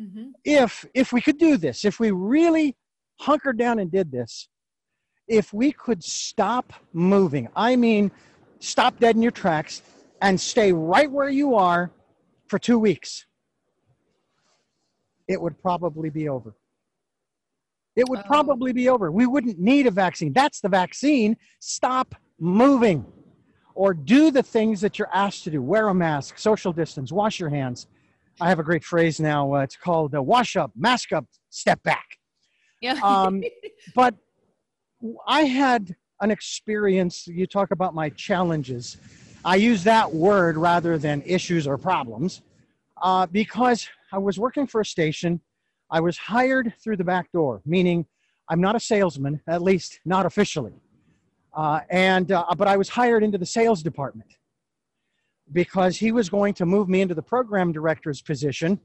Mm-hmm. 0.00 0.30
If 0.44 0.86
if 0.94 1.12
we 1.12 1.20
could 1.20 1.38
do 1.38 1.56
this, 1.56 1.84
if 1.84 1.98
we 1.98 2.12
really 2.12 2.76
hunkered 3.18 3.58
down 3.58 3.80
and 3.80 3.90
did 3.90 4.12
this, 4.12 4.46
if 5.26 5.52
we 5.52 5.72
could 5.72 6.04
stop 6.04 6.72
moving, 6.92 7.48
I 7.56 7.74
mean 7.74 8.12
stop 8.62 8.98
dead 9.00 9.16
in 9.16 9.22
your 9.22 9.32
tracks 9.32 9.82
and 10.20 10.40
stay 10.40 10.72
right 10.72 11.10
where 11.10 11.28
you 11.28 11.54
are 11.56 11.90
for 12.46 12.58
two 12.58 12.78
weeks, 12.78 13.26
it 15.28 15.40
would 15.40 15.60
probably 15.60 16.10
be 16.10 16.28
over. 16.28 16.54
It 17.96 18.08
would 18.08 18.20
oh. 18.20 18.26
probably 18.26 18.72
be 18.72 18.88
over. 18.88 19.10
We 19.10 19.26
wouldn't 19.26 19.58
need 19.58 19.86
a 19.86 19.90
vaccine. 19.90 20.32
That's 20.32 20.60
the 20.60 20.68
vaccine. 20.68 21.36
Stop 21.58 22.14
moving 22.38 23.04
or 23.74 23.94
do 23.94 24.30
the 24.30 24.42
things 24.42 24.80
that 24.80 24.98
you're 24.98 25.10
asked 25.12 25.44
to 25.44 25.50
do. 25.50 25.60
Wear 25.60 25.88
a 25.88 25.94
mask, 25.94 26.38
social 26.38 26.72
distance, 26.72 27.10
wash 27.10 27.40
your 27.40 27.50
hands. 27.50 27.88
I 28.40 28.48
have 28.48 28.58
a 28.58 28.62
great 28.62 28.84
phrase 28.84 29.18
now. 29.20 29.54
Uh, 29.54 29.60
it's 29.60 29.76
called 29.76 30.14
uh, 30.14 30.22
wash 30.22 30.56
up, 30.56 30.70
mask 30.76 31.12
up, 31.12 31.26
step 31.50 31.82
back. 31.82 32.06
Yeah. 32.80 32.98
um, 33.02 33.42
but 33.94 34.14
I 35.26 35.42
had 35.42 35.96
an 36.22 36.30
experience. 36.30 37.26
You 37.26 37.46
talk 37.46 37.72
about 37.72 37.94
my 37.94 38.08
challenges. 38.10 38.96
I 39.44 39.56
use 39.56 39.84
that 39.84 40.10
word 40.10 40.56
rather 40.56 40.96
than 40.96 41.22
issues 41.26 41.66
or 41.66 41.76
problems 41.76 42.42
uh, 43.02 43.26
because 43.26 43.88
I 44.12 44.18
was 44.18 44.38
working 44.38 44.66
for 44.66 44.80
a 44.80 44.84
station. 44.84 45.40
I 45.90 46.00
was 46.00 46.16
hired 46.16 46.72
through 46.82 46.96
the 46.96 47.04
back 47.04 47.30
door, 47.32 47.60
meaning 47.66 48.06
I'm 48.48 48.60
not 48.60 48.76
a 48.76 48.80
salesman, 48.80 49.40
at 49.48 49.62
least 49.62 50.00
not 50.04 50.24
officially. 50.24 50.72
Uh, 51.54 51.80
and 51.90 52.32
uh, 52.32 52.46
but 52.56 52.68
I 52.68 52.76
was 52.76 52.88
hired 52.88 53.22
into 53.22 53.36
the 53.36 53.44
sales 53.44 53.82
department 53.82 54.36
because 55.52 55.98
he 55.98 56.12
was 56.12 56.30
going 56.30 56.54
to 56.54 56.64
move 56.64 56.88
me 56.88 57.02
into 57.02 57.14
the 57.14 57.22
program 57.22 57.72
director's 57.72 58.22
position 58.22 58.80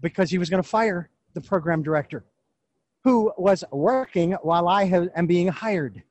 because 0.00 0.30
he 0.30 0.38
was 0.38 0.50
going 0.50 0.62
to 0.62 0.68
fire 0.68 1.10
the 1.32 1.40
program 1.40 1.82
director 1.82 2.24
who 3.02 3.32
was 3.36 3.64
working 3.72 4.32
while 4.42 4.68
I 4.68 4.84
am 5.16 5.26
being 5.26 5.48
hired. 5.48 6.02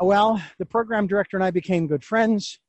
Well, 0.00 0.40
the 0.58 0.66
program 0.66 1.08
director 1.08 1.36
and 1.36 1.42
I 1.42 1.50
became 1.50 1.88
good 1.88 2.04
friends. 2.04 2.60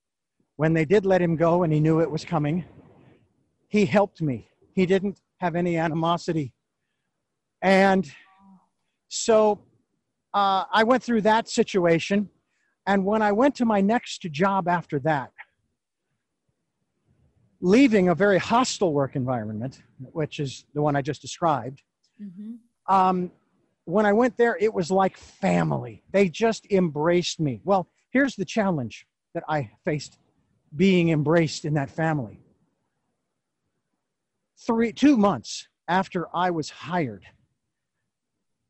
When 0.56 0.74
they 0.74 0.84
did 0.84 1.06
let 1.06 1.22
him 1.22 1.36
go 1.36 1.64
and 1.64 1.72
he 1.72 1.80
knew 1.80 2.00
it 2.00 2.10
was 2.10 2.26
coming, 2.26 2.66
he 3.68 3.86
helped 3.86 4.22
me. 4.22 4.50
He 4.74 4.88
didn't 4.88 5.22
have 5.38 5.56
any 5.56 5.78
animosity. 5.78 6.54
And 7.62 8.12
so 9.10 9.60
uh, 10.34 10.64
I 10.72 10.84
went 10.84 11.04
through 11.04 11.22
that 11.22 11.48
situation. 11.48 12.30
And 12.88 13.06
when 13.06 13.22
I 13.22 13.32
went 13.32 13.54
to 13.56 13.66
my 13.66 13.80
next 13.80 14.22
job 14.32 14.68
after 14.68 15.00
that, 15.02 15.32
leaving 17.62 18.10
a 18.10 18.16
very 18.16 18.40
hostile 18.40 18.92
work 18.92 19.16
environment, 19.16 19.84
which 20.00 20.40
is 20.40 20.66
the 20.74 20.82
one 20.82 20.96
I 20.96 21.04
just 21.04 21.22
described, 21.22 21.84
mm-hmm. 22.22 22.94
um, 22.94 23.32
when 23.90 24.06
I 24.06 24.14
went 24.14 24.38
there, 24.38 24.56
it 24.60 24.74
was 24.74 24.92
like 24.92 25.18
family. 25.18 26.04
They 26.12 26.30
just 26.30 26.72
embraced 26.72 27.40
me. 27.40 27.60
Well, 27.64 27.88
here's 28.12 28.36
the 28.36 28.46
challenge 28.46 29.08
that 29.34 29.44
I 29.50 29.72
faced 29.84 30.20
being 30.76 31.10
embraced 31.10 31.66
in 31.66 31.74
that 31.74 31.90
family. 31.90 32.40
Three, 34.58 34.94
two 34.94 35.18
months 35.18 35.68
after 35.88 36.28
I 36.36 36.52
was 36.52 36.70
hired, 36.70 37.26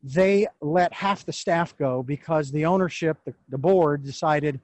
they 0.01 0.47
let 0.61 0.93
half 0.93 1.25
the 1.25 1.33
staff 1.33 1.75
go 1.77 2.01
because 2.01 2.51
the 2.51 2.65
ownership, 2.65 3.17
the, 3.25 3.33
the 3.49 3.57
board 3.57 4.05
decided 4.05 4.61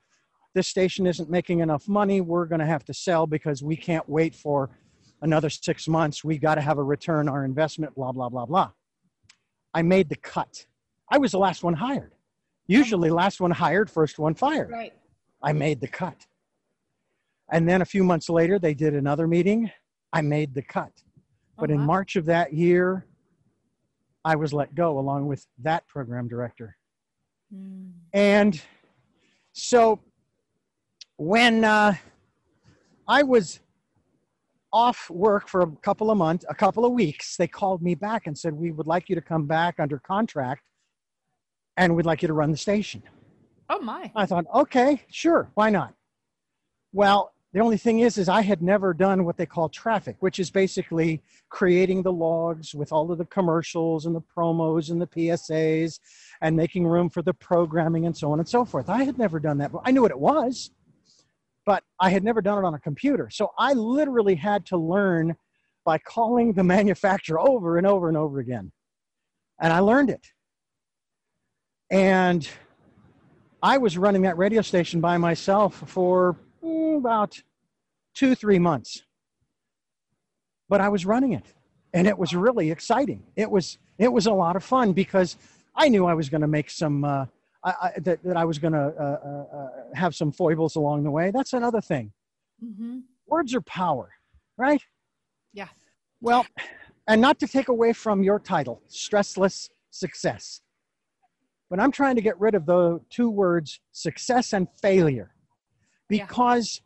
this 0.54 0.70
station 0.70 1.06
isn't 1.06 1.30
making 1.30 1.60
enough 1.60 1.90
money. 1.90 2.22
We're 2.22 2.46
going 2.46 2.60
to 2.60 2.66
have 2.66 2.86
to 2.86 2.94
sell 2.94 3.28
because 3.28 3.62
we 3.62 3.76
can't 3.76 4.08
wait 4.08 4.34
for 4.34 4.70
another 5.22 5.50
six 5.50 5.90
months. 5.90 6.24
We 6.24 6.38
got 6.38 6.56
to 6.56 6.62
have 6.62 6.78
a 6.78 6.84
return 6.84 7.28
our 7.28 7.44
investment, 7.44 7.94
blah, 7.96 8.14
blah, 8.14 8.30
blah, 8.30 8.46
blah. 8.46 8.72
I 9.76 9.82
made 9.82 10.08
the 10.08 10.16
cut. 10.16 10.66
I 11.12 11.18
was 11.18 11.34
the 11.34 11.38
last 11.38 11.62
one 11.62 11.74
hired. 11.74 12.14
Usually, 12.66 13.12
last 13.12 13.42
one 13.42 13.52
hired, 13.52 13.92
first 13.92 14.18
one 14.18 14.34
fired. 14.34 14.72
Right. 14.72 14.94
I 15.44 15.52
made 15.52 15.82
the 15.82 15.88
cut. 15.88 16.26
And 17.52 17.68
then 17.70 17.82
a 17.82 17.86
few 17.86 18.04
months 18.04 18.30
later, 18.30 18.58
they 18.58 18.74
did 18.74 18.96
another 18.96 19.28
meeting. 19.28 19.70
I 20.14 20.22
made 20.22 20.56
the 20.56 20.62
cut. 20.64 20.92
But 21.60 21.70
in 21.70 21.78
uh-huh. 21.78 21.86
March 21.86 22.16
of 22.16 22.26
that 22.26 22.54
year, 22.54 23.06
I 24.24 24.36
was 24.38 24.54
let 24.54 24.74
go 24.74 24.98
along 24.98 25.28
with 25.28 25.46
that 25.62 25.86
program 25.88 26.28
director. 26.28 26.78
Mm. 27.54 27.92
And 28.14 28.62
so 29.52 30.00
when 31.18 31.66
uh, 31.66 31.96
I 33.08 33.24
was 33.24 33.60
off 34.76 35.10
work 35.10 35.48
for 35.48 35.62
a 35.62 35.68
couple 35.78 36.12
of 36.12 36.18
months, 36.18 36.44
a 36.50 36.54
couple 36.54 36.84
of 36.84 36.92
weeks, 36.92 37.38
they 37.38 37.48
called 37.48 37.82
me 37.82 37.96
back 37.96 38.28
and 38.28 38.38
said, 38.38 38.54
We 38.54 38.72
would 38.72 38.88
like 38.88 39.08
you 39.08 39.16
to 39.16 39.22
come 39.22 39.46
back 39.48 39.80
under 39.80 39.98
contract 40.00 40.64
and 41.78 41.96
we'd 41.96 42.06
like 42.06 42.22
you 42.22 42.28
to 42.28 42.34
run 42.34 42.52
the 42.52 42.58
station. 42.58 43.02
Oh, 43.70 43.80
my. 43.80 44.12
I 44.18 44.26
thought, 44.26 44.46
okay, 44.54 45.02
sure, 45.10 45.50
why 45.54 45.70
not? 45.70 45.94
Well, 46.92 47.32
The 47.54 47.62
only 47.62 47.78
thing 47.78 48.00
is, 48.00 48.18
is 48.18 48.28
I 48.28 48.42
had 48.42 48.62
never 48.62 48.94
done 48.94 49.24
what 49.24 49.38
they 49.38 49.46
call 49.46 49.70
traffic, 49.70 50.18
which 50.20 50.40
is 50.40 50.52
basically 50.52 51.22
creating 51.48 52.04
the 52.04 52.12
logs 52.12 52.76
with 52.76 52.92
all 52.92 53.10
of 53.14 53.18
the 53.18 53.24
commercials 53.38 54.06
and 54.06 54.14
the 54.14 54.26
promos 54.36 54.92
and 54.92 55.02
the 55.02 55.08
PSAs 55.08 56.02
and 56.42 56.58
making 56.58 56.86
room 56.86 57.10
for 57.10 57.22
the 57.22 57.34
programming 57.34 58.08
and 58.08 58.18
so 58.18 58.30
on 58.34 58.40
and 58.40 58.50
so 58.50 58.66
forth. 58.66 58.90
I 58.90 59.06
had 59.06 59.18
never 59.18 59.40
done 59.40 59.58
that. 59.60 59.72
But 59.72 59.84
I 59.86 59.92
knew 59.92 60.02
what 60.02 60.12
it 60.12 60.20
was, 60.20 60.72
but 61.66 61.84
I 62.00 62.10
had 62.10 62.24
never 62.24 62.42
done 62.42 62.64
it 62.64 62.68
on 62.68 62.74
a 62.74 62.80
computer. 62.80 63.30
So 63.30 63.52
I 63.58 63.74
literally 63.74 64.36
had 64.36 64.66
to 64.68 64.78
learn 64.78 65.36
by 65.84 65.98
calling 65.98 66.54
the 66.54 66.64
manufacturer 66.76 67.40
over 67.40 67.78
and 67.78 67.88
over 67.88 68.08
and 68.08 68.18
over 68.18 68.40
again. 68.40 68.72
And 69.60 69.74
I 69.74 69.80
learned 69.80 70.10
it. 70.10 70.26
And 71.92 72.48
I 73.62 73.78
was 73.78 73.98
running 73.98 74.24
that 74.24 74.38
radio 74.38 74.62
station 74.62 75.02
by 75.02 75.18
myself 75.18 75.84
for 75.88 76.36
mm, 76.64 76.98
about 76.98 77.42
two, 78.14 78.36
three 78.36 78.60
months. 78.60 79.04
But 80.68 80.82
I 80.82 80.90
was 80.90 81.06
running 81.06 81.34
it 81.34 81.46
and 81.94 82.08
it 82.08 82.18
was 82.18 82.36
really 82.36 82.72
exciting. 82.72 83.24
It 83.36 83.50
was, 83.50 83.78
it 83.98 84.12
was 84.12 84.26
a 84.26 84.34
lot 84.34 84.56
of 84.56 84.64
fun 84.64 84.94
because 84.94 85.38
I 85.76 85.90
knew 85.90 86.06
I 86.06 86.14
was 86.14 86.30
going 86.30 86.42
to 86.42 86.48
make 86.48 86.70
some, 86.70 87.04
uh, 87.06 87.26
I, 87.66 87.72
I, 87.82 87.92
that, 88.02 88.24
that 88.24 88.38
I 88.38 88.46
was 88.46 88.60
going 88.60 88.74
to 88.74 88.94
uh, 88.98 89.20
uh, 89.26 89.58
uh, 89.58 89.70
have 89.96 90.16
some 90.16 90.32
foibles 90.32 90.76
along 90.76 91.04
the 91.04 91.12
way. 91.12 91.32
That's 91.32 91.54
another 91.54 91.82
thing. 91.82 92.14
Mm-hmm. 92.64 93.00
Words 93.28 93.56
are 93.56 93.62
power, 93.62 94.12
right? 94.58 94.82
Yeah. 95.52 95.68
Well, 96.22 96.46
and 97.08 97.20
not 97.20 97.40
to 97.40 97.48
take 97.48 97.68
away 97.68 97.92
from 97.92 98.24
your 98.24 98.40
title, 98.40 98.82
stressless 98.88 99.70
success, 99.90 100.62
but 101.70 101.80
I'm 101.80 101.92
trying 101.92 102.16
to 102.16 102.22
get 102.22 102.40
rid 102.40 102.54
of 102.54 102.66
the 102.68 103.02
two 103.10 103.30
words, 103.30 103.80
success 103.92 104.54
and 104.54 104.68
failure, 104.82 105.32
because 106.08 106.82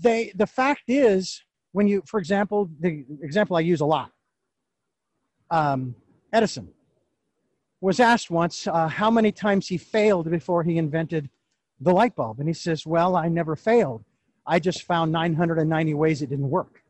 they 0.00 0.32
the 0.34 0.46
fact 0.46 0.82
is 0.88 1.42
when 1.72 1.86
you 1.86 2.02
for 2.06 2.18
example 2.18 2.70
the 2.80 3.04
example 3.22 3.56
i 3.56 3.60
use 3.60 3.80
a 3.80 3.84
lot 3.84 4.10
um, 5.50 5.94
edison 6.32 6.68
was 7.86 8.00
asked 8.00 8.32
once 8.32 8.66
uh, 8.66 8.88
how 8.88 9.08
many 9.12 9.30
times 9.30 9.68
he 9.68 9.78
failed 9.78 10.28
before 10.28 10.64
he 10.64 10.76
invented 10.76 11.30
the 11.80 11.92
light 11.92 12.16
bulb. 12.16 12.40
And 12.40 12.48
he 12.48 12.52
says 12.52 12.84
well 12.84 13.14
i 13.14 13.28
never 13.28 13.54
failed. 13.54 14.04
I 14.44 14.58
just 14.58 14.82
found 14.82 15.12
990 15.12 15.94
ways 15.94 16.20
it 16.20 16.30
didn't 16.30 16.50
work. 16.50 16.82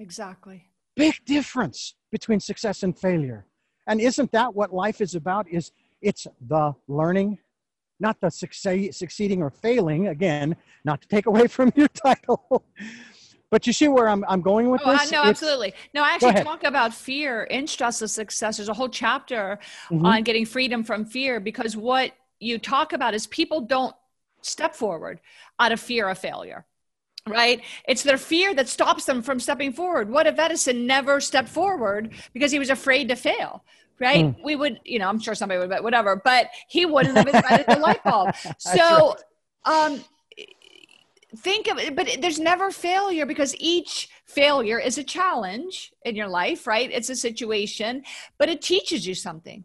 Exactly. 0.00 0.66
Big 0.96 1.14
difference 1.24 1.94
between 2.10 2.40
success 2.40 2.82
and 2.82 2.98
failure. 2.98 3.46
And 3.86 4.00
isn't 4.00 4.32
that 4.32 4.52
what 4.52 4.74
life 4.74 5.00
is 5.00 5.14
about? 5.14 5.46
Is 5.48 5.70
it's 6.02 6.26
the 6.48 6.74
learning 6.88 7.38
not 8.00 8.20
the 8.20 8.30
succeed, 8.30 8.92
succeeding 8.92 9.42
or 9.42 9.50
failing 9.50 10.08
again 10.08 10.56
not 10.84 11.00
to 11.02 11.06
take 11.06 11.26
away 11.26 11.46
from 11.56 11.72
your 11.76 11.88
title 11.88 12.64
but 13.50 13.66
you 13.66 13.72
see 13.72 13.88
where 13.88 14.08
i'm, 14.08 14.24
I'm 14.28 14.40
going 14.40 14.70
with 14.70 14.80
oh, 14.84 14.92
this 14.92 15.10
no 15.10 15.22
absolutely 15.22 15.74
no 15.94 16.02
i 16.02 16.10
actually 16.10 16.42
talk 16.42 16.64
about 16.64 16.94
fear 16.94 17.44
in 17.44 17.64
stressless 17.64 18.10
success 18.10 18.56
there's 18.56 18.68
a 18.68 18.74
whole 18.74 18.88
chapter 18.88 19.58
mm-hmm. 19.90 20.04
on 20.04 20.22
getting 20.22 20.46
freedom 20.46 20.84
from 20.84 21.04
fear 21.04 21.40
because 21.40 21.76
what 21.76 22.12
you 22.38 22.58
talk 22.58 22.92
about 22.92 23.14
is 23.14 23.26
people 23.26 23.60
don't 23.60 23.94
step 24.42 24.74
forward 24.74 25.20
out 25.58 25.72
of 25.72 25.80
fear 25.80 26.08
of 26.08 26.18
failure 26.18 26.64
right? 27.28 27.60
It's 27.86 28.02
their 28.02 28.16
fear 28.16 28.54
that 28.54 28.66
stops 28.66 29.04
them 29.04 29.20
from 29.20 29.38
stepping 29.38 29.74
forward. 29.74 30.08
What 30.08 30.26
if 30.26 30.38
Edison 30.38 30.86
never 30.86 31.20
stepped 31.20 31.50
forward 31.50 32.14
because 32.32 32.50
he 32.50 32.58
was 32.58 32.70
afraid 32.70 33.08
to 33.08 33.14
fail? 33.14 33.62
right? 34.00 34.24
Mm. 34.24 34.42
We 34.42 34.56
would, 34.56 34.80
you 34.84 34.98
know, 34.98 35.08
I'm 35.08 35.20
sure 35.20 35.34
somebody 35.34 35.60
would, 35.60 35.68
but 35.68 35.84
whatever. 35.84 36.16
But 36.16 36.48
he 36.68 36.86
wouldn't 36.86 37.16
have 37.16 37.26
invented 37.34 37.66
the 37.68 37.78
light 37.78 38.02
bulb. 38.02 38.34
So, 38.58 39.14
right. 39.66 39.86
um, 39.86 40.04
think 41.36 41.68
of 41.68 41.78
it, 41.78 41.94
but 41.96 42.08
there's 42.20 42.40
never 42.40 42.70
failure 42.70 43.26
because 43.26 43.54
each 43.58 44.08
failure 44.24 44.78
is 44.78 44.98
a 44.98 45.04
challenge 45.04 45.92
in 46.04 46.16
your 46.16 46.28
life, 46.28 46.66
right? 46.66 46.90
It's 46.90 47.10
a 47.10 47.16
situation, 47.16 48.02
but 48.38 48.48
it 48.48 48.62
teaches 48.62 49.06
you 49.06 49.14
something. 49.14 49.64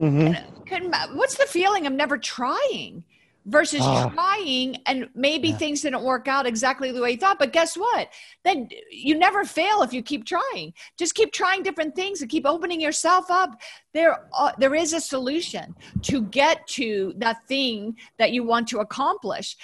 Mm-hmm. 0.00 1.16
What's 1.16 1.36
the 1.36 1.46
feeling 1.46 1.86
of 1.86 1.92
never 1.92 2.18
trying? 2.18 3.04
versus 3.46 3.80
oh. 3.82 4.10
trying 4.12 4.76
and 4.86 5.08
maybe 5.14 5.48
yeah. 5.48 5.56
things 5.56 5.82
didn't 5.82 6.02
work 6.02 6.26
out 6.26 6.46
exactly 6.46 6.90
the 6.90 7.00
way 7.00 7.12
you 7.12 7.16
thought 7.16 7.38
but 7.38 7.52
guess 7.52 7.76
what 7.76 8.08
then 8.44 8.68
you 8.90 9.16
never 9.16 9.44
fail 9.44 9.82
if 9.82 9.92
you 9.92 10.02
keep 10.02 10.24
trying 10.24 10.72
just 10.98 11.14
keep 11.14 11.32
trying 11.32 11.62
different 11.62 11.94
things 11.94 12.20
and 12.20 12.30
keep 12.30 12.44
opening 12.44 12.80
yourself 12.80 13.30
up 13.30 13.60
there 13.94 14.26
uh, 14.36 14.50
there 14.58 14.74
is 14.74 14.92
a 14.92 15.00
solution 15.00 15.74
to 16.02 16.22
get 16.22 16.66
to 16.66 17.14
that 17.16 17.36
thing 17.46 17.96
that 18.18 18.32
you 18.32 18.42
want 18.42 18.66
to 18.66 18.80
accomplish 18.80 19.56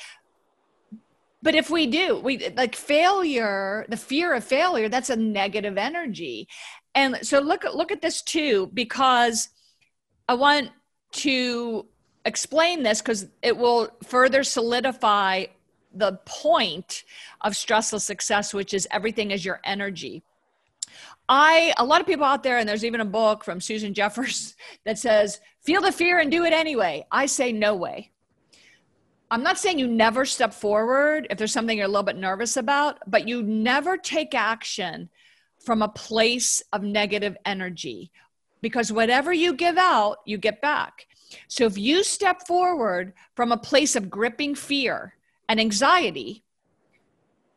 but 1.43 1.55
if 1.55 1.71
we 1.71 1.87
do 1.87 2.19
we 2.21 2.49
like 2.57 2.75
failure 2.75 3.85
the 3.89 3.97
fear 3.97 4.35
of 4.35 4.45
failure 4.45 4.89
that's 4.89 5.11
a 5.11 5.17
negative 5.17 5.77
energy 5.77 6.49
and 6.95 7.19
so 7.23 7.41
look 7.41 7.65
look 7.75 7.93
at 7.93 8.03
this 8.03 8.23
too 8.23 8.71
because 8.75 9.49
i 10.29 10.35
want 10.35 10.71
to 11.13 11.87
explain 12.25 12.83
this 12.83 13.01
because 13.01 13.27
it 13.43 13.57
will 13.57 13.89
further 14.03 14.45
solidify 14.45 15.45
the 15.95 16.19
point 16.25 17.05
of 17.41 17.53
stressless 17.53 18.03
success, 18.03 18.55
which 18.55 18.75
is 18.75 18.89
everything 18.91 19.31
is 19.31 19.45
your 19.45 19.61
energy. 19.65 20.23
I, 21.29 21.73
a 21.79 21.85
lot 21.85 22.01
of 22.01 22.07
people 22.07 22.25
out 22.25 22.43
there, 22.43 22.59
and 22.59 22.69
there's 22.69 22.85
even 22.85 23.01
a 23.01 23.07
book 23.07 23.45
from 23.45 23.61
Susan 23.61 23.95
Jeffers 23.95 24.55
that 24.85 24.99
says, 24.99 25.41
feel 25.65 25.83
the 25.83 25.93
fear 25.93 26.19
and 26.19 26.31
do 26.31 26.45
it 26.45 26.53
anyway. 26.53 27.07
I 27.11 27.27
say, 27.27 27.53
no 27.53 27.75
way. 27.75 28.12
I'm 29.33 29.43
not 29.43 29.59
saying 29.59 29.79
you 29.79 29.89
never 29.89 30.27
step 30.27 30.53
forward 30.53 31.27
if 31.31 31.39
there's 31.39 31.55
something 31.55 31.79
you're 31.79 31.87
a 31.87 31.89
little 31.89 32.03
bit 32.03 32.19
nervous 32.19 32.59
about, 32.59 32.99
but 33.07 33.27
you 33.27 33.43
never 33.43 33.97
take 33.97 34.35
action 34.35 35.09
from 35.65 35.81
a 35.81 35.89
place 35.89 36.63
of 36.71 36.83
negative 36.83 37.35
energy 37.47 38.13
because 38.61 38.93
whatever 38.93 39.33
you 39.33 39.55
give 39.55 39.79
out, 39.79 40.19
you 40.27 40.37
get 40.37 40.61
back. 40.61 41.07
So 41.49 41.65
if 41.65 41.79
you 41.79 42.05
step 42.05 42.47
forward 42.47 43.15
from 43.35 43.53
a 43.53 43.57
place 43.57 43.97
of 43.97 44.11
gripping 44.11 44.55
fear 44.55 45.15
and 45.49 45.59
anxiety, 45.59 46.45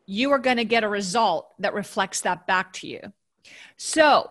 you 0.06 0.30
are 0.30 0.38
going 0.38 0.56
to 0.56 0.64
get 0.64 0.82
a 0.82 0.88
result 0.88 1.50
that 1.58 1.74
reflects 1.74 2.22
that 2.22 2.46
back 2.46 2.72
to 2.74 2.88
you. 2.88 3.00
So 3.76 4.30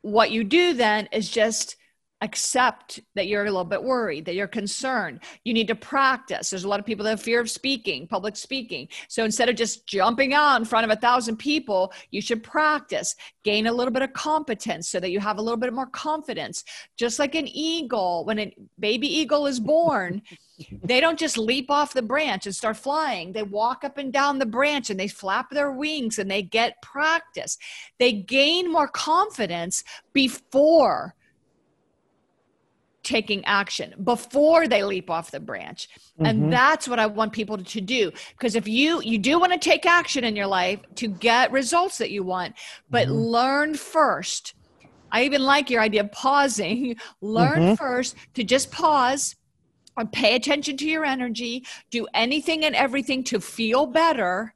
what 0.00 0.32
you 0.32 0.42
do 0.42 0.74
then 0.74 1.08
is 1.12 1.30
just 1.30 1.76
accept 2.22 3.00
that 3.14 3.26
you're 3.28 3.42
a 3.42 3.50
little 3.50 3.64
bit 3.64 3.82
worried, 3.82 4.24
that 4.26 4.34
you're 4.34 4.46
concerned. 4.46 5.20
You 5.44 5.54
need 5.54 5.68
to 5.68 5.74
practice. 5.74 6.50
There's 6.50 6.64
a 6.64 6.68
lot 6.68 6.80
of 6.80 6.86
people 6.86 7.04
that 7.04 7.10
have 7.10 7.22
fear 7.22 7.40
of 7.40 7.50
speaking, 7.50 8.06
public 8.06 8.36
speaking. 8.36 8.88
So 9.08 9.24
instead 9.24 9.48
of 9.48 9.56
just 9.56 9.86
jumping 9.86 10.34
out 10.34 10.56
in 10.56 10.64
front 10.66 10.84
of 10.84 10.90
a 10.90 11.00
thousand 11.00 11.38
people, 11.38 11.92
you 12.10 12.20
should 12.20 12.42
practice, 12.42 13.16
gain 13.42 13.66
a 13.66 13.72
little 13.72 13.92
bit 13.92 14.02
of 14.02 14.12
competence 14.12 14.88
so 14.88 15.00
that 15.00 15.10
you 15.10 15.20
have 15.20 15.38
a 15.38 15.42
little 15.42 15.58
bit 15.58 15.72
more 15.72 15.86
confidence. 15.86 16.64
Just 16.98 17.18
like 17.18 17.34
an 17.34 17.48
eagle, 17.48 18.24
when 18.26 18.38
a 18.38 18.54
baby 18.78 19.08
eagle 19.08 19.46
is 19.46 19.58
born, 19.58 20.20
they 20.84 21.00
don't 21.00 21.18
just 21.18 21.38
leap 21.38 21.70
off 21.70 21.94
the 21.94 22.02
branch 22.02 22.44
and 22.44 22.54
start 22.54 22.76
flying. 22.76 23.32
They 23.32 23.44
walk 23.44 23.82
up 23.82 23.96
and 23.96 24.12
down 24.12 24.38
the 24.38 24.46
branch 24.46 24.90
and 24.90 25.00
they 25.00 25.08
flap 25.08 25.50
their 25.50 25.72
wings 25.72 26.18
and 26.18 26.30
they 26.30 26.42
get 26.42 26.82
practice. 26.82 27.56
They 27.98 28.12
gain 28.12 28.70
more 28.70 28.88
confidence 28.88 29.84
before 30.12 31.14
taking 33.02 33.44
action 33.44 33.94
before 34.04 34.68
they 34.68 34.84
leap 34.84 35.10
off 35.10 35.30
the 35.30 35.40
branch. 35.40 35.88
Mm-hmm. 35.88 36.26
and 36.26 36.52
that's 36.52 36.86
what 36.86 36.98
i 36.98 37.06
want 37.06 37.32
people 37.32 37.56
to 37.56 37.80
do. 37.80 38.10
Because 38.32 38.54
if 38.54 38.68
you 38.68 39.00
you 39.02 39.18
do 39.18 39.38
want 39.38 39.52
to 39.52 39.58
take 39.58 39.86
action 39.86 40.24
in 40.24 40.36
your 40.36 40.46
life 40.46 40.80
to 40.96 41.08
get 41.08 41.52
results 41.52 41.98
that 41.98 42.10
you 42.10 42.22
want 42.22 42.54
but 42.90 43.06
mm-hmm. 43.06 43.16
learn 43.16 43.74
first. 43.74 44.54
I 45.12 45.24
even 45.24 45.42
like 45.42 45.70
your 45.70 45.80
idea 45.80 46.02
of 46.02 46.12
pausing. 46.12 46.96
Learn 47.20 47.60
mm-hmm. 47.60 47.74
first 47.74 48.14
to 48.34 48.44
just 48.44 48.70
pause 48.70 49.34
and 49.96 50.10
pay 50.12 50.36
attention 50.36 50.76
to 50.76 50.88
your 50.88 51.04
energy. 51.04 51.66
Do 51.90 52.06
anything 52.14 52.64
and 52.64 52.76
everything 52.76 53.24
to 53.24 53.40
feel 53.40 53.86
better. 53.86 54.54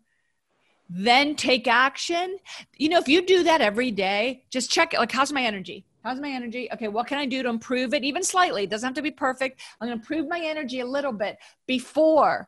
Then 0.89 1.35
take 1.35 1.67
action. 1.67 2.39
You 2.77 2.89
know 2.89 2.99
if 2.99 3.09
you 3.09 3.27
do 3.27 3.43
that 3.45 3.61
every 3.61 3.91
day 3.91 4.45
just 4.51 4.71
check 4.71 4.93
like 4.93 5.11
how's 5.11 5.33
my 5.33 5.43
energy 5.43 5.85
How's 6.05 6.21
my 6.21 6.29
energy? 6.29 6.69
Okay, 6.71 6.89
what 6.89 7.07
can 7.07 7.17
I 7.17 7.25
do 7.25 7.43
to 7.43 7.49
improve 7.49 7.95
it 7.95 8.05
even 8.05 8.23
slightly? 8.23 8.65
It 8.65 8.71
doesn't 8.71 8.87
have 8.87 8.95
to 8.97 9.03
be 9.03 9.11
perfect. 9.11 9.63
I'm 9.81 9.89
going 9.89 9.99
to 9.99 10.03
improve 10.03 10.29
my 10.29 10.39
energy 10.39 10.81
a 10.81 10.87
little 10.87 11.13
bit 11.13 11.39
before 11.67 12.47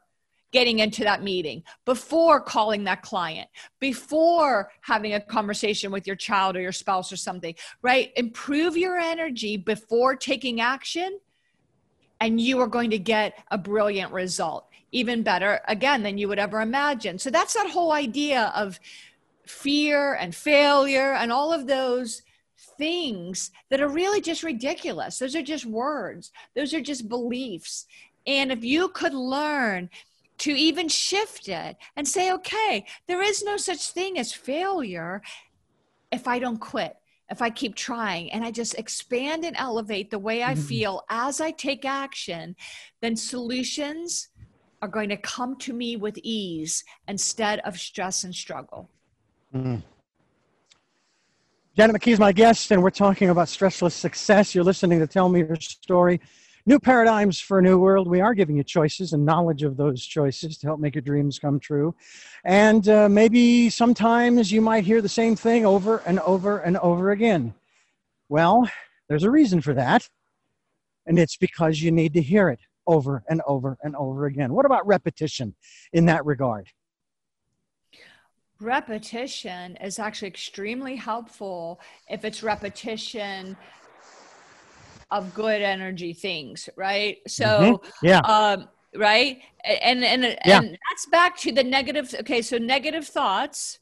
getting 0.53 0.81
into 0.81 1.05
that 1.05 1.23
meeting, 1.23 1.63
before 1.87 2.39
calling 2.39 2.85
that 2.85 3.01
client, 3.01 3.49
before 3.81 4.71
having 4.83 5.15
a 5.15 5.21
conversation 5.21 5.91
with 5.91 6.07
your 6.07 6.17
child 6.17 6.55
or 6.55 6.61
your 6.61 6.71
spouse 6.71 7.11
or 7.11 7.17
something, 7.17 7.55
right? 7.81 8.13
Improve 8.17 8.77
your 8.77 8.99
energy 8.99 9.57
before 9.57 10.15
taking 10.17 10.61
action, 10.61 11.19
and 12.21 12.39
you 12.39 12.61
are 12.61 12.67
going 12.67 12.91
to 12.91 12.99
get 12.99 13.43
a 13.51 13.59
brilliant 13.59 14.13
result, 14.13 14.69
even 14.93 15.23
better, 15.23 15.61
again, 15.67 16.03
than 16.03 16.19
you 16.19 16.29
would 16.29 16.39
ever 16.39 16.61
imagine. 16.61 17.19
So 17.19 17.31
that's 17.31 17.55
that 17.55 17.71
whole 17.71 17.93
idea 17.93 18.53
of 18.55 18.79
fear 19.47 20.15
and 20.15 20.35
failure 20.35 21.13
and 21.15 21.33
all 21.33 21.53
of 21.53 21.67
those 21.67 22.23
things 22.79 23.51
that 23.71 23.81
are 23.81 23.89
really 23.89 24.21
just 24.21 24.43
ridiculous. 24.43 25.19
Those 25.19 25.37
are 25.37 25.43
just 25.43 25.67
words, 25.67 26.33
those 26.55 26.75
are 26.75 26.81
just 26.81 27.09
beliefs. 27.09 27.87
And 28.27 28.51
if 28.51 28.65
you 28.65 28.89
could 28.89 29.15
learn 29.15 29.89
to 30.39 30.51
even 30.51 30.89
shift 30.89 31.49
it 31.49 31.77
and 31.97 32.07
say, 32.07 32.33
okay, 32.33 32.85
there 33.07 33.23
is 33.23 33.43
no 33.43 33.57
such 33.57 33.91
thing 33.91 34.19
as 34.19 34.33
failure 34.33 35.23
if 36.13 36.29
I 36.29 36.39
don't 36.39 36.59
quit, 36.59 36.97
if 37.31 37.43
I 37.43 37.51
keep 37.51 37.75
trying 37.75 38.31
and 38.33 38.45
I 38.45 38.51
just 38.51 38.75
expand 38.75 39.45
and 39.45 39.57
elevate 39.57 40.11
the 40.11 40.19
way 40.19 40.43
I 40.43 40.55
mm-hmm. 40.55 40.63
feel 40.63 41.05
as 41.09 41.41
I 41.41 41.51
take 41.51 41.85
action, 41.85 42.55
then 43.01 43.17
solutions 43.17 44.29
are 44.83 44.89
going 44.89 45.09
to 45.09 45.17
come 45.17 45.57
to 45.57 45.73
me 45.73 45.97
with 45.97 46.19
ease 46.23 46.85
instead 47.09 47.61
of 47.61 47.79
stress 47.79 48.25
and 48.25 48.35
struggle. 48.35 48.91
Mm. 49.55 49.83
Janet 51.77 51.95
McKee 51.95 52.13
is 52.13 52.19
my 52.19 52.33
guest, 52.33 52.71
and 52.71 52.83
we're 52.83 52.89
talking 52.89 53.29
about 53.29 53.49
stressless 53.49 53.93
success. 53.93 54.55
You're 54.55 54.65
listening 54.65 54.99
to 54.99 55.07
Tell 55.07 55.29
Me 55.29 55.41
Your 55.41 55.57
Story. 55.57 56.23
New 56.65 56.81
paradigms 56.81 57.39
for 57.39 57.59
a 57.59 57.63
new 57.63 57.79
world. 57.79 58.09
We 58.09 58.23
are 58.23 58.33
giving 58.33 58.57
you 58.57 58.65
choices 58.65 59.13
and 59.13 59.27
knowledge 59.27 59.63
of 59.63 59.77
those 59.77 60.03
choices 60.03 60.57
to 60.57 60.69
help 60.69 60.81
make 60.81 60.95
your 60.95 61.03
dreams 61.03 61.39
come 61.39 61.61
true. 61.61 61.95
And 62.47 62.89
uh, 62.89 63.11
maybe 63.11 63.69
sometimes 63.69 64.51
you 64.51 64.63
might 64.63 64.87
hear 64.87 65.03
the 65.03 65.09
same 65.11 65.37
thing 65.37 65.67
over 65.67 65.99
and 66.07 66.19
over 66.21 66.61
and 66.61 66.79
over 66.79 67.11
again. 67.11 67.53
Well, 68.31 68.71
there's 69.11 69.25
a 69.25 69.31
reason 69.31 69.61
for 69.61 69.75
that, 69.75 70.09
and 71.05 71.19
it's 71.19 71.37
because 71.37 71.83
you 71.83 71.91
need 71.91 72.15
to 72.15 72.23
hear 72.23 72.49
it 72.49 72.61
over 72.87 73.23
and 73.29 73.43
over 73.47 73.77
and 73.83 73.95
over 73.97 74.25
again. 74.25 74.55
What 74.55 74.65
about 74.65 74.87
repetition 74.87 75.55
in 75.93 76.07
that 76.07 76.25
regard? 76.25 76.69
Repetition 78.61 79.77
is 79.77 79.99
actually 79.99 80.29
extremely 80.29 80.97
helpful 80.97 81.81
if 82.09 82.25
it's 82.25 82.43
repetition 82.43 83.57
of 85.11 85.35
good 85.35 85.63
energy 85.63 86.13
things, 86.13 86.69
right? 86.77 87.19
So, 87.29 87.45
mm-hmm. 87.45 88.07
yeah. 88.07 88.21
Um, 88.21 88.69
right 88.97 89.41
and 89.65 90.05
and 90.05 90.23
yeah. 90.45 90.59
and 90.59 90.79
that's 90.89 91.07
back 91.07 91.37
to 91.37 91.53
the 91.53 91.63
negative 91.63 92.15
okay 92.21 92.43
so 92.43 92.59
negative 92.59 93.07
thoughts 93.07 93.79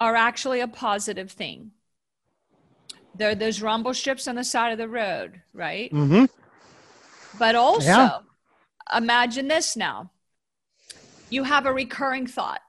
are 0.00 0.14
actually 0.14 0.60
a 0.60 0.68
positive 0.68 1.30
thing 1.30 1.70
they're 3.14 3.34
those 3.34 3.62
rumble 3.62 3.94
strips 3.94 4.26
on 4.26 4.34
the 4.34 4.44
side 4.44 4.72
of 4.72 4.78
the 4.78 4.88
road 4.88 5.40
right 5.52 5.92
mm-hmm. 5.92 6.24
but 7.38 7.54
also 7.54 7.86
yeah. 7.86 8.18
imagine 8.96 9.48
this 9.48 9.76
now 9.76 10.10
you 11.30 11.44
have 11.44 11.66
a 11.66 11.72
recurring 11.72 12.26
thought 12.26 12.60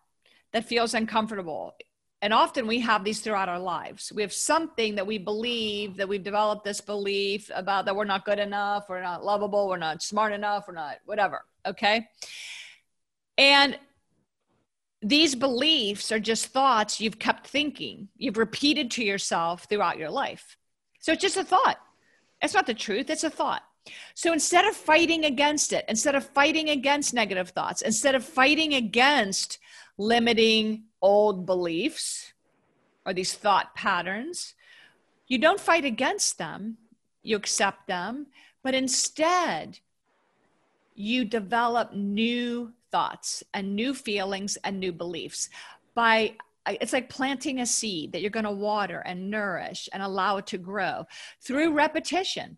that 0.55 0.65
feels 0.65 0.93
uncomfortable 0.93 1.75
and 2.21 2.33
often 2.33 2.65
we 2.65 2.79
have 2.79 3.03
these 3.03 3.19
throughout 3.19 3.49
our 3.49 3.59
lives. 3.59 4.11
We 4.11 4.23
have 4.23 4.33
something 4.33 4.95
that 4.95 5.05
we 5.05 5.19
believe 5.19 5.97
that 5.97 6.09
we've 6.09 6.23
developed 6.23 6.63
this 6.63 6.81
belief 6.81 7.51
about 7.53 7.85
that 7.85 7.95
we're 7.95 8.05
not 8.05 8.25
good 8.25 8.39
enough, 8.39 8.85
we're 8.89 9.03
not 9.03 9.23
lovable, 9.23 9.67
we're 9.67 9.77
not 9.77 10.01
smart 10.01 10.33
enough, 10.33 10.65
we're 10.67 10.73
not 10.73 10.95
whatever. 11.05 11.45
Okay. 11.67 12.07
And 13.37 13.77
these 15.03 15.35
beliefs 15.35 16.11
are 16.11 16.19
just 16.19 16.47
thoughts 16.47 16.99
you've 16.99 17.19
kept 17.19 17.47
thinking, 17.47 18.07
you've 18.17 18.37
repeated 18.37 18.89
to 18.91 19.03
yourself 19.03 19.67
throughout 19.69 19.99
your 19.99 20.09
life. 20.09 20.57
So 21.01 21.11
it's 21.11 21.21
just 21.21 21.37
a 21.37 21.43
thought. 21.43 21.77
It's 22.41 22.55
not 22.55 22.65
the 22.65 22.73
truth, 22.73 23.11
it's 23.11 23.23
a 23.23 23.29
thought. 23.29 23.61
So 24.15 24.33
instead 24.33 24.65
of 24.65 24.75
fighting 24.75 25.25
against 25.25 25.73
it, 25.73 25.85
instead 25.87 26.15
of 26.15 26.27
fighting 26.29 26.69
against 26.69 27.13
negative 27.13 27.49
thoughts, 27.49 27.83
instead 27.83 28.15
of 28.15 28.23
fighting 28.23 28.73
against 28.73 29.59
limiting 29.97 30.83
old 31.01 31.45
beliefs 31.45 32.33
or 33.05 33.13
these 33.13 33.33
thought 33.33 33.75
patterns, 33.75 34.55
you 35.27 35.37
don't 35.37 35.59
fight 35.59 35.85
against 35.85 36.37
them, 36.37 36.77
you 37.23 37.35
accept 37.35 37.87
them, 37.87 38.27
but 38.63 38.73
instead 38.73 39.79
you 40.95 41.25
develop 41.25 41.93
new 41.93 42.71
thoughts 42.91 43.43
and 43.53 43.75
new 43.75 43.93
feelings 43.93 44.57
and 44.63 44.79
new 44.79 44.91
beliefs. 44.91 45.49
By 45.93 46.35
it's 46.67 46.93
like 46.93 47.09
planting 47.09 47.59
a 47.59 47.65
seed 47.65 48.11
that 48.11 48.21
you're 48.21 48.31
going 48.31 48.45
to 48.45 48.51
water 48.51 49.03
and 49.05 49.29
nourish 49.29 49.87
and 49.93 50.01
allow 50.01 50.37
it 50.37 50.47
to 50.47 50.57
grow 50.57 51.05
through 51.39 51.73
repetition 51.73 52.57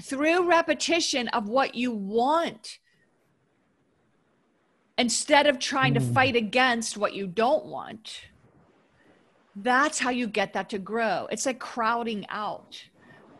through 0.00 0.48
repetition 0.48 1.28
of 1.28 1.48
what 1.48 1.74
you 1.74 1.92
want 1.92 2.78
instead 5.04 5.46
of 5.46 5.58
trying 5.58 5.94
to 5.94 6.00
mm. 6.00 6.14
fight 6.14 6.36
against 6.36 6.96
what 6.96 7.12
you 7.18 7.26
don't 7.26 7.66
want 7.66 8.22
that's 9.56 9.98
how 9.98 10.08
you 10.08 10.26
get 10.26 10.54
that 10.54 10.70
to 10.70 10.78
grow. 10.78 11.28
It's 11.30 11.44
like 11.44 11.58
crowding 11.58 12.24
out 12.30 12.82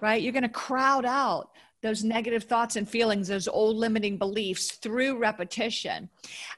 right? 0.02 0.20
You're 0.20 0.32
going 0.32 0.42
to 0.42 0.48
crowd 0.48 1.06
out 1.06 1.50
those 1.80 2.04
negative 2.04 2.44
thoughts 2.44 2.76
and 2.76 2.88
feelings 2.88 3.28
those 3.28 3.48
old 3.48 3.76
limiting 3.76 4.18
beliefs 4.18 4.72
through 4.72 5.16
repetition. 5.16 6.08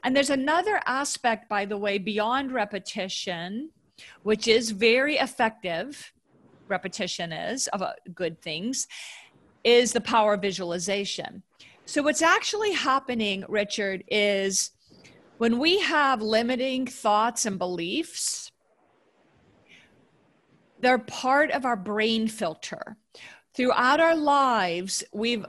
And 0.03 0.15
there's 0.15 0.31
another 0.31 0.81
aspect 0.85 1.47
by 1.47 1.65
the 1.65 1.77
way 1.77 1.97
beyond 1.97 2.51
repetition 2.51 3.69
which 4.23 4.47
is 4.47 4.71
very 4.71 5.15
effective 5.15 6.11
repetition 6.67 7.31
is 7.31 7.67
of 7.67 7.81
uh, 7.81 7.93
good 8.13 8.41
things 8.41 8.87
is 9.63 9.93
the 9.93 10.01
power 10.01 10.33
of 10.33 10.41
visualization. 10.41 11.41
So 11.85 12.01
what's 12.03 12.21
actually 12.21 12.73
happening 12.73 13.45
richard 13.47 14.03
is 14.09 14.71
when 15.37 15.59
we 15.59 15.79
have 15.79 16.21
limiting 16.21 16.85
thoughts 16.85 17.45
and 17.45 17.59
beliefs, 17.59 18.51
they're 20.79 20.99
part 20.99 21.51
of 21.51 21.65
our 21.65 21.75
brain 21.75 22.27
filter. 22.27 22.97
Throughout 23.55 23.99
our 23.99 24.15
lives, 24.15 25.03
we've 25.13 25.45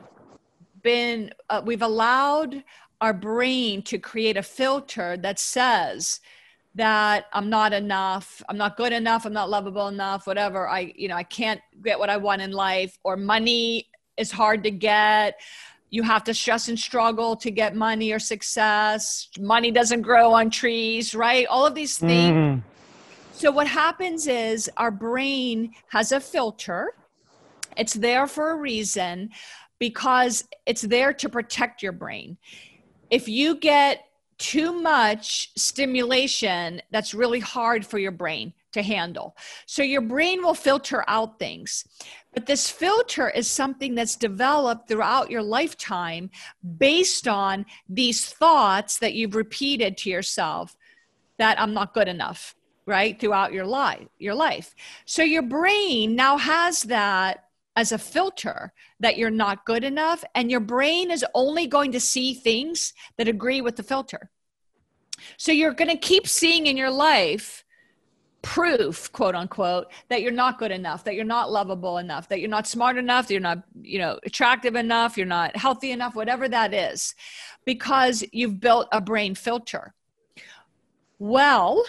been, 0.82 1.32
uh, 1.50 1.62
we've 1.64 1.82
allowed 1.82 2.62
our 3.00 3.12
brain 3.12 3.82
to 3.82 3.98
create 3.98 4.36
a 4.36 4.42
filter 4.42 5.16
that 5.18 5.38
says, 5.38 6.20
that 6.76 7.24
I'm 7.32 7.48
not 7.48 7.72
enough, 7.72 8.42
I'm 8.50 8.58
not 8.58 8.76
good 8.76 8.92
enough, 8.92 9.24
I'm 9.24 9.32
not 9.32 9.48
lovable 9.48 9.88
enough, 9.88 10.26
whatever. 10.26 10.68
I, 10.68 10.92
you 10.94 11.08
know, 11.08 11.16
I 11.16 11.22
can't 11.22 11.60
get 11.82 11.98
what 11.98 12.10
I 12.10 12.18
want 12.18 12.42
in 12.42 12.52
life, 12.52 12.98
or 13.02 13.16
money 13.16 13.88
is 14.18 14.30
hard 14.30 14.62
to 14.64 14.70
get 14.70 15.40
you 15.90 16.02
have 16.02 16.24
to 16.24 16.34
stress 16.34 16.68
and 16.68 16.78
struggle 16.78 17.36
to 17.36 17.50
get 17.50 17.76
money 17.76 18.12
or 18.12 18.18
success. 18.18 19.28
Money 19.38 19.70
doesn't 19.70 20.02
grow 20.02 20.32
on 20.32 20.50
trees, 20.50 21.14
right? 21.14 21.46
All 21.46 21.64
of 21.64 21.74
these 21.74 21.98
things. 21.98 22.34
Mm. 22.34 22.62
So, 23.32 23.50
what 23.50 23.66
happens 23.66 24.26
is 24.26 24.70
our 24.76 24.90
brain 24.90 25.72
has 25.88 26.12
a 26.12 26.20
filter, 26.20 26.94
it's 27.76 27.92
there 27.92 28.26
for 28.26 28.52
a 28.52 28.56
reason 28.56 29.30
because 29.78 30.44
it's 30.64 30.82
there 30.82 31.12
to 31.12 31.28
protect 31.28 31.82
your 31.82 31.92
brain. 31.92 32.38
If 33.10 33.28
you 33.28 33.56
get 33.56 34.06
too 34.38 34.72
much 34.72 35.50
stimulation, 35.56 36.80
that's 36.90 37.12
really 37.12 37.40
hard 37.40 37.84
for 37.84 37.98
your 37.98 38.10
brain 38.10 38.54
to 38.72 38.82
handle. 38.82 39.36
So, 39.66 39.82
your 39.82 40.00
brain 40.00 40.42
will 40.42 40.54
filter 40.54 41.04
out 41.06 41.38
things. 41.38 41.84
But 42.36 42.44
this 42.44 42.68
filter 42.68 43.30
is 43.30 43.50
something 43.50 43.94
that's 43.94 44.14
developed 44.14 44.88
throughout 44.88 45.30
your 45.30 45.42
lifetime 45.42 46.28
based 46.76 47.26
on 47.26 47.64
these 47.88 48.26
thoughts 48.26 48.98
that 48.98 49.14
you've 49.14 49.34
repeated 49.34 49.96
to 49.96 50.10
yourself 50.10 50.76
that 51.38 51.58
I'm 51.58 51.72
not 51.72 51.94
good 51.94 52.08
enough, 52.08 52.54
right? 52.84 53.18
Throughout 53.18 53.54
your 53.54 53.64
life, 53.64 54.06
your 54.18 54.34
life. 54.34 54.74
So 55.06 55.22
your 55.22 55.40
brain 55.40 56.14
now 56.14 56.36
has 56.36 56.82
that 56.82 57.44
as 57.74 57.92
a 57.92 57.98
filter 57.98 58.74
that 59.00 59.16
you're 59.16 59.30
not 59.30 59.64
good 59.64 59.82
enough 59.82 60.22
and 60.34 60.50
your 60.50 60.60
brain 60.60 61.10
is 61.10 61.24
only 61.34 61.66
going 61.66 61.92
to 61.92 62.00
see 62.00 62.34
things 62.34 62.92
that 63.16 63.28
agree 63.28 63.62
with 63.62 63.76
the 63.76 63.82
filter. 63.82 64.30
So 65.38 65.52
you're 65.52 65.72
going 65.72 65.90
to 65.90 65.96
keep 65.96 66.28
seeing 66.28 66.66
in 66.66 66.76
your 66.76 66.90
life 66.90 67.64
proof 68.46 69.10
quote 69.10 69.34
unquote 69.34 69.88
that 70.08 70.22
you're 70.22 70.30
not 70.30 70.56
good 70.56 70.70
enough 70.70 71.02
that 71.02 71.16
you're 71.16 71.24
not 71.24 71.50
lovable 71.50 71.98
enough 71.98 72.28
that 72.28 72.38
you're 72.38 72.48
not 72.48 72.64
smart 72.64 72.96
enough 72.96 73.26
that 73.26 73.34
you're 73.34 73.40
not 73.40 73.58
you 73.82 73.98
know 73.98 74.20
attractive 74.24 74.76
enough 74.76 75.16
you're 75.16 75.26
not 75.26 75.56
healthy 75.56 75.90
enough 75.90 76.14
whatever 76.14 76.48
that 76.48 76.72
is 76.72 77.16
because 77.64 78.22
you've 78.30 78.60
built 78.60 78.86
a 78.92 79.00
brain 79.00 79.34
filter. 79.34 79.94
Well 81.18 81.84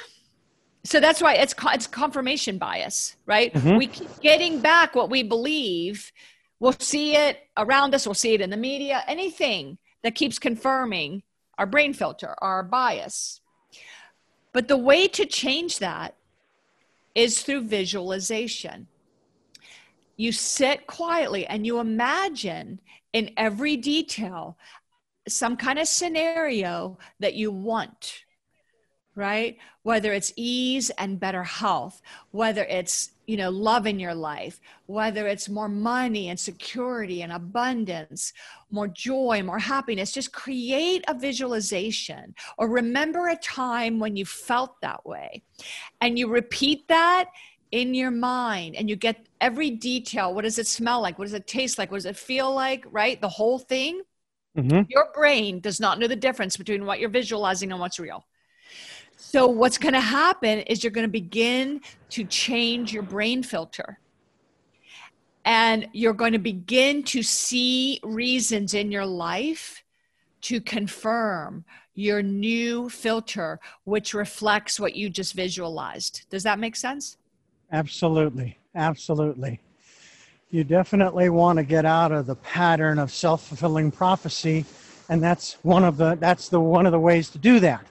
so 0.83 0.99
that's 0.99 1.21
why 1.21 1.35
it's 1.35 1.53
it's 1.67 1.85
confirmation 1.85 2.57
bias 2.57 3.17
right? 3.27 3.53
Mm-hmm. 3.53 3.77
we 3.77 3.85
keep 3.85 4.19
getting 4.21 4.59
back 4.59 4.95
what 4.95 5.11
we 5.11 5.21
believe. 5.21 6.11
We'll 6.59 6.75
see 6.79 7.15
it 7.15 7.37
around 7.55 7.93
us 7.93 8.07
we'll 8.07 8.15
see 8.15 8.33
it 8.33 8.41
in 8.41 8.49
the 8.49 8.57
media 8.57 9.03
anything 9.07 9.77
that 10.01 10.15
keeps 10.15 10.39
confirming 10.39 11.21
our 11.59 11.67
brain 11.67 11.93
filter 11.93 12.33
our 12.39 12.63
bias. 12.63 13.41
But 14.53 14.67
the 14.67 14.77
way 14.77 15.07
to 15.09 15.27
change 15.27 15.77
that 15.79 16.16
is 17.17 17.41
through 17.41 17.61
visualization. 17.61 18.87
You 20.17 20.31
sit 20.31 20.85
quietly 20.85 21.47
and 21.47 21.65
you 21.65 21.79
imagine 21.79 22.79
in 23.11 23.31
every 23.35 23.75
detail 23.75 24.55
some 25.27 25.57
kind 25.57 25.79
of 25.79 25.87
scenario 25.87 26.99
that 27.19 27.33
you 27.33 27.51
want, 27.51 28.23
right? 29.15 29.57
Whether 29.81 30.13
it's 30.13 30.31
ease 30.35 30.91
and 30.91 31.19
better 31.19 31.43
health, 31.43 32.03
whether 32.29 32.63
it's 32.63 33.09
you 33.27 33.37
know 33.37 33.49
love 33.49 33.85
in 33.85 33.99
your 33.99 34.15
life 34.15 34.59
whether 34.87 35.27
it's 35.27 35.49
more 35.49 35.69
money 35.69 36.29
and 36.29 36.39
security 36.39 37.21
and 37.21 37.31
abundance 37.31 38.33
more 38.71 38.87
joy 38.87 39.43
more 39.43 39.59
happiness 39.59 40.11
just 40.11 40.31
create 40.31 41.03
a 41.07 41.13
visualization 41.13 42.33
or 42.57 42.67
remember 42.69 43.27
a 43.27 43.35
time 43.35 43.99
when 43.99 44.15
you 44.15 44.25
felt 44.25 44.79
that 44.81 45.05
way. 45.05 45.43
And 46.01 46.17
you 46.17 46.27
repeat 46.27 46.87
that 46.87 47.29
in 47.71 47.93
your 47.93 48.11
mind 48.11 48.75
and 48.75 48.89
you 48.89 48.95
get 48.95 49.27
every 49.41 49.71
detail. 49.71 50.33
What 50.33 50.43
does 50.43 50.57
it 50.57 50.67
smell 50.67 51.01
like? 51.01 51.19
What 51.19 51.25
does 51.25 51.33
it 51.33 51.47
taste 51.47 51.77
like? 51.77 51.91
What 51.91 51.97
does 51.97 52.05
it 52.05 52.17
feel 52.17 52.53
like? 52.53 52.85
Right? 52.89 53.19
The 53.19 53.29
whole 53.29 53.59
thing. 53.59 54.01
Mm-hmm. 54.57 54.89
your 54.89 55.11
brain 55.13 55.59
does 55.59 55.79
not 55.79 55.99
know 55.99 56.07
the 56.07 56.15
difference 56.15 56.57
between 56.57 56.83
what 56.83 56.99
you're 56.99 57.11
visualizing 57.11 57.71
and 57.71 57.79
what's 57.79 57.99
real 57.99 58.25
so, 59.19 59.47
what's 59.47 59.79
going 59.79 59.95
to 59.95 59.99
happen 59.99 60.59
is 60.59 60.83
you're 60.83 60.91
going 60.91 61.07
to 61.07 61.11
begin 61.11 61.81
to 62.11 62.23
change 62.23 62.93
your 62.93 63.01
brain 63.01 63.41
filter. 63.41 63.99
And 65.43 65.87
you're 65.91 66.13
going 66.13 66.33
to 66.33 66.39
begin 66.39 67.01
to 67.03 67.23
see 67.23 67.99
reasons 68.03 68.75
in 68.75 68.91
your 68.91 69.05
life 69.05 69.83
to 70.41 70.61
confirm 70.61 71.65
your 71.95 72.21
new 72.21 72.89
filter, 72.89 73.59
which 73.85 74.13
reflects 74.13 74.79
what 74.79 74.95
you 74.95 75.09
just 75.09 75.33
visualized. 75.33 76.25
Does 76.29 76.43
that 76.43 76.59
make 76.59 76.75
sense? 76.75 77.17
Absolutely. 77.71 78.57
Absolutely. 78.75 79.59
You 80.51 80.63
definitely 80.63 81.29
want 81.29 81.57
to 81.57 81.63
get 81.63 81.85
out 81.85 82.11
of 82.11 82.27
the 82.27 82.35
pattern 82.35 82.99
of 82.99 83.11
self-fulfilling 83.11 83.91
prophecy 83.91 84.63
and 85.09 85.23
that's 85.23 85.53
one 85.63 85.83
of 85.83 85.97
the 85.97 86.15
that's 86.15 86.49
the 86.49 86.59
one 86.59 86.85
of 86.85 86.91
the 86.91 86.99
ways 86.99 87.29
to 87.29 87.37
do 87.37 87.59
that 87.59 87.85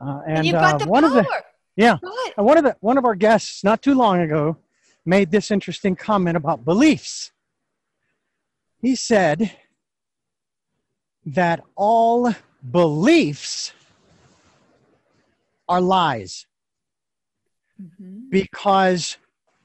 uh, 0.00 0.20
and, 0.26 0.38
and 0.38 0.46
you've 0.46 0.54
got 0.54 0.74
uh, 0.74 0.78
the 0.78 0.86
one 0.86 1.02
power. 1.02 1.18
of 1.18 1.24
the 1.24 1.42
yeah, 1.76 1.96
and 2.36 2.46
one 2.46 2.58
of 2.58 2.64
the 2.64 2.76
one 2.80 2.98
of 2.98 3.04
our 3.04 3.14
guests 3.14 3.62
not 3.64 3.82
too 3.82 3.94
long 3.94 4.20
ago 4.20 4.56
made 5.04 5.30
this 5.30 5.50
interesting 5.50 5.96
comment 5.96 6.36
about 6.36 6.64
beliefs. 6.64 7.32
He 8.80 8.94
said 8.94 9.52
that 11.24 11.62
all 11.76 12.34
beliefs 12.70 13.72
are 15.68 15.80
lies 15.80 16.46
mm-hmm. 17.80 18.28
because 18.30 19.16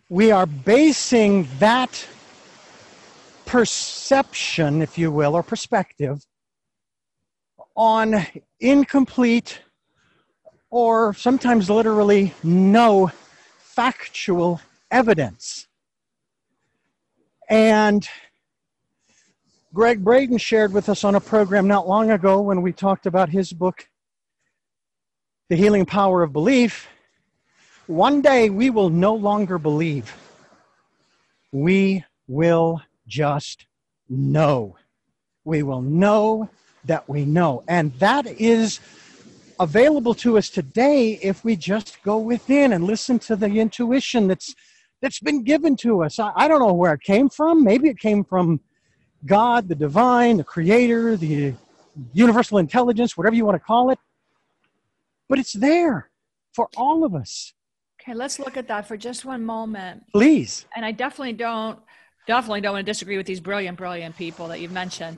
we 0.10 0.32
are 0.32 0.46
basing 0.46 1.48
that 1.60 2.06
perception, 3.46 4.82
if 4.82 4.98
you 4.98 5.12
will, 5.12 5.36
or 5.36 5.44
perspective 5.44 6.26
on 7.76 8.26
incomplete 8.60 9.62
or 10.74 11.14
sometimes 11.14 11.70
literally 11.70 12.34
no 12.42 13.12
factual 13.60 14.60
evidence. 14.90 15.68
And 17.48 18.10
Gregg 19.72 20.04
Braden 20.04 20.40
shared 20.40 20.74
with 20.74 20.90
us 20.90 21.04
on 21.04 21.14
a 21.14 21.20
program 21.20 21.68
not 21.68 21.88
long 21.88 22.10
ago 22.10 22.42
when 22.42 22.64
we 22.64 22.74
talked 22.74 23.06
about 23.06 23.30
his 23.30 23.54
book, 23.54 23.88
The 25.50 25.56
Healing 25.56 25.86
Power 25.86 26.24
of 26.24 26.34
Belief. 26.34 26.88
One 27.86 28.22
day 28.24 28.50
we 28.50 28.72
will 28.72 28.90
no 28.90 29.14
longer 29.14 29.60
believe. 29.60 30.12
We 31.52 32.04
will 32.28 32.82
just 33.08 33.68
know. 34.10 34.76
We 35.46 35.62
will 35.62 35.84
know 35.84 36.50
that 36.86 37.08
we 37.08 37.26
know. 37.26 37.64
And 37.68 37.94
that 38.00 38.26
is 38.26 38.80
available 39.64 40.14
to 40.14 40.38
us 40.38 40.50
today 40.50 41.20
if 41.22 41.44
we 41.44 41.56
just 41.56 42.02
go 42.04 42.18
within 42.18 42.74
and 42.74 42.84
listen 42.84 43.18
to 43.20 43.36
the 43.36 43.48
intuition 43.48 44.28
that's 44.28 44.54
that's 45.02 45.20
been 45.20 45.44
given 45.44 45.76
to 45.78 46.04
us. 46.04 46.20
I, 46.20 46.32
I, 46.36 46.48
don't 46.48 46.60
know 46.60 46.74
where 46.74 46.94
it 46.94 47.02
came 47.02 47.28
from. 47.28 47.62
Maybe 47.64 47.90
it 47.90 48.00
came 48.00 48.24
from 48.24 48.62
God, 49.26 49.68
the 49.68 49.76
divine, 49.76 50.38
the 50.38 50.46
creator, 50.46 51.18
the 51.18 51.54
universal 52.14 52.58
intelligence, 52.58 53.18
whatever 53.18 53.36
you 53.36 53.46
want 53.46 53.56
to 53.56 53.66
call 53.66 53.90
it. 53.90 54.00
But 55.28 55.40
it's 55.40 55.52
there 55.52 56.10
for 56.54 56.70
all 56.78 57.04
of 57.04 57.16
us. 57.16 57.54
Okay, 58.02 58.14
let's 58.14 58.40
look 58.40 58.56
at 58.56 58.68
that 58.70 58.88
for 58.88 58.96
just 58.96 59.26
one 59.26 59.44
moment. 59.44 60.06
Please. 60.14 60.66
And 60.76 60.86
I 60.86 60.92
definitely 60.92 61.34
don't 61.34 61.80
definitely 62.26 62.62
don't 62.62 62.74
want 62.74 62.86
to 62.86 62.90
disagree 62.90 63.18
with 63.18 63.26
these 63.26 63.42
brilliant, 63.42 63.78
brilliant 63.78 64.16
people 64.16 64.48
that 64.50 64.62
you've 64.62 64.72
mentioned. 64.72 65.18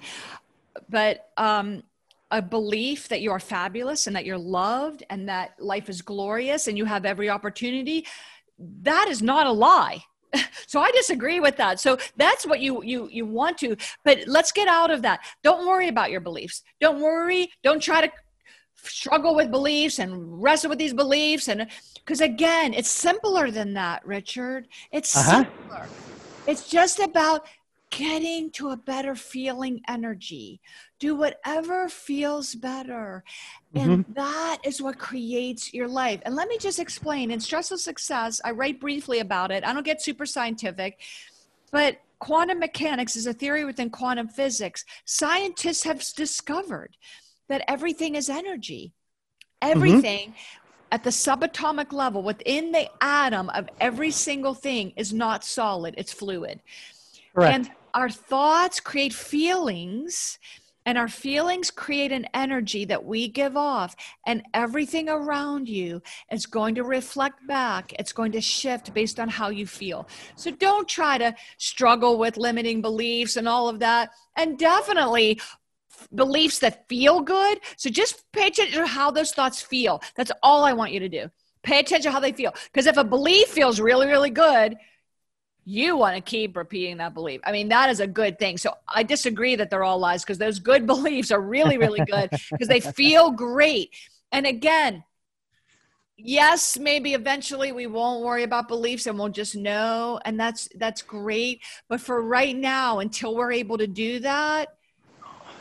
But 0.90 1.30
um, 1.38 1.84
a 2.32 2.42
belief 2.42 3.08
that 3.10 3.22
you 3.22 3.32
are 3.32 3.40
fabulous 3.40 4.08
and 4.08 4.16
that 4.16 4.26
you're 4.26 4.38
loved 4.38 5.04
and 5.10 5.30
that 5.30 5.52
life 5.60 5.90
is 5.90 6.02
glorious 6.02 6.68
and 6.68 6.78
you 6.78 6.86
have 6.86 7.06
every 7.06 7.30
opportunity 7.30 8.06
that 8.60 9.08
is 9.10 9.22
not 9.22 9.48
a 9.48 9.52
lie. 9.52 10.04
So 10.68 10.82
i 10.82 10.92
disagree 10.92 11.40
with 11.40 11.56
that. 11.58 11.80
So 11.80 11.98
that's 12.18 12.46
what 12.46 12.60
you 12.60 12.84
you 12.84 13.08
you 13.10 13.26
want 13.26 13.58
to 13.60 13.78
but 14.04 14.20
let's 14.28 14.52
get 14.52 14.68
out 14.68 14.92
of 14.92 15.02
that. 15.04 15.22
Don't 15.44 15.66
worry 15.66 15.88
about 15.88 16.12
your 16.12 16.20
beliefs. 16.20 16.64
Don't 16.82 17.00
worry. 17.00 17.52
Don't 17.64 17.82
try 17.82 18.02
to 18.02 18.12
struggle 18.76 19.34
with 19.36 19.50
beliefs 19.50 20.00
and 20.00 20.42
wrestle 20.44 20.70
with 20.70 20.80
these 20.80 20.94
beliefs. 20.94 21.48
And 21.48 21.68
because 21.96 22.20
again 22.20 22.74
it's 22.74 22.90
simpler 22.90 23.50
than 23.50 23.74
that 23.76 24.06
richard. 24.06 24.68
It's 24.92 25.16
uh-huh. 25.16 25.46
simpler. 25.46 25.88
It's 26.48 26.68
just 26.70 27.00
about 27.00 27.48
getting 27.96 28.52
to 28.52 28.72
a 28.72 28.78
better 28.78 29.16
feeling 29.16 29.82
energy. 29.88 30.60
Do 31.00 31.16
whatever 31.16 31.88
feels 31.88 32.54
better. 32.54 33.24
Mm-hmm. 33.74 33.90
And 33.90 34.06
that 34.16 34.58
is 34.66 34.82
what 34.82 35.00
creates 35.00 35.74
your 35.74 35.88
life. 35.88 36.20
And 36.26 36.36
let 36.36 36.50
me 36.50 36.58
just 36.58 36.78
explain 36.78 37.32
in 37.32 37.40
Stressless 37.40 37.80
Success, 37.80 38.42
I 38.44 38.52
write 38.52 38.82
briefly 38.82 39.20
about 39.20 39.50
it. 39.50 39.66
I 39.66 39.72
don't 39.72 39.86
get 39.86 40.02
super 40.02 40.26
scientific, 40.26 41.00
but 41.72 42.02
quantum 42.20 42.60
mechanics 42.60 43.16
is 43.16 43.28
a 43.28 43.34
theory 43.34 43.64
within 43.64 43.90
quantum 43.90 44.28
physics. 44.28 44.84
Scientists 45.06 45.84
have 45.84 46.04
discovered 46.16 46.98
that 47.48 47.64
everything 47.70 48.16
is 48.16 48.30
energy. 48.30 48.94
Mm-hmm. 49.64 49.72
Everything 49.72 50.30
mm-hmm 50.30 50.62
at 50.92 51.04
the 51.04 51.10
subatomic 51.10 51.92
level 51.92 52.22
within 52.22 52.72
the 52.72 52.88
atom 53.02 53.50
of 53.50 53.68
every 53.80 54.12
single 54.12 54.54
thing 54.54 54.94
is 54.96 55.12
not 55.12 55.44
solid 55.44 55.96
it's 55.98 56.14
fluid 56.14 56.62
Correct. 57.36 57.54
And 57.54 57.72
our 57.96 58.10
thoughts 58.10 58.80
create 58.80 59.14
feelings, 59.14 60.38
and 60.86 61.00
our 61.00 61.08
feelings 61.08 61.72
create 61.72 62.12
an 62.12 62.28
energy 62.36 62.86
that 62.86 63.04
we 63.04 63.28
give 63.28 63.58
off, 63.58 63.96
and 64.28 64.44
everything 64.54 65.10
around 65.10 65.68
you 65.68 66.02
is 66.32 66.46
going 66.46 66.76
to 66.76 66.84
reflect 66.84 67.48
back. 67.48 67.92
It's 67.98 68.14
going 68.14 68.32
to 68.34 68.42
shift 68.42 68.94
based 68.94 69.20
on 69.20 69.28
how 69.28 69.50
you 69.50 69.66
feel. 69.66 70.08
So 70.36 70.52
don't 70.52 70.88
try 70.88 71.18
to 71.18 71.34
struggle 71.58 72.20
with 72.20 72.38
limiting 72.38 72.84
beliefs 72.84 73.36
and 73.36 73.48
all 73.48 73.68
of 73.68 73.80
that. 73.80 74.10
And 74.36 74.60
definitely 74.60 75.42
beliefs 76.14 76.60
that 76.60 76.88
feel 76.88 77.22
good. 77.22 77.60
So 77.78 77.90
just 77.90 78.24
pay 78.32 78.48
attention 78.48 78.80
to 78.82 78.86
how 78.86 79.10
those 79.10 79.32
thoughts 79.32 79.62
feel. 79.62 80.04
That's 80.16 80.32
all 80.44 80.64
I 80.64 80.74
want 80.74 80.92
you 80.92 81.00
to 81.00 81.10
do. 81.10 81.32
Pay 81.64 81.80
attention 81.80 82.10
to 82.10 82.12
how 82.12 82.20
they 82.20 82.32
feel. 82.32 82.54
Because 82.72 82.86
if 82.86 82.98
a 82.98 83.04
belief 83.04 83.48
feels 83.48 83.80
really, 83.80 84.06
really 84.06 84.30
good, 84.30 84.76
you 85.66 85.98
want 85.98 86.16
to 86.16 86.22
keep 86.22 86.56
repeating 86.56 86.98
that 86.98 87.16
belief. 87.16 87.42
I 87.44 87.52
mean, 87.52 87.70
that 87.70 87.90
is 87.90 88.00
a 88.00 88.08
good 88.08 88.38
thing. 88.38 88.58
So 88.58 88.76
I 88.88 89.02
disagree 89.02 89.56
that 89.56 89.72
they're 89.72 89.84
all 89.84 89.98
lies 89.98 90.24
because 90.24 90.38
those 90.38 90.60
good 90.60 90.86
beliefs 90.88 91.32
are 91.32 91.42
really, 91.42 91.78
really 91.78 92.06
good 92.06 92.30
because 92.52 92.68
they 92.68 92.80
feel 92.80 93.32
great. 93.32 93.94
And 94.32 94.46
again, 94.46 95.04
yes, 96.18 96.78
maybe 96.78 97.16
eventually 97.16 97.72
we 97.72 97.88
won't 97.88 98.24
worry 98.24 98.44
about 98.44 98.68
beliefs 98.68 99.08
and 99.08 99.18
we'll 99.18 99.30
just 99.30 99.56
know. 99.56 100.20
And 100.24 100.40
that's 100.40 100.70
that's 100.76 101.02
great. 101.02 101.62
But 101.90 102.00
for 102.00 102.22
right 102.22 102.56
now, 102.56 103.00
until 103.00 103.36
we're 103.36 103.52
able 103.52 103.80
to 103.80 103.88
do 103.88 104.20
that, 104.20 104.70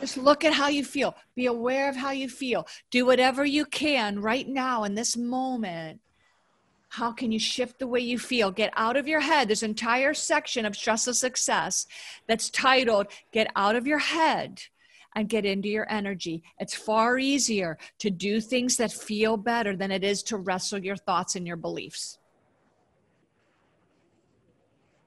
just 0.01 0.17
look 0.17 0.45
at 0.45 0.53
how 0.53 0.67
you 0.67 0.85
feel. 0.85 1.15
Be 1.35 1.47
aware 1.47 1.89
of 1.89 1.95
how 1.95 2.11
you 2.11 2.29
feel. 2.29 2.67
Do 2.91 3.07
whatever 3.07 3.43
you 3.43 3.65
can 3.65 4.19
right 4.19 4.47
now 4.47 4.83
in 4.83 4.93
this 4.93 5.17
moment 5.17 5.99
how 6.95 7.11
can 7.11 7.29
you 7.29 7.39
shift 7.39 7.77
the 7.77 7.87
way 7.87 7.99
you 7.99 8.17
feel? 8.17 8.49
Get 8.49 8.71
out 8.77 8.95
of 8.95 9.05
your 9.05 9.19
head. 9.19 9.49
This 9.49 9.63
entire 9.63 10.13
section 10.13 10.65
of 10.65 10.73
Stressless 10.73 11.15
Success 11.15 11.87
that's 12.25 12.49
titled 12.49 13.07
Get 13.33 13.51
Out 13.57 13.75
of 13.75 13.85
Your 13.85 13.99
Head 13.99 14.61
and 15.13 15.27
Get 15.27 15.45
Into 15.45 15.67
Your 15.67 15.91
Energy. 15.91 16.41
It's 16.57 16.73
far 16.73 17.19
easier 17.19 17.77
to 17.99 18.09
do 18.09 18.39
things 18.39 18.77
that 18.77 18.93
feel 18.93 19.35
better 19.35 19.75
than 19.75 19.91
it 19.91 20.05
is 20.05 20.23
to 20.23 20.37
wrestle 20.37 20.79
your 20.79 20.95
thoughts 20.95 21.35
and 21.35 21.45
your 21.45 21.57
beliefs. 21.57 22.17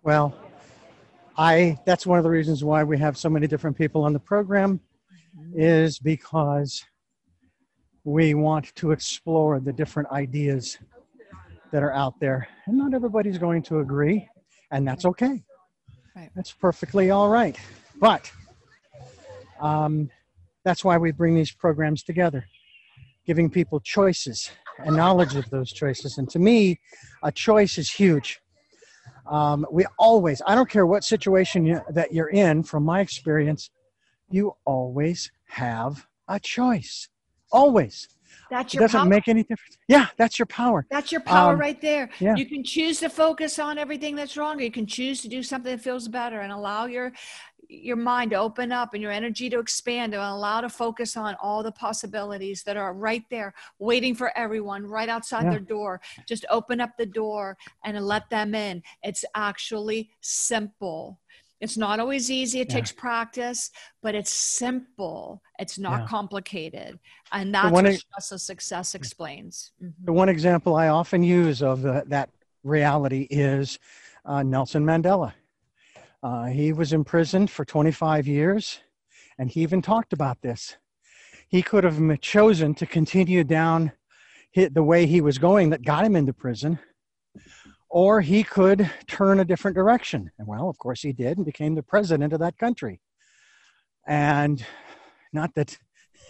Well, 0.03 0.35
I 1.39 1.79
that's 1.87 2.07
one 2.07 2.19
of 2.19 2.25
the 2.25 2.31
reasons 2.31 2.63
why 2.63 2.85
we 2.85 2.99
have 2.99 3.17
so 3.17 3.31
many 3.31 3.47
different 3.47 3.79
people 3.79 4.05
on 4.05 4.13
the 4.13 4.21
program 4.21 4.79
mm-hmm. 5.39 5.59
is 5.59 5.99
because 5.99 6.85
we 8.05 8.35
want 8.35 8.75
to 8.75 8.91
explore 8.91 9.59
the 9.59 9.73
different 9.73 10.11
ideas 10.11 10.77
that 11.73 11.83
are 11.83 11.93
out 11.93 12.19
there. 12.21 12.49
And 12.67 12.79
not 12.79 12.95
everybody's 12.95 13.39
going 13.39 13.63
to 13.65 13.81
agree, 13.81 14.29
and 14.71 14.87
that's 14.87 15.05
okay. 15.05 15.43
Right. 16.17 16.31
That's 16.35 16.53
perfectly 16.53 17.11
all 17.11 17.29
right. 17.29 17.59
But 18.01 18.31
um, 19.61 20.11
that's 20.65 20.85
why 20.85 20.99
we 20.99 21.13
bring 21.13 21.35
these 21.35 21.53
programs 21.53 22.03
together, 22.03 22.47
giving 23.27 23.51
people 23.51 23.81
choices 23.81 24.51
and 24.85 24.97
knowledge 24.97 25.37
of 25.37 25.49
those 25.51 25.73
choices. 25.73 26.19
And 26.19 26.29
to 26.31 26.39
me, 26.39 26.81
a 27.23 27.33
choice 27.33 27.79
is 27.79 27.91
huge. 27.91 28.41
Um, 29.27 29.67
we 29.71 29.85
always, 29.99 30.41
I 30.47 30.55
don't 30.55 30.71
care 30.71 30.87
what 30.87 31.05
situation 31.05 31.67
you, 31.67 31.81
that 31.91 32.13
you're 32.13 32.31
in, 32.31 32.63
from 32.63 32.85
my 32.85 33.01
experience, 33.01 33.71
you 34.31 34.55
always 34.65 35.31
have 35.47 36.07
a 36.29 36.41
choice. 36.41 37.09
Always. 37.53 38.09
That's 38.51 38.73
your 38.75 38.83
it 38.83 38.87
doesn't 38.87 39.01
power. 39.01 39.09
make 39.09 39.29
any 39.29 39.43
difference. 39.43 39.77
Yeah, 39.89 40.07
that's 40.17 40.39
your 40.39 40.47
power. 40.47 40.87
That's 40.91 41.13
your 41.13 41.21
power 41.21 41.53
Um, 41.55 41.59
right 41.61 41.81
there. 41.81 42.09
yeah. 42.19 42.35
You 42.37 42.47
can 42.47 42.65
choose 42.65 43.01
to 43.01 43.09
focus 43.09 43.59
on 43.59 43.79
everything 43.79 44.17
that's 44.17 44.37
wrong, 44.37 44.59
or 44.59 44.63
you 44.63 44.71
can 44.71 44.87
choose 44.87 45.21
to 45.23 45.29
do 45.29 45.43
something 45.43 45.75
that 45.77 45.83
feels 45.83 46.09
better 46.09 46.41
and 46.41 46.53
allow 46.53 46.87
your 46.87 47.13
your 47.71 47.97
mind 47.97 48.31
to 48.31 48.37
open 48.37 48.73
up 48.73 48.95
and 48.95 49.03
your 49.03 49.13
energy 49.13 49.51
to 49.51 49.59
expand 49.59 50.15
and 50.15 50.23
allow 50.23 50.59
to 50.63 50.71
focus 50.71 51.19
on 51.19 51.37
all 51.43 51.63
the 51.63 51.71
possibilities 51.71 52.63
that 52.63 52.79
are 52.79 52.95
right 52.95 53.25
there 53.29 53.53
waiting 53.79 54.15
for 54.15 54.33
everyone 54.39 54.87
right 54.87 55.11
outside 55.11 55.45
Yeah. 55.45 55.51
their 55.51 55.61
door 55.61 56.01
just 56.27 56.47
open 56.49 56.81
up 56.81 56.93
the 56.97 57.05
door 57.05 57.59
and 57.85 57.99
let 58.07 58.31
them 58.31 58.55
in 58.55 58.83
it's 59.03 59.23
actually 59.35 60.09
simple 60.23 61.21
it's 61.61 61.77
not 61.77 62.01
always 62.01 62.31
easy 62.31 62.61
it 62.61 62.69
Yeah. 62.69 62.75
takes 62.77 62.93
practice 62.93 63.71
but 64.03 64.15
it's 64.15 64.33
simple 64.33 65.43
it's 65.59 65.79
not 65.79 66.01
Yeah. 66.01 66.07
complicated 66.07 66.99
and 67.33 67.55
that's 67.55 67.73
what 67.73 67.85
stressless 67.85 68.41
success 68.41 68.95
explains 68.95 69.73
Mhm. 69.83 69.93
The 70.05 70.13
one 70.13 70.29
example 70.29 70.77
I 70.77 70.89
often 70.89 71.23
use 71.23 71.63
of 71.63 71.83
the, 71.83 72.05
that 72.07 72.31
reality 72.63 73.27
is 73.31 73.79
uh, 74.25 74.43
Nelson 74.43 74.85
Mandela. 74.85 75.33
Uh, 76.23 76.47
he 76.47 76.73
was 76.73 76.93
imprisoned 76.93 77.49
for 77.51 77.65
25 77.65 78.27
years, 78.27 78.81
and 79.39 79.49
he 79.49 79.63
even 79.63 79.81
talked 79.81 80.13
about 80.13 80.43
this. 80.43 80.77
He 81.49 81.63
could 81.63 81.85
have 81.85 82.21
chosen 82.21 82.75
to 82.75 82.87
continue 82.87 83.45
down 83.45 83.93
the 84.55 84.83
way 84.83 85.07
he 85.07 85.21
was 85.21 85.39
going 85.39 85.71
that 85.71 85.83
got 85.83 86.05
him 86.05 86.17
into 86.17 86.33
prison, 86.33 86.79
or 87.91 88.21
he 88.21 88.43
could 88.43 88.91
turn 89.07 89.41
a 89.41 89.45
different 89.45 89.75
direction. 89.75 90.31
And 90.39 90.47
well, 90.47 90.69
of 90.69 90.79
course, 90.79 91.01
he 91.01 91.13
did 91.13 91.39
and 91.39 91.47
became 91.47 91.75
the 91.75 91.83
president 91.83 92.33
of 92.33 92.41
that 92.41 92.59
country. 92.59 93.01
And 94.07 94.65
not 95.33 95.55
that 95.55 95.77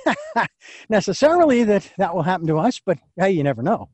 necessarily 0.89 1.65
that 1.65 1.91
that 1.99 2.15
will 2.15 2.23
happen 2.23 2.47
to 2.47 2.59
us, 2.59 2.81
but 2.85 2.99
hey, 3.17 3.31
you 3.31 3.43
never 3.43 3.63
know. 3.63 3.89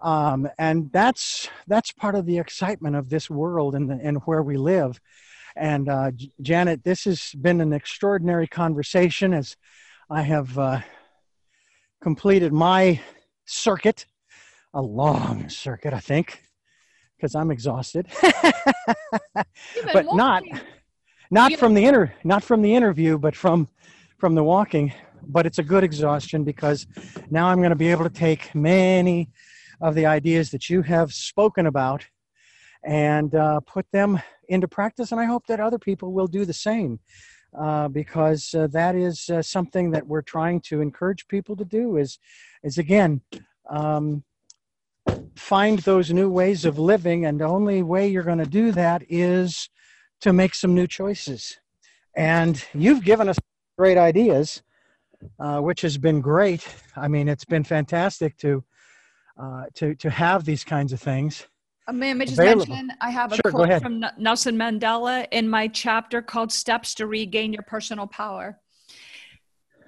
Um, 0.00 0.48
and 0.58 0.90
that's 0.92 1.48
that's 1.66 1.92
part 1.92 2.14
of 2.14 2.26
the 2.26 2.38
excitement 2.38 2.96
of 2.96 3.08
this 3.08 3.30
world 3.30 3.74
and, 3.74 3.90
and 3.90 4.18
where 4.24 4.42
we 4.42 4.56
live. 4.56 5.00
And 5.56 5.88
uh, 5.88 6.10
J- 6.10 6.32
Janet, 6.42 6.84
this 6.84 7.04
has 7.04 7.32
been 7.40 7.60
an 7.60 7.72
extraordinary 7.72 8.46
conversation 8.46 9.32
as 9.32 9.56
I 10.10 10.22
have 10.22 10.58
uh, 10.58 10.80
completed 12.02 12.52
my 12.52 13.00
circuit, 13.46 14.06
a 14.74 14.82
long 14.82 15.48
circuit, 15.48 15.94
I 15.94 16.00
think, 16.00 16.42
because 17.24 17.34
I'm 17.34 17.50
exhausted. 17.50 18.06
But 19.94 20.04
not 20.12 20.42
walking. 20.42 20.60
not 21.30 21.50
You- 21.52 21.56
from 21.56 21.72
the 21.72 21.84
inter 21.86 22.12
not 22.22 22.42
from 22.44 22.60
the 22.60 22.74
interview 22.74 23.16
but 23.18 23.34
from 23.34 23.66
from 24.18 24.34
the 24.34 24.44
walking 24.44 24.92
but 25.28 25.46
it's 25.46 25.58
a 25.58 25.62
good 25.62 25.84
exhaustion 25.84 26.44
because 26.44 26.86
now 27.30 27.46
i'm 27.48 27.58
going 27.58 27.70
to 27.70 27.82
be 27.86 27.90
able 27.90 28.04
to 28.04 28.16
take 28.26 28.54
many 28.54 29.30
of 29.80 29.94
the 29.94 30.04
ideas 30.04 30.50
that 30.50 30.68
you 30.68 30.82
have 30.82 31.12
spoken 31.14 31.66
about 31.66 32.06
and 32.84 33.34
uh, 33.34 33.58
put 33.60 33.86
them 33.90 34.20
into 34.48 34.68
practice 34.68 35.10
and 35.12 35.20
i 35.20 35.24
hope 35.24 35.46
that 35.46 35.60
other 35.60 35.78
people 35.78 36.12
will 36.12 36.26
do 36.26 36.44
the 36.44 36.58
same 36.68 37.00
uh, 37.58 37.88
because 37.88 38.54
uh, 38.54 38.66
that 38.66 38.94
is 38.94 39.30
uh, 39.30 39.40
something 39.40 39.90
that 39.92 40.06
we're 40.06 40.28
trying 40.36 40.60
to 40.60 40.82
encourage 40.82 41.26
people 41.28 41.56
to 41.56 41.64
do 41.64 41.96
is 41.96 42.18
is 42.62 42.76
again 42.76 43.22
um, 43.70 44.22
find 45.36 45.78
those 45.80 46.12
new 46.12 46.30
ways 46.30 46.64
of 46.64 46.78
living 46.78 47.26
and 47.26 47.40
the 47.40 47.44
only 47.44 47.82
way 47.82 48.06
you're 48.08 48.22
going 48.22 48.38
to 48.38 48.46
do 48.46 48.72
that 48.72 49.02
is 49.08 49.68
to 50.20 50.32
make 50.32 50.54
some 50.54 50.74
new 50.74 50.86
choices. 50.86 51.58
And 52.16 52.64
you've 52.74 53.04
given 53.04 53.28
us 53.28 53.38
great 53.76 53.98
ideas, 53.98 54.62
uh, 55.40 55.60
which 55.60 55.80
has 55.82 55.98
been 55.98 56.20
great. 56.20 56.66
I 56.96 57.08
mean, 57.08 57.28
it's 57.28 57.44
been 57.44 57.64
fantastic 57.64 58.36
to 58.38 58.64
uh, 59.36 59.64
to 59.74 59.96
to 59.96 60.10
have 60.10 60.44
these 60.44 60.62
kinds 60.62 60.92
of 60.92 61.00
things. 61.00 61.46
Uh, 61.88 61.92
May 61.92 62.12
I 62.12 62.24
just 62.24 62.38
available. 62.38 62.66
mention 62.68 62.96
I 63.00 63.10
have 63.10 63.32
a 63.32 63.36
Sure, 63.36 63.50
quote 63.50 63.82
from 63.82 64.04
Nelson 64.16 64.56
Mandela 64.56 65.26
in 65.32 65.48
my 65.48 65.68
chapter 65.68 66.22
called 66.22 66.52
Steps 66.52 66.94
to 66.94 67.06
Regain 67.06 67.52
Your 67.52 67.64
Personal 67.64 68.06
Power. 68.06 68.60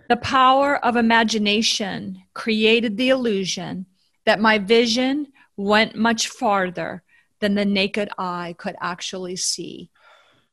The 0.09 0.16
power 0.16 0.84
of 0.84 0.97
imagination 0.97 2.22
created 2.34 2.97
the 2.97 3.11
illusion 3.11 3.86
that 4.24 4.40
my 4.40 4.59
vision 4.59 5.28
went 5.57 5.94
much 5.94 6.28
farther 6.28 7.02
than 7.40 7.54
the 7.54 7.64
naked 7.64 8.09
eye 8.18 8.54
could 8.59 8.74
actually 8.80 9.36
see. 9.36 9.90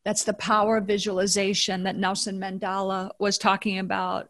That's 0.05 0.23
the 0.23 0.33
power 0.33 0.77
of 0.77 0.85
visualization 0.85 1.83
that 1.83 1.95
Nelson 1.95 2.39
Mandela 2.39 3.09
was 3.19 3.37
talking 3.37 3.79
about, 3.79 4.29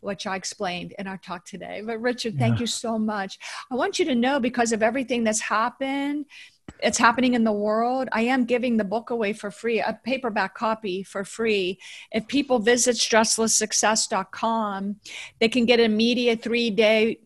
which 0.00 0.28
I 0.28 0.36
explained 0.36 0.94
in 0.98 1.08
our 1.08 1.18
talk 1.18 1.44
today. 1.44 1.82
But 1.84 2.00
Richard, 2.00 2.38
thank 2.38 2.54
Yeah. 2.56 2.60
you 2.60 2.66
so 2.68 2.98
much. 2.98 3.38
I 3.70 3.74
want 3.74 3.98
you 3.98 4.04
to 4.06 4.14
know 4.14 4.38
because 4.38 4.72
of 4.72 4.82
everything 4.82 5.24
that's 5.24 5.40
happened, 5.40 6.26
it's 6.80 6.98
happening 6.98 7.34
in 7.34 7.42
the 7.42 7.50
world. 7.52 8.08
I 8.12 8.20
am 8.22 8.44
giving 8.44 8.76
the 8.76 8.84
book 8.84 9.10
away 9.10 9.32
for 9.32 9.50
free, 9.50 9.80
a 9.80 9.98
paperback 10.04 10.54
copy 10.54 11.02
for 11.02 11.24
free. 11.24 11.80
If 12.12 12.28
people 12.28 12.60
visit 12.60 12.94
stresslesssuccess.com, 12.96 14.96
they 15.40 15.48
can 15.48 15.64
get 15.64 15.80
an 15.80 15.86
immediate 15.86 16.42
three 16.42 16.70
day 16.70 17.18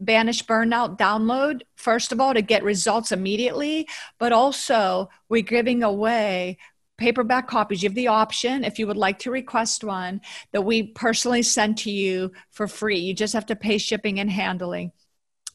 banish 0.00 0.44
burnout 0.44 0.98
download 0.98 1.60
first 1.76 2.10
of 2.10 2.20
all 2.20 2.32
to 2.32 2.42
get 2.42 2.62
results 2.64 3.12
immediately 3.12 3.86
but 4.18 4.32
also 4.32 5.08
we're 5.28 5.42
giving 5.42 5.82
away 5.82 6.56
paperback 7.00 7.48
copies. 7.48 7.82
You 7.82 7.88
have 7.88 7.96
the 7.96 8.08
option 8.08 8.62
if 8.62 8.78
you 8.78 8.86
would 8.86 8.96
like 8.96 9.20
to 9.20 9.30
request 9.30 9.82
one 9.82 10.20
that 10.52 10.62
we 10.62 10.82
personally 10.82 11.42
send 11.42 11.78
to 11.78 11.90
you 11.90 12.30
for 12.50 12.68
free. 12.68 12.98
You 12.98 13.14
just 13.14 13.32
have 13.32 13.46
to 13.46 13.56
pay 13.56 13.78
shipping 13.78 14.20
and 14.20 14.30
handling. 14.30 14.92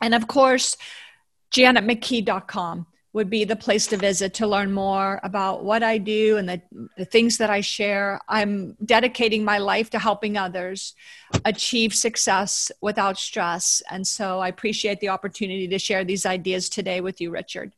And 0.02 0.14
of 0.14 0.28
course 0.28 0.76
janetmckee.com 1.56 2.88
would 3.16 3.30
be 3.30 3.46
the 3.46 3.56
place 3.56 3.88
to 3.88 3.96
visit 3.96 4.34
to 4.34 4.46
learn 4.46 4.74
more 4.74 5.22
about 5.24 5.64
what 5.64 5.82
I 5.82 5.98
do 5.98 6.36
and 6.36 6.50
the, 6.50 6.62
the 6.98 7.06
things 7.06 7.38
that 7.38 7.50
I 7.50 7.62
share. 7.62 8.20
I'm 8.28 8.76
dedicating 8.84 9.46
my 9.46 9.58
life 9.58 9.90
to 9.92 10.00
helping 10.00 10.36
others 10.36 10.94
achieve 11.46 11.96
success 11.96 12.74
without 12.82 13.18
stress. 13.18 13.82
And 13.90 14.06
so 14.06 14.40
I 14.40 14.50
appreciate 14.50 15.00
the 15.00 15.08
opportunity 15.08 15.66
to 15.70 15.80
share 15.80 16.04
these 16.04 16.26
ideas 16.26 16.68
today 16.68 17.00
with 17.00 17.22
you, 17.22 17.32
Richard. 17.32 17.72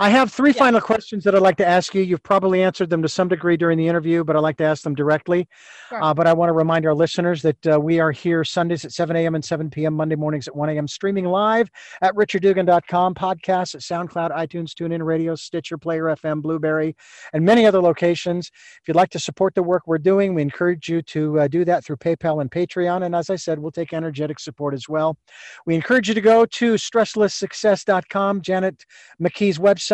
I 0.00 0.08
have 0.08 0.32
three 0.32 0.52
Yeah. 0.52 0.58
final 0.58 0.80
questions 0.80 1.24
that 1.24 1.34
I'd 1.34 1.42
like 1.42 1.58
to 1.58 1.66
ask 1.66 1.94
you. 1.94 2.00
You've 2.00 2.22
probably 2.22 2.62
answered 2.62 2.88
them 2.88 3.02
to 3.02 3.08
some 3.08 3.28
degree 3.28 3.58
during 3.58 3.76
the 3.76 3.86
interview, 3.86 4.24
but 4.24 4.34
I'd 4.34 4.40
like 4.40 4.56
to 4.56 4.64
ask 4.64 4.82
them 4.82 4.94
directly. 4.94 5.46
Sure. 5.90 6.02
Uh, 6.02 6.14
but 6.14 6.26
I 6.26 6.32
want 6.32 6.48
to 6.48 6.54
remind 6.54 6.86
our 6.86 6.94
listeners 6.94 7.42
that 7.42 7.66
uh, 7.66 7.78
we 7.78 8.00
are 8.00 8.10
here 8.10 8.42
Sundays 8.42 8.86
at 8.86 8.92
7 8.92 9.14
a.m. 9.14 9.34
and 9.34 9.44
7 9.44 9.68
p.m., 9.68 9.92
Monday 9.92 10.16
mornings 10.16 10.48
at 10.48 10.56
1 10.56 10.70
a.m., 10.70 10.88
streaming 10.88 11.26
live 11.26 11.68
at 12.00 12.14
richarddugan.com, 12.14 13.14
podcasts 13.14 13.74
at 13.74 13.82
SoundCloud, 13.82 14.30
iTunes, 14.34 14.72
TuneIn 14.72 15.04
Radio, 15.04 15.34
Stitcher, 15.34 15.76
Player 15.76 16.04
FM, 16.04 16.40
Blueberry, 16.40 16.96
and 17.34 17.44
many 17.44 17.66
other 17.66 17.82
locations. 17.82 18.50
If 18.80 18.88
you'd 18.88 18.96
like 18.96 19.10
to 19.10 19.18
support 19.18 19.54
the 19.54 19.62
work 19.62 19.82
we're 19.86 19.98
doing, 19.98 20.32
we 20.34 20.40
encourage 20.40 20.88
you 20.88 21.02
to 21.02 21.40
uh, 21.40 21.48
do 21.48 21.62
that 21.66 21.84
through 21.84 21.98
PayPal 21.98 22.40
and 22.40 22.50
Patreon. 22.50 23.04
And 23.04 23.14
as 23.14 23.28
I 23.28 23.36
said, 23.36 23.58
we'll 23.58 23.70
take 23.70 23.92
energetic 23.92 24.40
support 24.40 24.72
as 24.72 24.88
well. 24.88 25.18
We 25.66 25.74
encourage 25.74 26.08
you 26.08 26.14
to 26.14 26.22
go 26.22 26.46
to 26.46 26.74
stresslesssuccess.com, 26.74 28.40
Janet 28.40 28.86
McKee's 29.20 29.58
website, 29.58 29.89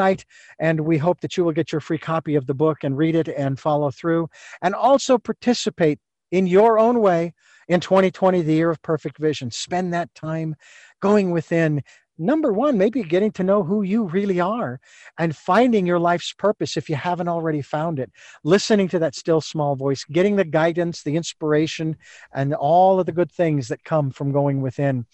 and 0.58 0.80
we 0.80 0.98
hope 0.98 1.20
that 1.20 1.36
you 1.36 1.44
will 1.44 1.52
get 1.52 1.72
your 1.72 1.80
free 1.80 1.98
copy 1.98 2.34
of 2.34 2.46
the 2.46 2.54
book 2.54 2.78
and 2.82 2.96
read 2.96 3.14
it 3.14 3.28
and 3.28 3.58
follow 3.58 3.90
through. 3.90 4.28
And 4.62 4.74
also 4.74 5.18
participate 5.18 5.98
in 6.30 6.46
your 6.46 6.78
own 6.78 7.00
way 7.00 7.32
in 7.68 7.80
2020 7.80 8.42
the 8.42 8.54
year 8.54 8.70
of 8.70 8.82
perfect 8.82 9.18
vision. 9.18 9.50
Spend 9.50 9.92
that 9.92 10.14
time 10.14 10.54
going 11.00 11.30
within 11.30 11.82
number 12.18 12.52
one 12.52 12.78
maybe 12.78 13.02
getting 13.02 13.30
to 13.32 13.42
know 13.42 13.62
who 13.62 13.82
you 13.82 14.04
really 14.04 14.40
are 14.40 14.80
and 15.18 15.36
finding 15.36 15.86
your 15.86 15.98
life's 15.98 16.32
purpose 16.32 16.76
if 16.76 16.88
you 16.88 16.96
haven't 16.96 17.28
already 17.28 17.62
found 17.62 17.98
it. 17.98 18.10
Listening 18.44 18.88
to 18.88 18.98
that 18.98 19.14
still 19.14 19.40
small 19.40 19.76
voice 19.76 20.04
getting 20.04 20.36
the 20.36 20.44
guidance 20.44 21.02
the 21.02 21.16
inspiration 21.16 21.96
and 22.32 22.54
all 22.54 23.00
of 23.00 23.06
the 23.06 23.12
good 23.12 23.30
things 23.30 23.68
that 23.68 23.84
come 23.84 24.10
from 24.10 24.32
going 24.32 24.60
within. 24.60 25.06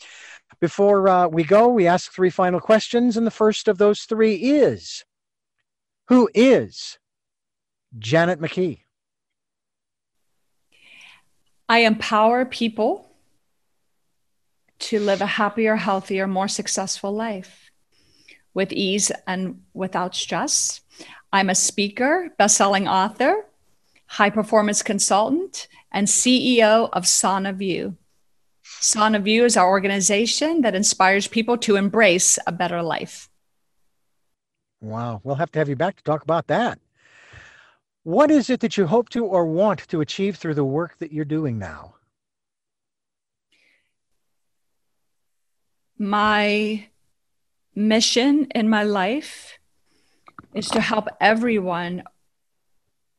Before 0.60 1.08
uh, 1.08 1.28
we 1.28 1.44
go 1.44 1.68
we 1.68 1.86
ask 1.86 2.12
three 2.12 2.30
final 2.30 2.60
questions 2.60 3.16
and 3.16 3.26
the 3.26 3.30
first 3.30 3.68
of 3.68 3.78
those 3.78 4.02
three 4.02 4.34
is 4.34 5.04
who 6.08 6.28
is 6.34 6.98
janet 7.98 8.40
mckee? 8.40 8.80
I 11.68 11.78
empower 11.80 12.44
people 12.44 13.11
to 14.82 14.98
live 14.98 15.20
a 15.20 15.26
happier, 15.26 15.76
healthier, 15.76 16.26
more 16.26 16.48
successful 16.48 17.12
life 17.12 17.70
with 18.54 18.72
ease 18.72 19.10
and 19.26 19.62
without 19.72 20.14
stress. 20.14 20.80
I'm 21.32 21.48
a 21.48 21.54
speaker, 21.54 22.30
best-selling 22.36 22.88
author, 22.88 23.46
high 24.06 24.30
performance 24.30 24.82
consultant, 24.82 25.68
and 25.90 26.06
CEO 26.06 26.90
of 26.92 27.06
Sana 27.06 27.52
View. 27.52 27.96
Sana 28.62 29.20
View 29.20 29.44
is 29.44 29.56
our 29.56 29.68
organization 29.68 30.62
that 30.62 30.74
inspires 30.74 31.26
people 31.26 31.56
to 31.58 31.76
embrace 31.76 32.38
a 32.46 32.52
better 32.52 32.82
life. 32.82 33.28
Wow. 34.80 35.20
We'll 35.22 35.36
have 35.36 35.52
to 35.52 35.60
have 35.60 35.68
you 35.68 35.76
back 35.76 35.96
to 35.96 36.02
talk 36.02 36.22
about 36.22 36.48
that. 36.48 36.78
What 38.02 38.32
is 38.32 38.50
it 38.50 38.60
that 38.60 38.76
you 38.76 38.86
hope 38.86 39.10
to 39.10 39.24
or 39.24 39.46
want 39.46 39.86
to 39.88 40.00
achieve 40.00 40.36
through 40.36 40.54
the 40.54 40.64
work 40.64 40.98
that 40.98 41.12
you're 41.12 41.24
doing 41.24 41.58
now? 41.58 41.94
My 46.02 46.88
mission 47.76 48.48
in 48.56 48.68
my 48.68 48.82
life 48.82 49.60
is 50.52 50.66
to 50.70 50.80
help 50.80 51.06
everyone 51.20 52.02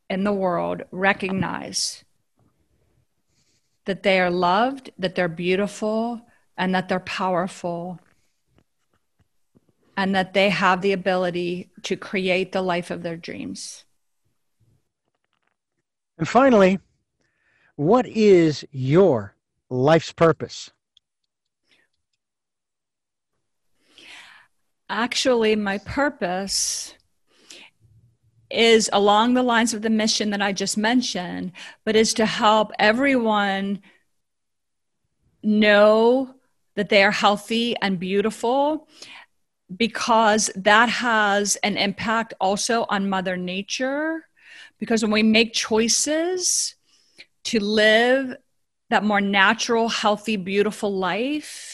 in 0.10 0.26
the 0.26 0.34
world 0.34 0.82
recognize 0.92 2.04
that 3.86 4.04
they 4.04 4.20
are 4.20 4.30
loved, 4.30 4.92
that 5.00 5.16
they're 5.16 5.30
beautiful, 5.30 6.24
and 6.58 6.76
that 6.76 6.90
they're 6.90 7.00
powerful, 7.00 8.02
and 9.96 10.14
that 10.14 10.34
they 10.34 10.50
have 10.50 10.82
the 10.82 10.92
ability 10.92 11.70
to 11.84 11.96
create 11.96 12.52
the 12.52 12.62
life 12.62 12.92
of 12.92 13.02
their 13.02 13.16
dreams. 13.16 13.86
And 16.18 16.28
finally, 16.28 16.82
what 17.78 18.06
is 18.06 18.66
your 18.74 19.36
life's 19.70 20.12
purpose? 20.12 20.70
Actually, 24.96 25.56
my 25.56 25.80
purpose 25.80 26.94
is 28.52 28.92
along 28.94 29.34
the 29.34 29.42
lines 29.42 29.74
of 29.74 29.82
the 29.82 29.90
mission 29.90 30.30
that 30.30 30.40
I 30.40 30.52
just 30.52 30.78
mentioned, 30.78 31.52
but 31.84 31.96
is 31.96 32.14
to 32.14 32.28
help 32.28 32.72
everyone 32.78 33.82
know 35.42 36.36
that 36.76 36.90
they 36.90 37.04
are 37.04 37.10
healthy 37.10 37.76
and 37.82 38.00
beautiful 38.00 38.88
because 39.76 40.52
that 40.56 40.90
has 40.90 41.56
an 41.64 41.76
impact 41.76 42.36
also 42.40 42.86
on 42.88 43.10
Mother 43.10 43.36
Nature. 43.36 44.28
Because 44.78 45.02
when 45.02 45.12
we 45.12 45.24
make 45.24 45.54
choices 45.54 46.76
to 47.46 47.60
live 47.60 48.36
that 48.92 49.04
more 49.04 49.22
natural, 49.22 49.90
healthy, 49.90 50.36
beautiful 50.36 50.96
life, 50.96 51.73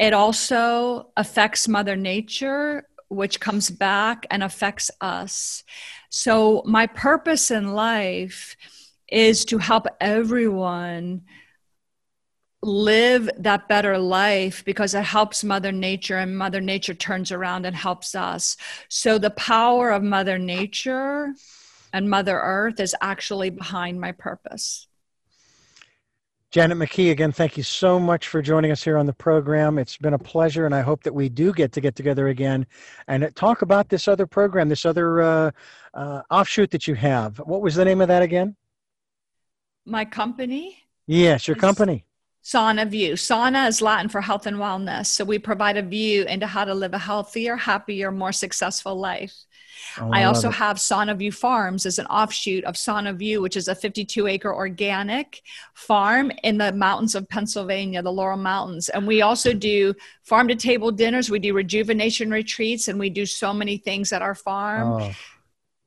it 0.00 0.12
also 0.12 1.12
affects 1.16 1.68
Mother 1.68 1.94
Nature 1.94 2.84
which 3.10 3.40
comes 3.40 3.70
back 3.70 4.24
and 4.30 4.42
affects 4.42 4.88
us. 5.00 5.64
So, 6.10 6.62
my 6.64 6.86
purpose 6.86 7.50
in 7.50 7.74
life 7.74 8.56
is 9.08 9.44
to 9.46 9.58
help 9.58 9.86
everyone 10.00 11.22
live 12.62 13.28
that 13.38 13.66
better 13.68 13.98
life 13.98 14.64
because 14.64 14.94
it 14.94 15.02
helps 15.02 15.42
mother 15.42 15.72
nature 15.72 16.18
and 16.18 16.36
mother 16.36 16.60
nature 16.60 16.94
turns 16.94 17.32
around 17.32 17.64
and 17.64 17.74
helps 17.74 18.14
us 18.14 18.54
so 18.90 19.16
the 19.16 19.30
power 19.30 19.88
of 19.90 20.02
mother 20.02 20.38
nature 20.38 21.32
and 21.94 22.10
mother 22.10 22.38
earth 22.38 22.78
is 22.78 22.94
actually 23.00 23.48
behind 23.48 23.98
my 23.98 24.12
purpose 24.12 24.88
Janet 26.50 26.78
McKee, 26.78 27.12
again, 27.12 27.30
thank 27.30 27.56
you 27.56 27.62
so 27.62 28.00
much 28.00 28.26
for 28.26 28.42
joining 28.42 28.72
us 28.72 28.82
here 28.82 28.98
on 28.98 29.06
the 29.06 29.12
program. 29.12 29.78
It's 29.78 29.96
been 29.96 30.14
a 30.14 30.18
pleasure, 30.18 30.66
and 30.66 30.74
I 30.74 30.80
hope 30.80 31.04
that 31.04 31.14
we 31.14 31.28
do 31.28 31.52
get 31.52 31.70
to 31.72 31.80
get 31.80 31.94
together 31.94 32.26
again 32.26 32.66
and 33.06 33.30
talk 33.36 33.62
about 33.62 33.88
this 33.88 34.08
other 34.08 34.26
program, 34.26 34.68
this 34.68 34.84
other 34.84 35.22
uh, 35.22 35.50
uh, 35.94 36.22
offshoot 36.28 36.72
that 36.72 36.88
you 36.88 36.96
have. 36.96 37.38
What 37.38 37.62
was 37.62 37.76
the 37.76 37.84
name 37.84 38.00
of 38.00 38.08
that 38.08 38.22
again? 38.22 38.56
My 39.86 40.04
company? 40.04 40.76
Yes, 41.06 41.46
your 41.46 41.56
company. 41.56 42.04
Sana 42.42 42.86
View. 42.86 43.16
Sana 43.16 43.66
is 43.66 43.82
Latin 43.82 44.08
for 44.08 44.20
health 44.20 44.46
and 44.46 44.56
wellness. 44.56 45.06
So 45.06 45.24
we 45.24 45.38
provide 45.38 45.76
a 45.76 45.82
view 45.82 46.24
into 46.24 46.46
how 46.46 46.64
to 46.64 46.74
live 46.74 46.94
a 46.94 46.98
healthier, 46.98 47.56
happier, 47.56 48.10
more 48.10 48.32
successful 48.32 48.96
life. 48.96 49.44
Oh, 49.98 50.10
I, 50.12 50.20
I 50.20 50.24
also 50.24 50.50
have 50.50 50.80
Sana 50.80 51.14
View 51.14 51.32
Farms 51.32 51.86
as 51.86 51.98
an 51.98 52.06
offshoot 52.06 52.64
of 52.64 52.76
Sana 52.76 53.12
View, 53.12 53.42
which 53.42 53.56
is 53.56 53.68
a 53.68 53.74
52 53.74 54.26
acre 54.26 54.54
organic 54.54 55.42
farm 55.74 56.30
in 56.42 56.58
the 56.58 56.72
mountains 56.72 57.14
of 57.14 57.28
Pennsylvania, 57.28 58.02
the 58.02 58.12
Laurel 58.12 58.36
Mountains. 58.36 58.88
And 58.88 59.06
we 59.06 59.22
also 59.22 59.52
do 59.52 59.94
farm 60.22 60.48
to 60.48 60.54
table 60.54 60.90
dinners, 60.90 61.30
we 61.30 61.38
do 61.38 61.54
rejuvenation 61.54 62.30
retreats, 62.30 62.88
and 62.88 62.98
we 62.98 63.10
do 63.10 63.26
so 63.26 63.52
many 63.52 63.76
things 63.76 64.12
at 64.12 64.22
our 64.22 64.34
farm. 64.34 65.02
Oh. 65.02 65.12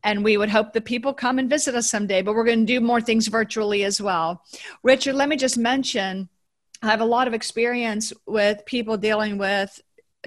And 0.06 0.24
we 0.24 0.36
would 0.36 0.49
hope 0.49 0.74
that 0.74 0.84
people 0.84 1.14
come 1.14 1.39
and 1.39 1.49
visit 1.49 1.76
us 1.76 1.89
someday, 1.89 2.22
but 2.22 2.36
we're 2.36 2.43
going 2.43 2.66
to 2.66 2.74
do 2.74 2.82
more 2.82 2.99
things 2.99 3.28
virtually 3.28 3.86
as 3.86 4.01
well. 4.01 4.43
Richard, 4.84 5.16
let 5.16 5.30
me 5.30 5.38
just 5.38 5.58
mention 5.58 6.28
I 6.84 6.88
have 6.88 6.99
a 6.99 7.05
lot 7.05 7.29
of 7.29 7.34
experience 7.34 8.11
with 8.25 8.65
people 8.65 8.97
dealing 8.97 9.38
with 9.38 9.81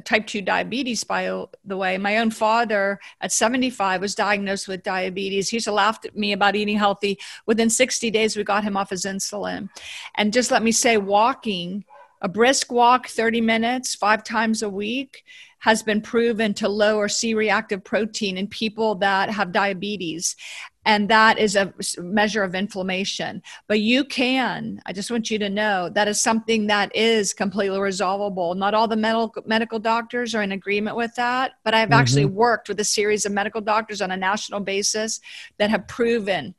type 0.04 0.26
2 0.26 0.40
diabetes 0.40 1.04
by 1.04 1.44
the 1.64 1.76
way. 1.76 1.98
My 1.98 2.16
own 2.16 2.30
father 2.30 2.98
at 3.20 3.30
75 3.30 4.00
was 4.00 4.14
diagnosed 4.14 4.66
with 4.66 4.82
diabetes. 4.82 5.50
He 5.50 5.56
used 5.56 5.66
to 5.66 5.72
laugh 5.72 5.98
at 6.06 6.16
me 6.16 6.32
about 6.32 6.56
eating 6.56 6.78
healthy. 6.78 7.18
Within 7.44 7.68
60 7.68 8.10
days 8.10 8.38
we 8.38 8.44
got 8.44 8.64
him 8.64 8.74
off 8.74 8.88
his 8.88 9.04
insulin. 9.04 9.68
And 10.14 10.32
just 10.32 10.50
let 10.50 10.62
me 10.62 10.72
say 10.72 10.96
walking 10.96 11.84
a 12.22 12.28
brisk 12.28 12.72
walk 12.72 13.08
30 13.08 13.40
minutes 13.40 13.94
five 13.94 14.24
times 14.24 14.62
a 14.62 14.70
week 14.70 15.24
has 15.58 15.82
been 15.82 16.00
proven 16.00 16.54
to 16.54 16.68
lower 16.68 17.08
c 17.08 17.34
reactive 17.34 17.82
protein 17.82 18.38
in 18.38 18.46
people 18.46 18.94
that 18.96 19.30
have 19.30 19.52
diabetes. 19.52 20.36
And 20.84 21.08
that 21.08 21.38
is 21.38 21.56
a 21.56 21.74
measure 21.98 22.44
of 22.44 22.54
inflammation. 22.54 23.42
But 23.66 23.80
you 23.80 24.04
can 24.04 24.80
i 24.86 24.92
just 24.92 25.10
want 25.10 25.30
you 25.30 25.38
to 25.38 25.50
know 25.50 25.88
that 25.90 26.08
is 26.08 26.20
something 26.20 26.68
that 26.68 26.94
is 26.94 27.34
completely 27.34 27.80
resolvable. 27.80 28.54
Not 28.54 28.74
all 28.74 28.88
the 28.88 28.96
medical 28.96 29.42
medical 29.46 29.78
doctors 29.78 30.34
are 30.34 30.42
in 30.42 30.52
agreement 30.52 30.96
with 30.96 31.14
that 31.16 31.52
but 31.64 31.74
i've 31.74 31.88
mm-hmm. 31.88 32.00
actually 32.00 32.24
worked 32.24 32.68
with 32.68 32.78
a 32.80 32.84
series 32.84 33.26
of 33.26 33.32
medical 33.32 33.60
doctors 33.60 34.00
on 34.00 34.10
a 34.10 34.16
national 34.16 34.60
basis 34.60 35.20
that 35.58 35.70
have 35.70 35.88
proven 35.88 36.54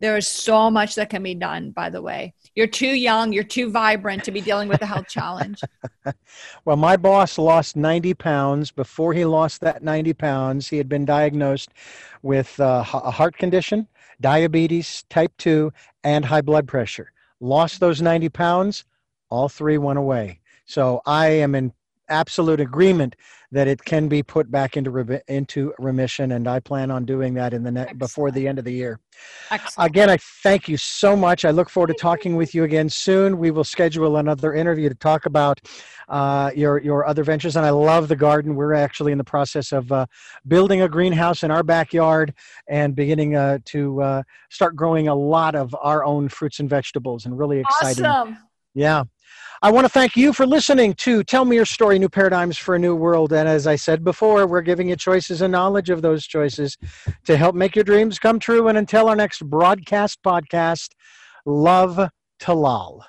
there 0.00 0.16
is 0.16 0.26
so 0.26 0.70
much 0.70 0.94
that 0.94 1.10
can 1.10 1.22
be 1.22 1.34
done 1.34 1.70
by 1.70 1.90
the 1.90 2.02
way 2.02 2.34
you're 2.54 2.66
too 2.66 2.94
young 2.94 3.32
you're 3.32 3.44
too 3.44 3.70
vibrant 3.70 4.24
to 4.24 4.30
be 4.30 4.40
dealing 4.40 4.68
with 4.68 4.82
a 4.82 4.86
health 4.86 5.08
challenge. 5.08 5.60
Well 6.64 6.76
my 6.76 6.96
boss 6.96 7.38
lost 7.38 7.76
90 7.76 8.14
pounds. 8.14 8.70
Before 8.70 9.12
he 9.12 9.24
lost 9.24 9.60
that 9.60 9.82
90 9.82 10.12
pounds 10.14 10.68
he 10.68 10.76
had 10.78 10.88
been 10.88 11.04
diagnosed 11.04 11.70
with 12.22 12.58
uh, 12.60 12.84
a 12.92 13.10
heart 13.10 13.36
condition 13.36 13.86
diabetes 14.20 15.04
type 15.08 15.32
2 15.38 15.72
and 16.04 16.24
high 16.24 16.42
blood 16.42 16.68
pressure. 16.68 17.12
Lost 17.40 17.80
those 17.80 18.02
90 18.02 18.28
pounds 18.28 18.84
all 19.30 19.48
three 19.48 19.78
went 19.78 19.98
away. 19.98 20.40
So 20.66 21.00
i 21.06 21.28
am 21.28 21.54
in 21.54 21.72
absolute 22.08 22.60
agreement 22.60 23.16
that 23.52 23.66
it 23.66 23.84
can 23.84 24.06
be 24.08 24.22
put 24.22 24.50
back 24.50 24.76
into 24.76 24.90
re- 24.90 25.20
into 25.26 25.74
remission, 25.78 26.32
and 26.32 26.46
I 26.46 26.60
plan 26.60 26.90
on 26.90 27.04
doing 27.04 27.34
that 27.34 27.52
in 27.52 27.62
the 27.62 27.70
ne- 27.72 27.92
before 27.96 28.30
the 28.30 28.46
end 28.46 28.58
of 28.58 28.64
the 28.64 28.72
year. 28.72 29.00
Excellent. 29.50 29.90
Again, 29.90 30.08
I 30.08 30.18
thank 30.42 30.68
you 30.68 30.76
so 30.76 31.16
much. 31.16 31.44
I 31.44 31.50
look 31.50 31.68
forward 31.68 31.88
to 31.88 31.94
talking 31.94 32.36
with 32.36 32.54
you 32.54 32.62
again 32.64 32.88
soon. 32.88 33.38
We 33.38 33.50
will 33.50 33.64
schedule 33.64 34.18
another 34.18 34.54
interview 34.54 34.88
to 34.88 34.94
talk 34.94 35.26
about 35.26 35.60
uh, 36.08 36.52
your 36.54 36.78
your 36.78 37.06
other 37.06 37.24
ventures, 37.24 37.56
and 37.56 37.66
I 37.66 37.70
love 37.70 38.08
the 38.08 38.16
garden. 38.16 38.54
We're 38.54 38.74
actually 38.74 39.12
in 39.12 39.18
the 39.18 39.24
process 39.24 39.72
of 39.72 39.90
uh, 39.90 40.06
building 40.46 40.82
a 40.82 40.88
greenhouse 40.88 41.42
in 41.42 41.50
our 41.50 41.64
backyard 41.64 42.34
and 42.68 42.94
beginning 42.94 43.34
uh, 43.34 43.58
to 43.66 44.02
uh, 44.02 44.22
start 44.50 44.76
growing 44.76 45.08
a 45.08 45.14
lot 45.14 45.56
of 45.56 45.74
our 45.80 46.04
own 46.04 46.28
fruits 46.28 46.60
and 46.60 46.70
vegetables, 46.70 47.26
and 47.26 47.36
really 47.36 47.58
exciting. 47.58 48.04
Awesome. 48.04 48.38
Yeah. 48.74 49.04
I 49.62 49.70
want 49.70 49.84
to 49.84 49.90
thank 49.90 50.16
you 50.16 50.32
for 50.32 50.46
listening 50.46 50.94
to 50.94 51.22
Tell 51.22 51.44
Me 51.44 51.56
Your 51.56 51.66
Story 51.66 51.98
New 51.98 52.08
Paradigms 52.08 52.56
for 52.56 52.74
a 52.74 52.78
New 52.78 52.96
World. 52.96 53.32
And 53.32 53.46
as 53.46 53.66
I 53.66 53.76
said 53.76 54.02
before, 54.02 54.46
we're 54.46 54.62
giving 54.62 54.88
you 54.88 54.96
choices 54.96 55.42
and 55.42 55.52
knowledge 55.52 55.90
of 55.90 56.00
those 56.00 56.26
choices 56.26 56.78
to 57.26 57.36
help 57.36 57.54
make 57.54 57.76
your 57.76 57.84
dreams 57.84 58.18
come 58.18 58.38
true. 58.38 58.68
And 58.68 58.78
until 58.78 59.08
our 59.08 59.16
next 59.16 59.42
broadcast 59.42 60.22
podcast, 60.22 60.90
love 61.44 62.08
to 62.40 62.54
lol. 62.54 63.04